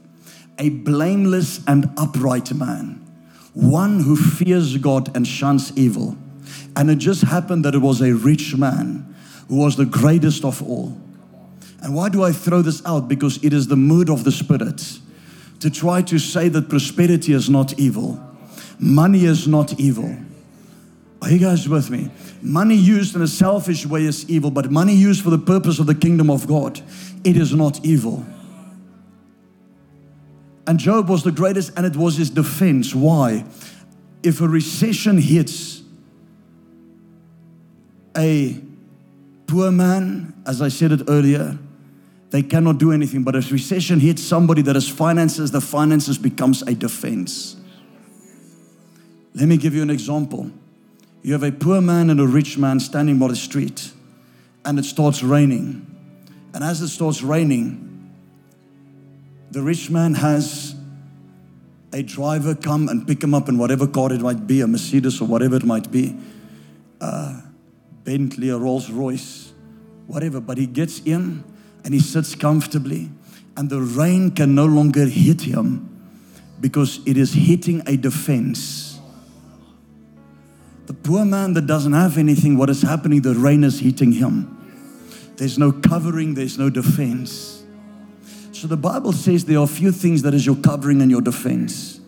[0.58, 3.06] A blameless and upright man,
[3.54, 6.18] one who fears God and shuns evil.
[6.76, 9.16] And it just happened that it was a rich man
[9.48, 10.98] who was the greatest of all.
[11.82, 13.08] And why do I throw this out?
[13.08, 15.00] Because it is the mood of the Spirit
[15.60, 18.22] to try to say that prosperity is not evil,
[18.80, 20.18] money is not evil.
[21.22, 22.12] Are you guys with me?
[22.42, 25.86] Money used in a selfish way is evil, but money used for the purpose of
[25.86, 26.82] the kingdom of God,
[27.24, 28.26] it is not evil.
[30.65, 32.95] And Job was the greatest, and it was his defense.
[32.95, 33.45] Why?
[34.22, 35.81] If a recession hits
[38.15, 38.61] a
[39.48, 41.57] poor man, as I said it earlier,
[42.30, 43.23] they cannot do anything.
[43.23, 47.57] But if recession hits somebody that has finances, the finances becomes a defense.
[49.35, 50.49] Let me give you an example.
[51.22, 53.91] You have a poor man and a rich man standing by the street,
[54.64, 55.85] and it starts raining.
[56.53, 57.93] And as it starts raining,
[59.54, 60.76] the rich man has
[61.94, 65.22] a driver come and pick him up in whatever car it might be, a Mercedes
[65.22, 66.18] or whatever it might be,
[68.04, 69.54] Bentley, a Rolls Royce,
[70.08, 70.42] whatever.
[70.42, 71.44] But he gets in
[71.86, 73.12] and he sits comfortably,
[73.56, 75.88] and the rain can no longer hit him
[76.60, 79.00] because it is hitting a defense.
[80.88, 83.22] The poor man that doesn't have anything, what is happening?
[83.22, 84.50] The rain is hitting him.
[85.38, 87.53] There's no covering, there's no defense.
[88.64, 91.19] So the Bible says there are a few things that is your covering and your
[91.19, 91.99] defense.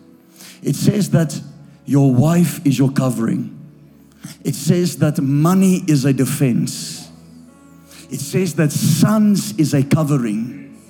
[0.62, 1.38] It says that
[1.84, 3.54] your wife is your covering.
[4.42, 7.10] It says that money is a defense.
[8.10, 10.80] It says that sons is a covering.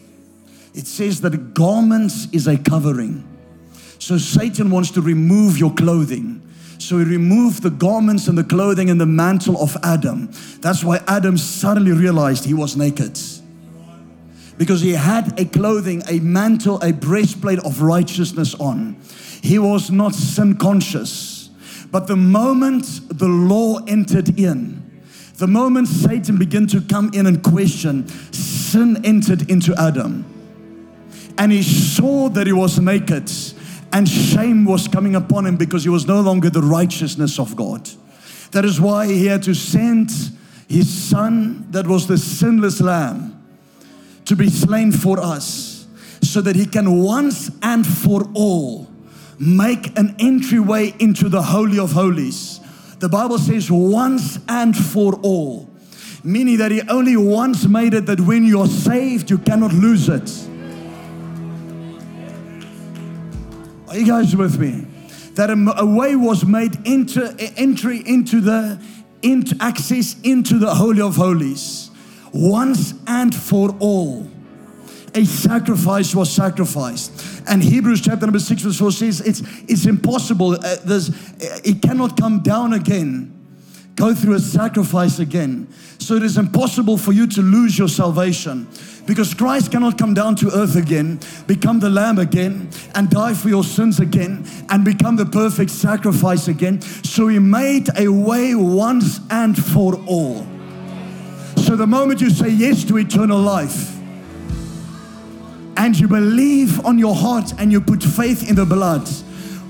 [0.72, 3.26] It says that garments is a covering.
[3.98, 6.48] So Satan wants to remove your clothing.
[6.78, 10.30] So he removed the garments and the clothing and the mantle of Adam.
[10.60, 13.18] That's why Adam suddenly realized he was naked
[14.58, 18.96] because he had a clothing, a mantle, a breastplate of righteousness on.
[19.42, 21.50] He was not sin conscious.
[21.90, 24.82] But the moment the law entered in,
[25.34, 30.24] the moment Satan began to come in and question, sin entered into Adam.
[31.38, 33.30] And he saw that he was naked,
[33.92, 37.88] and shame was coming upon him because he was no longer the righteousness of God.
[38.52, 40.10] That is why he had to send
[40.66, 43.35] his son, that was the sinless lamb
[44.26, 45.86] to be slain for us
[46.20, 48.88] so that he can once and for all
[49.38, 52.60] make an entryway into the Holy of Holies.
[52.98, 55.70] The Bible says once and for all,
[56.24, 60.48] meaning that he only once made it that when you're saved, you cannot lose it.
[63.88, 64.86] Are you guys with me?
[65.34, 68.80] That a, way was made into entry into the
[69.22, 71.90] into access into the Holy of Holies
[72.36, 74.28] once and for all.
[75.14, 77.42] A sacrifice was sacrificed.
[77.48, 80.52] And Hebrews chapter number 6 verse 4 says it's, it's impossible.
[80.52, 81.10] Uh, there's,
[81.64, 83.32] it cannot come down again,
[83.94, 85.68] go through a sacrifice again.
[85.98, 88.68] So it is impossible for you to lose your salvation
[89.06, 93.48] because Christ cannot come down to earth again, become the lamb again, and die for
[93.48, 96.82] your sins again, and become the perfect sacrifice again.
[96.82, 100.46] So he made a way once and for all.
[101.66, 103.98] So the moment you say yes to eternal life
[105.76, 109.02] and you believe on your heart and you put faith in the blood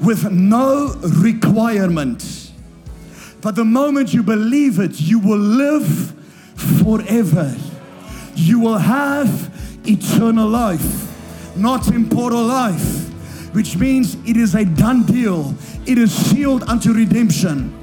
[0.05, 2.53] with no requirement,
[3.41, 6.15] but the moment you believe it, you will live
[6.85, 7.57] forever.
[8.35, 9.51] You will have
[9.89, 13.09] eternal life, not temporal life,
[13.55, 15.55] which means it is a done deal.
[15.87, 17.75] It is sealed unto redemption,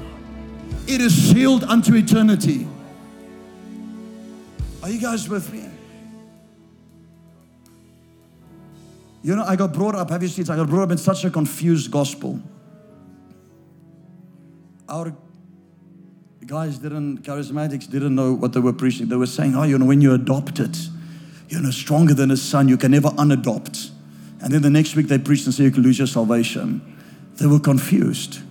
[0.86, 2.68] it is sealed unto eternity.
[4.84, 5.64] Are you guys with me?
[9.22, 11.24] You know, I got brought up, have you seen, I got brought up in such
[11.24, 12.38] a confused gospel.
[14.86, 15.16] Our
[16.44, 19.08] guys didn't, charismatics didn't know what they were preaching.
[19.08, 20.76] They were saying, oh, you know, when you're adopted,
[21.48, 23.90] you're know, stronger than a son, you can never unadopt.
[24.42, 26.82] And then the next week they preached and said you can lose your salvation.
[27.36, 28.42] They were confused.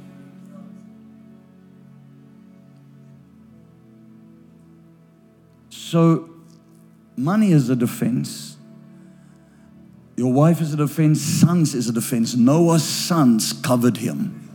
[5.94, 6.28] So,
[7.16, 8.58] money is a defense.
[10.16, 11.22] Your wife is a defense.
[11.22, 12.34] Sons is a defense.
[12.34, 14.50] Noah's sons covered him.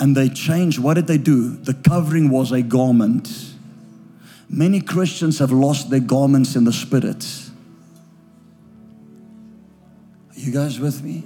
[0.00, 0.80] And they changed.
[0.80, 1.50] What did they do?
[1.50, 3.54] The covering was a garment.
[4.48, 7.24] Many Christians have lost their garments in the spirit.
[10.30, 11.22] Are you guys with me?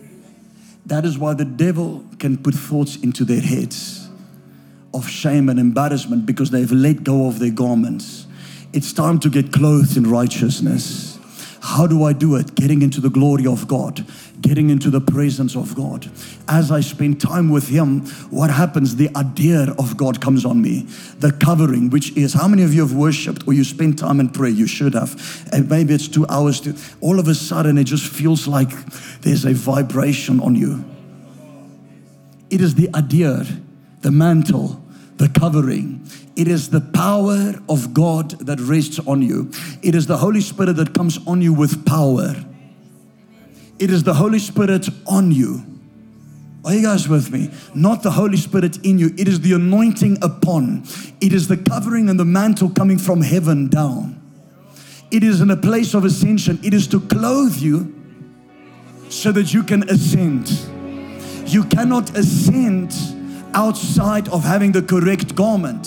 [0.85, 4.06] That is why the devil can put thoughts into their heads
[4.97, 8.27] of shame and embarrassment because they've let go of their garments.
[8.73, 11.19] It's time to get clothed in righteousness.
[11.61, 12.55] How do I do it?
[12.55, 14.07] Getting into the glory of God,
[14.41, 16.09] getting into the presence of God.
[16.47, 18.95] As I spend time with Him, what happens?
[18.95, 20.83] The idea of God comes on me.
[21.19, 24.29] The covering, which is how many of you have worshipped or you spend time in
[24.29, 24.51] prayer?
[24.51, 25.49] You should have.
[25.53, 28.71] And maybe it's two hours to all of a sudden it just feels like
[29.23, 30.85] there's a vibration on you.
[32.49, 33.45] It is the idea,
[34.03, 34.81] the mantle,
[35.17, 36.07] the covering.
[36.37, 39.51] It is the power of God that rests on you.
[39.83, 42.35] It is the Holy Spirit that comes on you with power.
[43.79, 45.65] It is the Holy Spirit on you.
[46.65, 47.51] Are you guys with me?
[47.75, 49.15] Not the Holy Spirit in you.
[49.17, 50.83] It is the anointing upon.
[51.21, 54.21] It is the covering and the mantle coming from heaven down.
[55.11, 56.59] It is in a place of ascension.
[56.65, 57.95] It is to clothe you
[59.09, 60.51] so that you can ascend.
[61.47, 62.93] You cannot ascend
[63.57, 65.87] outside of having the correct garment.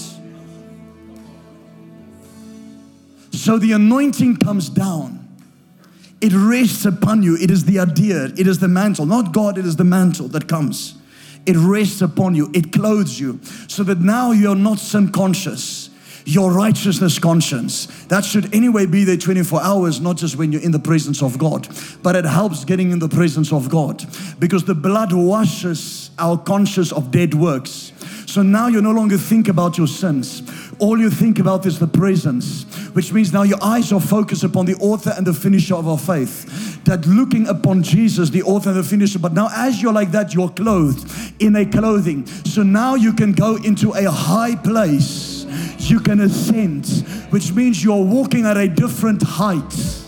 [3.31, 5.27] So the anointing comes down.
[6.19, 7.37] It rests upon you.
[7.37, 8.25] It is the idea.
[8.25, 9.05] It is the mantle.
[9.05, 10.95] Not God, it is the mantle that comes.
[11.45, 12.51] It rests upon you.
[12.53, 13.39] It clothes you.
[13.67, 15.88] So that now you're not sin conscious.
[16.29, 17.87] Your righteousness conscience.
[18.05, 21.39] That should anyway be there 24 hours, not just when you're in the presence of
[21.39, 21.67] God.
[22.03, 24.05] But it helps getting in the presence of God.
[24.37, 27.93] Because the blood washes our conscience of dead works.
[28.27, 30.43] So now you no longer think about your sins.
[30.77, 32.61] All you think about is the presence,
[32.93, 35.97] which means now your eyes are focused upon the author and the finisher of our
[35.97, 36.83] faith.
[36.83, 39.17] That looking upon Jesus, the author and the finisher.
[39.17, 42.27] But now, as you're like that, you're clothed in a clothing.
[42.27, 45.28] So now you can go into a high place.
[45.89, 46.87] You can ascend,
[47.31, 49.99] which means you're walking at a different height.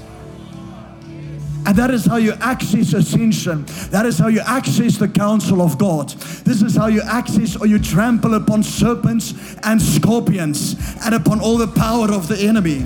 [1.64, 3.66] And that is how you access ascension.
[3.92, 6.10] That is how you access the counsel of God.
[6.10, 10.76] This is how you access or you trample upon serpents and scorpions
[11.06, 12.80] and upon all the power of the enemy.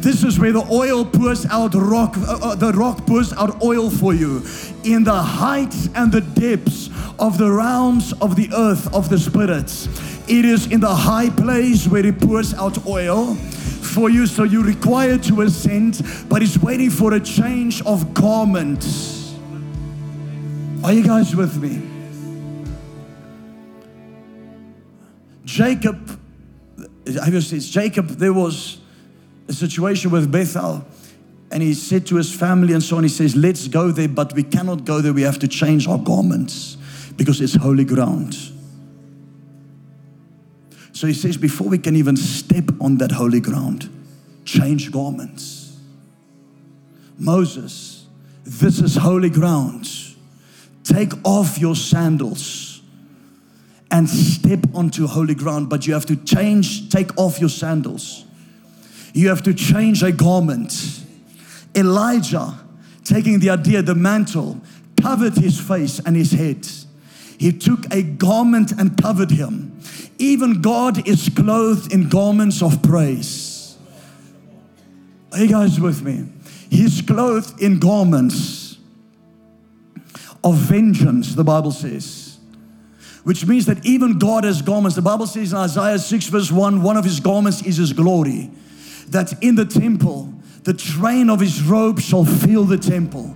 [0.00, 3.90] This is where the oil pours out rock, uh, uh, the rock pours out oil
[3.90, 4.42] for you
[4.82, 6.88] in the heights and the depths
[7.18, 9.88] of the realms of the earth of the spirits.
[10.30, 14.62] It is in the high place where it pours out oil for you, so you
[14.62, 19.34] require to ascend, but He's waiting for a change of garments.
[20.84, 21.82] Are you guys with me?
[25.44, 25.98] Jacob,
[27.06, 28.06] have you seen Jacob?
[28.06, 28.78] There was
[29.48, 30.84] a situation with Bethel,
[31.50, 34.32] and he said to his family and so on, he says, Let's go there, but
[34.34, 35.12] we cannot go there.
[35.12, 36.76] We have to change our garments
[37.16, 38.36] because it's holy ground.
[41.00, 43.88] So he says, before we can even step on that holy ground,
[44.44, 45.78] change garments.
[47.18, 48.04] Moses,
[48.44, 49.88] this is holy ground.
[50.84, 52.82] Take off your sandals
[53.90, 58.26] and step onto holy ground, but you have to change, take off your sandals.
[59.14, 61.02] You have to change a garment.
[61.74, 62.58] Elijah,
[63.04, 64.60] taking the idea, the mantle,
[65.00, 66.68] covered his face and his head.
[67.40, 69.80] He took a garment and covered him.
[70.18, 73.78] Even God is clothed in garments of praise.
[75.32, 76.26] Are you guys with me?
[76.68, 78.76] He's clothed in garments
[80.44, 82.38] of vengeance, the Bible says.
[83.24, 84.94] Which means that even God has garments.
[84.94, 88.50] The Bible says in Isaiah 6, verse 1, one of his garments is his glory.
[89.08, 90.34] That in the temple,
[90.64, 93.34] the train of his robe shall fill the temple.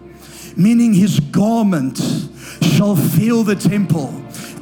[0.57, 1.99] Meaning his garment
[2.63, 4.09] shall fill the temple.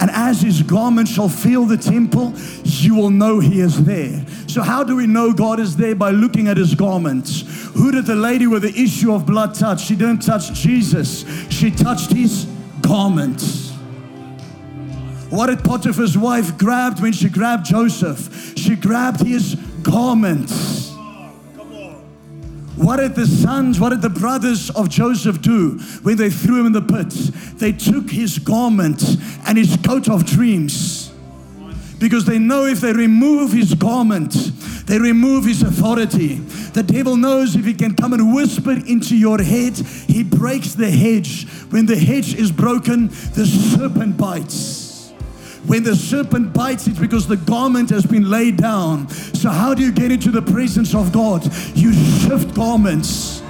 [0.00, 2.32] And as his garment shall fill the temple,
[2.64, 4.24] you will know he is there.
[4.48, 5.94] So, how do we know God is there?
[5.94, 7.42] By looking at his garments.
[7.74, 9.84] Who did the lady with the issue of blood touch?
[9.84, 12.46] She didn't touch Jesus, she touched his
[12.80, 13.40] garment.
[15.30, 18.58] What did Potiphar's wife grab when she grabbed Joseph?
[18.58, 20.50] She grabbed his garment.
[22.82, 26.66] What did the sons, what did the brothers of Joseph do when they threw him
[26.66, 27.10] in the pit?
[27.58, 29.04] They took his garment
[29.46, 31.12] and his coat of dreams
[32.00, 34.32] because they know if they remove his garment,
[34.86, 36.34] they remove his authority.
[36.74, 40.90] The devil knows if he can come and whisper into your head, he breaks the
[40.90, 41.46] hedge.
[41.70, 44.81] When the hedge is broken, the serpent bites.
[45.66, 49.08] When the serpent bites, it's because the garment has been laid down.
[49.08, 51.44] So, how do you get into the presence of God?
[51.76, 53.42] You shift garments.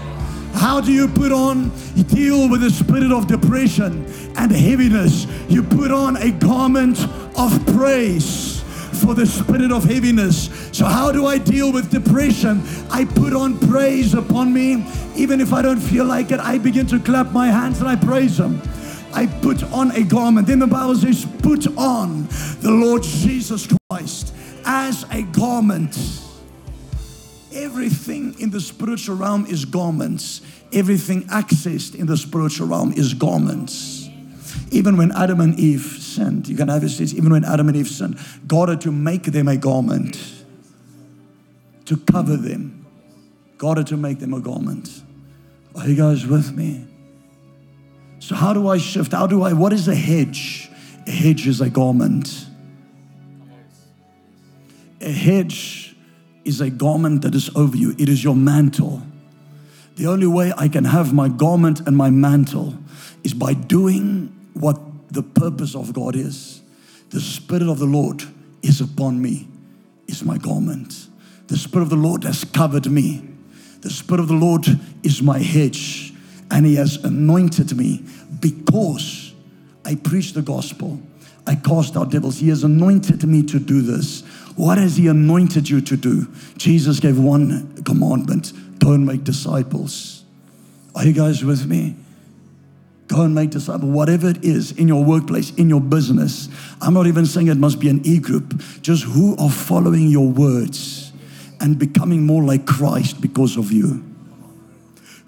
[0.55, 4.05] How do you put on, you deal with the spirit of depression
[4.37, 5.27] and heaviness?
[5.49, 6.99] You put on a garment
[7.37, 8.63] of praise
[9.03, 10.51] for the spirit of heaviness.
[10.73, 12.63] So, how do I deal with depression?
[12.91, 14.85] I put on praise upon me.
[15.17, 17.97] Even if I don't feel like it, I begin to clap my hands and I
[17.97, 18.61] praise Him.
[19.15, 20.47] I put on a garment.
[20.47, 22.27] Then the Bible says, put on
[22.61, 24.35] the Lord Jesus Christ
[24.65, 25.97] as a garment.
[27.53, 30.41] Everything in the spiritual realm is garments.
[30.73, 34.09] Everything accessed in the spiritual realm is garments.
[34.71, 37.89] Even when Adam and Eve sinned, you can have it even when Adam and Eve
[37.89, 40.19] sinned, God had to make them a garment
[41.85, 42.87] to cover them.
[43.59, 45.03] God had to make them a garment.
[45.75, 46.87] Are you guys with me?
[48.23, 49.11] So, how do I shift?
[49.11, 50.71] How do I, what is a hedge?
[51.09, 52.47] A hedge is a garment.
[55.01, 55.97] A hedge
[56.45, 59.03] is a garment that is over you, it is your mantle.
[59.97, 62.75] The only way I can have my garment and my mantle
[63.25, 64.79] is by doing what
[65.13, 66.63] the purpose of God is.
[67.11, 68.23] The Spirit of the Lord
[68.63, 69.49] is upon me,
[70.07, 71.09] is my garment.
[71.49, 73.29] The Spirit of the Lord has covered me.
[73.81, 74.65] The Spirit of the Lord
[75.03, 76.12] is my hedge
[76.53, 78.05] and He has anointed me
[78.39, 79.33] because
[79.85, 81.01] I preach the gospel.
[81.47, 82.39] I cast out devils.
[82.39, 84.21] He has anointed me to do this.
[84.55, 86.29] What has He anointed you to do?
[86.57, 90.25] Jesus gave one commandment go and make disciples.
[90.95, 91.95] Are you guys with me?
[93.07, 96.49] Go and make disciples, whatever it is in your workplace, in your business.
[96.81, 100.29] I'm not even saying it must be an e group, just who are following your
[100.29, 101.13] words
[101.61, 104.03] and becoming more like Christ because of you.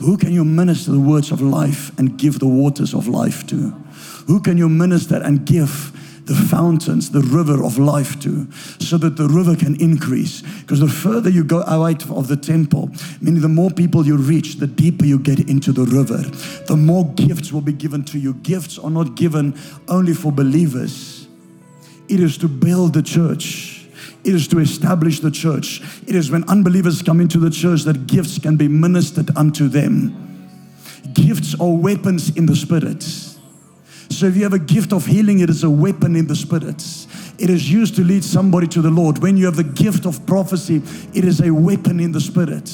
[0.04, 3.70] Who can you minister the words of life and give the waters of life to?
[4.26, 5.92] Who can you minister and give
[6.26, 10.42] the fountains, the river of life to, so that the river can increase.
[10.60, 12.90] Because the further you go out of the temple,
[13.20, 16.18] meaning the more people you reach, the deeper you get into the river,
[16.66, 18.34] the more gifts will be given to you.
[18.34, 19.58] Gifts are not given
[19.88, 21.28] only for believers,
[22.08, 23.83] it is to build the church.
[24.24, 25.82] It is to establish the church.
[26.06, 30.48] It is when unbelievers come into the church that gifts can be ministered unto them.
[31.12, 33.02] Gifts are weapons in the spirit.
[33.02, 36.82] So if you have a gift of healing, it is a weapon in the spirit.
[37.38, 39.18] It is used to lead somebody to the Lord.
[39.18, 40.76] When you have the gift of prophecy,
[41.12, 42.70] it is a weapon in the spirit.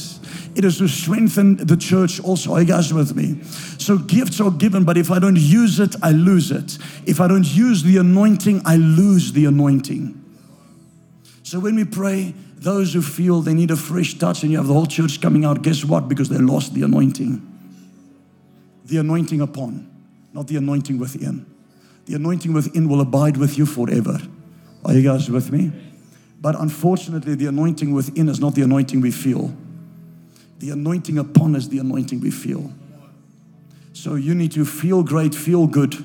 [0.54, 2.54] It is to strengthen the church also.
[2.54, 3.42] Are you guys with me?
[3.78, 6.78] So gifts are given, but if I don't use it, I lose it.
[7.06, 10.19] If I don't use the anointing, I lose the anointing.
[11.50, 14.68] So when we pray, those who feel they need a fresh touch and you have
[14.68, 16.08] the whole church coming out, guess what?
[16.08, 17.44] Because they lost the anointing.
[18.84, 19.90] The anointing upon,
[20.32, 21.44] not the anointing within.
[22.06, 24.20] The anointing within will abide with you forever.
[24.84, 25.72] Are you guys with me?
[26.40, 29.52] But unfortunately, the anointing within is not the anointing we feel.
[30.60, 32.72] The anointing upon is the anointing we feel.
[33.92, 35.96] So you need to feel great, feel good.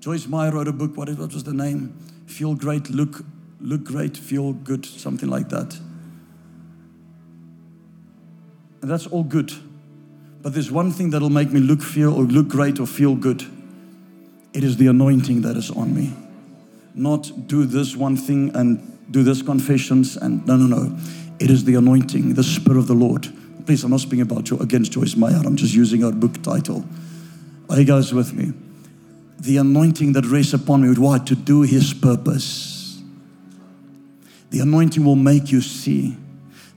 [0.00, 0.96] Joyce Meyer wrote a book.
[0.96, 1.96] What was the name?
[2.26, 3.24] Feel great, look,
[3.60, 5.78] look great, feel good, something like that.
[8.82, 9.52] And that's all good.
[10.42, 13.42] But there's one thing that'll make me look, feel, or look great or feel good.
[14.52, 16.12] It is the anointing that is on me.
[16.94, 20.98] Not do this one thing and do this confessions and no, no, no.
[21.40, 23.26] It is the anointing, the Spirit of the Lord.
[23.66, 25.40] Please, I'm not speaking about you against Joyce Meyer.
[25.44, 26.84] I'm just using her book title.
[27.70, 28.52] Are you guys with me?
[29.44, 31.26] The anointing that rests upon me with what?
[31.26, 33.02] To do His purpose.
[34.50, 36.16] The anointing will make you see.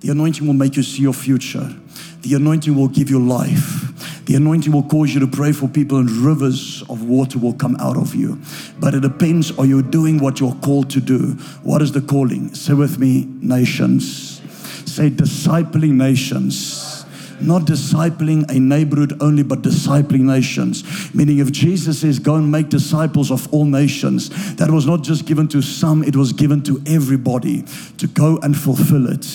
[0.01, 1.73] The anointing will make you see your future.
[2.21, 4.25] The anointing will give you life.
[4.25, 7.77] The anointing will cause you to pray for people, and rivers of water will come
[7.77, 8.41] out of you.
[8.79, 11.33] But it depends are you doing what you're called to do?
[11.63, 12.53] What is the calling?
[12.53, 14.41] Say with me, nations.
[14.85, 16.96] Say, discipling nations
[17.41, 21.13] not discipling a neighborhood only, but discipling nations.
[21.13, 25.25] Meaning, if Jesus says, Go and make disciples of all nations, that was not just
[25.25, 27.63] given to some, it was given to everybody
[27.97, 29.25] to go and fulfill it.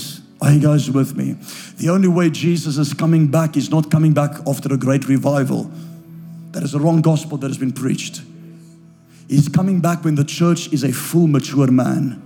[0.41, 1.37] Are you guys with me?
[1.79, 5.71] The only way Jesus is coming back is not coming back after a great revival.
[6.51, 8.23] That is the wrong gospel that has been preached.
[9.29, 12.21] He's coming back when the church is a full, mature man,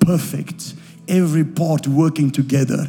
[0.00, 0.74] perfect,
[1.08, 2.88] every part working together,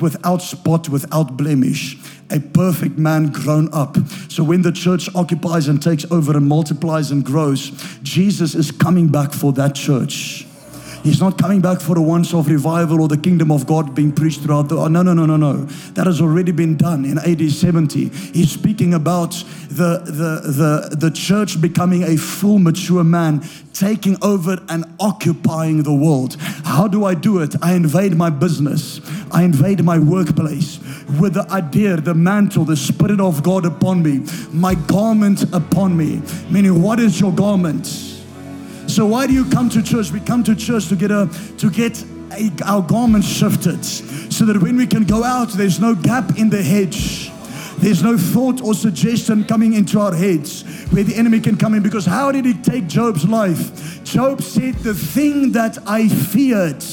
[0.00, 1.96] without spot, without blemish,
[2.30, 3.96] a perfect man grown up.
[4.28, 7.70] So when the church occupies and takes over and multiplies and grows,
[8.02, 10.46] Jesus is coming back for that church.
[11.04, 14.10] He's not coming back for a once off revival or the kingdom of God being
[14.10, 14.78] preached throughout the.
[14.78, 15.66] Oh, no, no, no, no, no.
[15.92, 18.08] That has already been done in AD 70.
[18.08, 19.32] He's speaking about
[19.68, 23.44] the, the, the, the church becoming a full, mature man,
[23.74, 26.36] taking over and occupying the world.
[26.64, 27.54] How do I do it?
[27.60, 30.78] I invade my business, I invade my workplace
[31.20, 36.22] with the idea, the mantle, the Spirit of God upon me, my garment upon me.
[36.48, 38.13] Meaning, what is your garment?
[38.86, 40.10] So why do you come to church?
[40.10, 41.28] We come to church to get a
[41.58, 42.02] to get
[42.32, 46.50] a, our garments shifted, so that when we can go out, there's no gap in
[46.50, 47.30] the hedge.
[47.78, 50.62] There's no thought or suggestion coming into our heads
[50.92, 51.82] where the enemy can come in.
[51.82, 54.04] Because how did he take Job's life?
[54.04, 56.84] Job said, The thing that I feared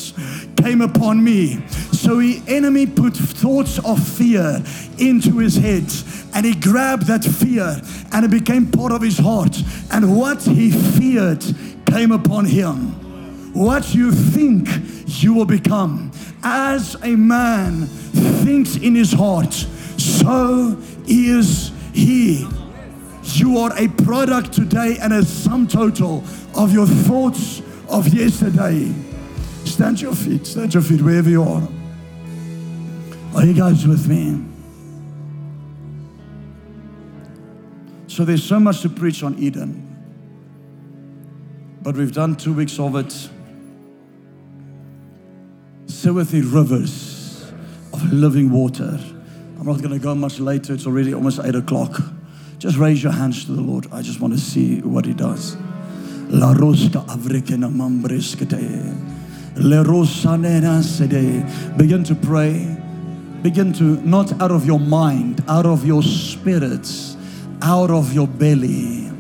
[0.58, 1.66] came upon me.
[1.92, 4.64] So the enemy put thoughts of fear
[4.98, 5.86] into his head
[6.34, 7.80] and he grabbed that fear
[8.12, 9.56] and it became part of his heart.
[9.92, 11.44] And what he feared
[11.92, 13.54] came upon him.
[13.54, 14.70] What you think
[15.22, 16.12] you will become.
[16.42, 17.86] As a man
[18.46, 22.48] thinks in his heart, so is he.
[23.24, 26.24] You are a product today and a sum total
[26.56, 28.92] of your thoughts of yesterday.
[29.66, 31.68] Stand your feet, stand your feet wherever you are.
[33.36, 34.46] Are you guys with me?
[38.08, 39.91] So there's so much to preach on Eden.
[41.82, 43.30] But we've done two weeks of it.
[45.88, 47.52] Seweth rivers
[47.94, 49.00] of living water.
[49.60, 50.74] I'm not going to go much later.
[50.74, 52.02] It's already almost eight o'clock.
[52.60, 53.88] Just raise your hands to the Lord.
[53.92, 55.56] I just want to see what He does.
[56.30, 58.96] La roska avrekena mambreskete.
[59.58, 61.78] Le rosanena.
[61.78, 62.78] Begin to pray.
[63.42, 67.18] Begin to, not out of your mind, out of your spirits,
[67.64, 69.11] out of your belly.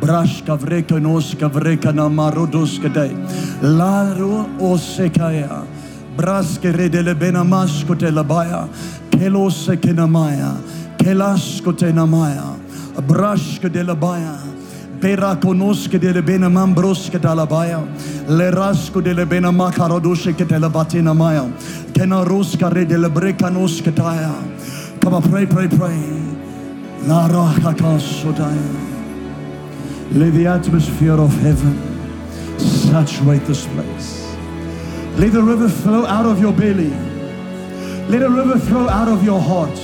[0.00, 3.10] Brashka vreka noska vreka na marodoska de.
[3.62, 5.62] Laro osekaya.
[6.16, 8.68] Braske redele bena masko te labaya.
[9.10, 10.56] Kelose kenamaya.
[10.98, 12.56] Kelasko te namaya.
[13.06, 14.38] Brashka de labaya.
[15.00, 17.86] Pera conosce delle bene mambrosche dalla baia,
[18.28, 21.44] le rasco delle bene macarodosce che te la batina maia,
[21.92, 23.12] che na rosca re delle.
[23.12, 25.98] Come on, pray, pray, pray.
[27.76, 28.85] Casso taia.
[30.12, 31.76] Let the atmosphere of heaven
[32.58, 34.36] saturate this place.
[35.18, 36.90] Let the river flow out of your belly.
[38.08, 39.76] Let a river flow out of your heart.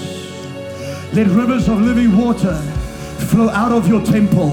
[1.12, 2.54] Let rivers of living water
[3.28, 4.50] flow out of your temple.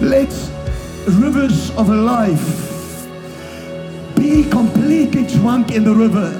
[0.00, 0.32] Let
[1.06, 3.08] rivers of life
[4.16, 6.30] be completely drunk in the river,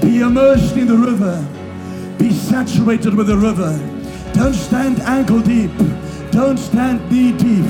[0.00, 1.44] be immersed in the river,
[2.18, 3.76] be saturated with the river.
[4.32, 5.72] Don't stand ankle deep,
[6.30, 7.66] don't stand knee deep,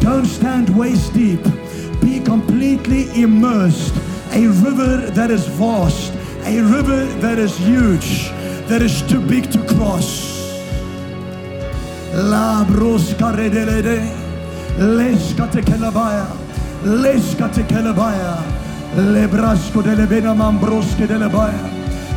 [0.00, 1.42] don't stand waist deep.
[2.00, 3.94] Be completely immersed.
[4.32, 6.12] A river that is vast,
[6.44, 8.30] a river that is huge,
[8.68, 10.32] that is too big to cross.
[12.14, 14.20] La brosca redelede.
[14.78, 16.26] Leskate kelabaya,
[16.82, 18.42] leskate kelabaya,
[18.96, 21.68] lebrasco de lebena mambrosque de lebaya,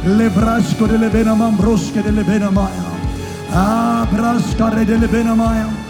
[0.05, 2.85] lebrasco de lebena mambrosque de lebena maya,
[3.51, 5.84] ah brascare de lebena maya, brescataya.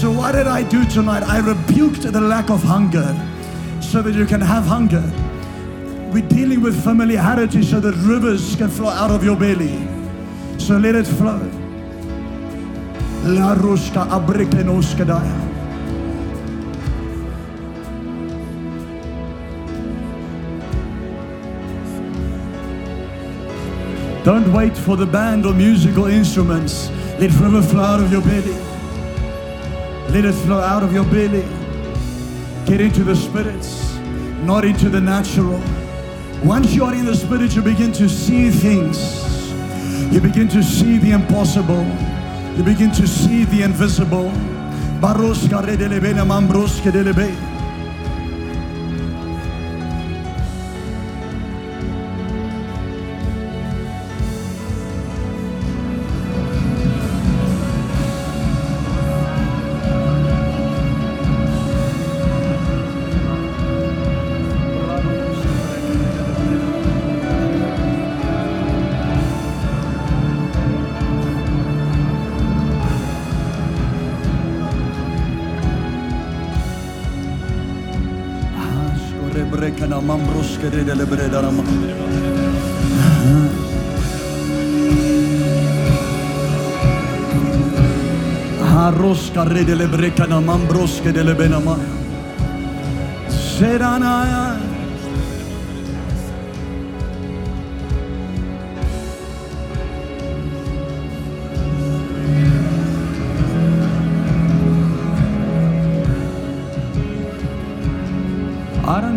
[0.00, 1.22] So what did I do tonight?
[1.22, 3.14] I rebuked the lack of hunger
[3.82, 5.02] so that you can have hunger.
[6.12, 9.86] We're dealing with familiarity so that rivers can flow out of your belly.
[10.58, 11.38] So let it flow.
[13.24, 15.48] La ruska abrikenoskadaya.
[24.24, 26.90] Don't wait for the band or musical instruments.
[27.20, 28.56] Let river flow out of your belly.
[30.08, 31.44] Let it flow out of your belly.
[32.64, 33.94] Get into the spirits,
[34.42, 35.60] not into the natural.
[36.42, 39.52] Once you are in the spirit, you begin to see things.
[40.10, 41.84] You begin to see the impossible.
[42.56, 44.30] You begin to see the invisible.
[80.60, 81.62] Mambroske de le breda na ma.
[88.72, 91.76] Haroska re de le breka na mambroske de le bena ma.
[93.28, 94.69] Seranaya.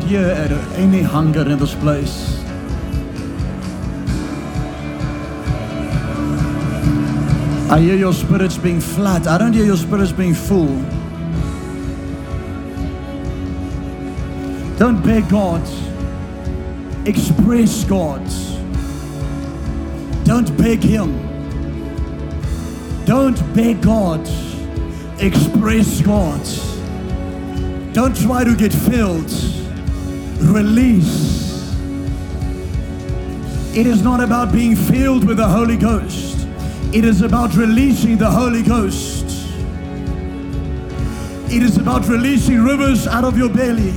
[0.04, 2.44] Don't hear any hunger in this place.
[7.72, 9.28] I hear your spirits being flat.
[9.28, 10.76] I don't hear your spirits being full.
[14.78, 15.62] Don't beg God.
[17.08, 18.28] Express God.
[20.26, 21.16] Don't beg Him.
[23.06, 24.28] Don't beg God.
[25.20, 26.44] Express God.
[27.94, 29.63] Don't try to get filled.
[30.44, 31.74] Release.
[33.76, 36.48] It is not about being filled with the Holy Ghost.
[36.94, 39.26] It is about releasing the Holy Ghost.
[41.50, 43.94] It is about releasing rivers out of your belly.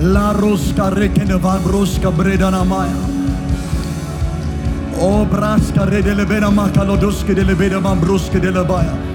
[0.00, 2.96] La rosca rekene van broska bredana maya.
[5.00, 9.09] O braska re de lebena makalodoske de lebena mambroske de lebaya.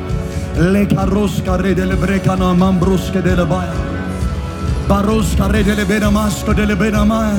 [0.58, 3.74] Le carrosca re delle brecana mambrusche delle baia.
[4.86, 7.34] Barosca re delle benamasco delle benamaya.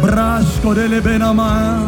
[0.00, 1.82] Brasco delle benamaya.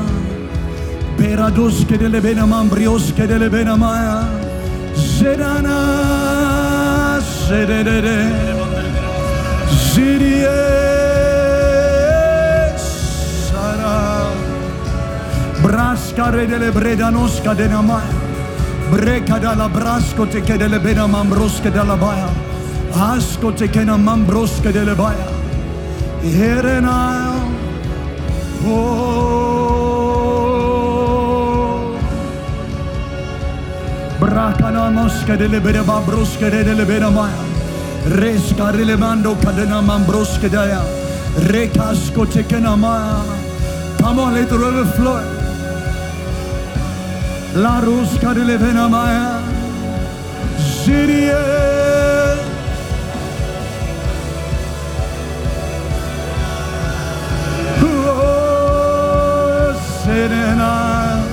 [1.16, 4.28] Beradosche delle benamambriosche delle benamaya.
[4.92, 5.68] Sedana
[7.18, 8.34] sedede.
[9.66, 10.48] Sirie
[12.76, 14.26] sara.
[15.62, 18.15] Brasca re delle bredanosca denamaya.
[18.88, 22.28] Namaya Breca dalla brasco te che delle bena mambrosche della baia
[22.92, 25.28] Asco te che na mambrosche delle baia
[26.22, 27.34] Herenaya
[28.64, 29.24] Oh
[35.36, 37.54] delle bena mambrosche delle bena maya
[38.08, 40.80] Resca rilevando cadena mambroske daya.
[41.48, 43.24] Recasco tekenama.
[44.00, 45.35] Come on, let the river flow.
[47.56, 49.40] La rusca rilevena maya.
[50.58, 51.34] Zirie.
[57.80, 59.74] Oh,
[60.04, 61.24] serena.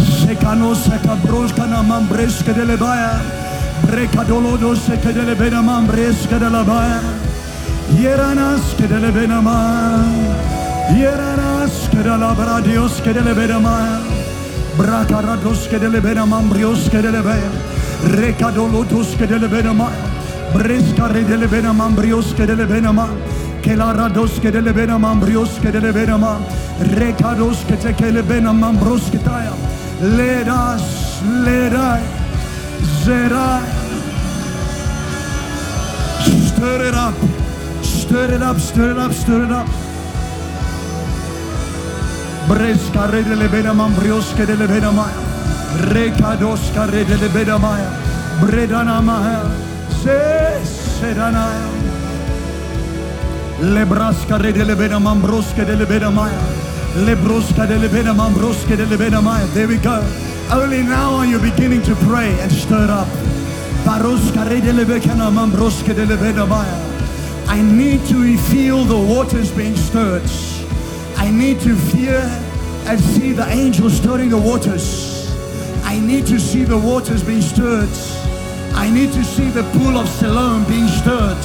[0.00, 3.20] Secano seca brusca na mambresca delle baya.
[3.90, 7.02] Recadolodo se che delle benama bresca della baia.
[7.94, 10.02] Ieranas che delle benama.
[10.94, 13.68] Ieranas che della bradios che delle benama.
[13.68, 14.07] Bracarados che
[15.78, 17.50] delle benama brios che delle baia.
[18.04, 19.90] Recadolodos che delle benama.
[20.52, 23.08] Brescare delle benama brios che delle benama.
[23.60, 26.38] Che la rados che delle benama brios che delle benama.
[27.76, 29.52] Te che le benama bros taia.
[30.00, 30.82] Ledas,
[31.42, 32.00] ledai.
[33.02, 33.62] Zerai.
[36.22, 37.14] Stir it up.
[37.82, 39.87] Stir it up, stir it up, stir it up.
[42.48, 45.20] Brescare delle benama briosche delle benamaya.
[45.92, 47.90] Recadoscare delle benamaya.
[48.40, 49.42] Bredanamaya.
[50.00, 50.58] Se
[50.98, 51.66] sedanaya.
[53.58, 56.40] Le brascare delle benamambrosche delle benamaya.
[56.94, 59.44] Le brosca delle benamambrosche delle benamaya.
[59.52, 60.00] There we go.
[60.48, 63.08] Only now are you beginning to pray and stir up.
[67.50, 70.47] I need to feel the waters being stirred.
[71.28, 72.22] I need to feel
[72.88, 75.30] and see the angels stirring the waters.
[75.84, 77.90] I need to see the waters being stirred.
[78.72, 81.36] I need to see the pool of Siloam being stirred.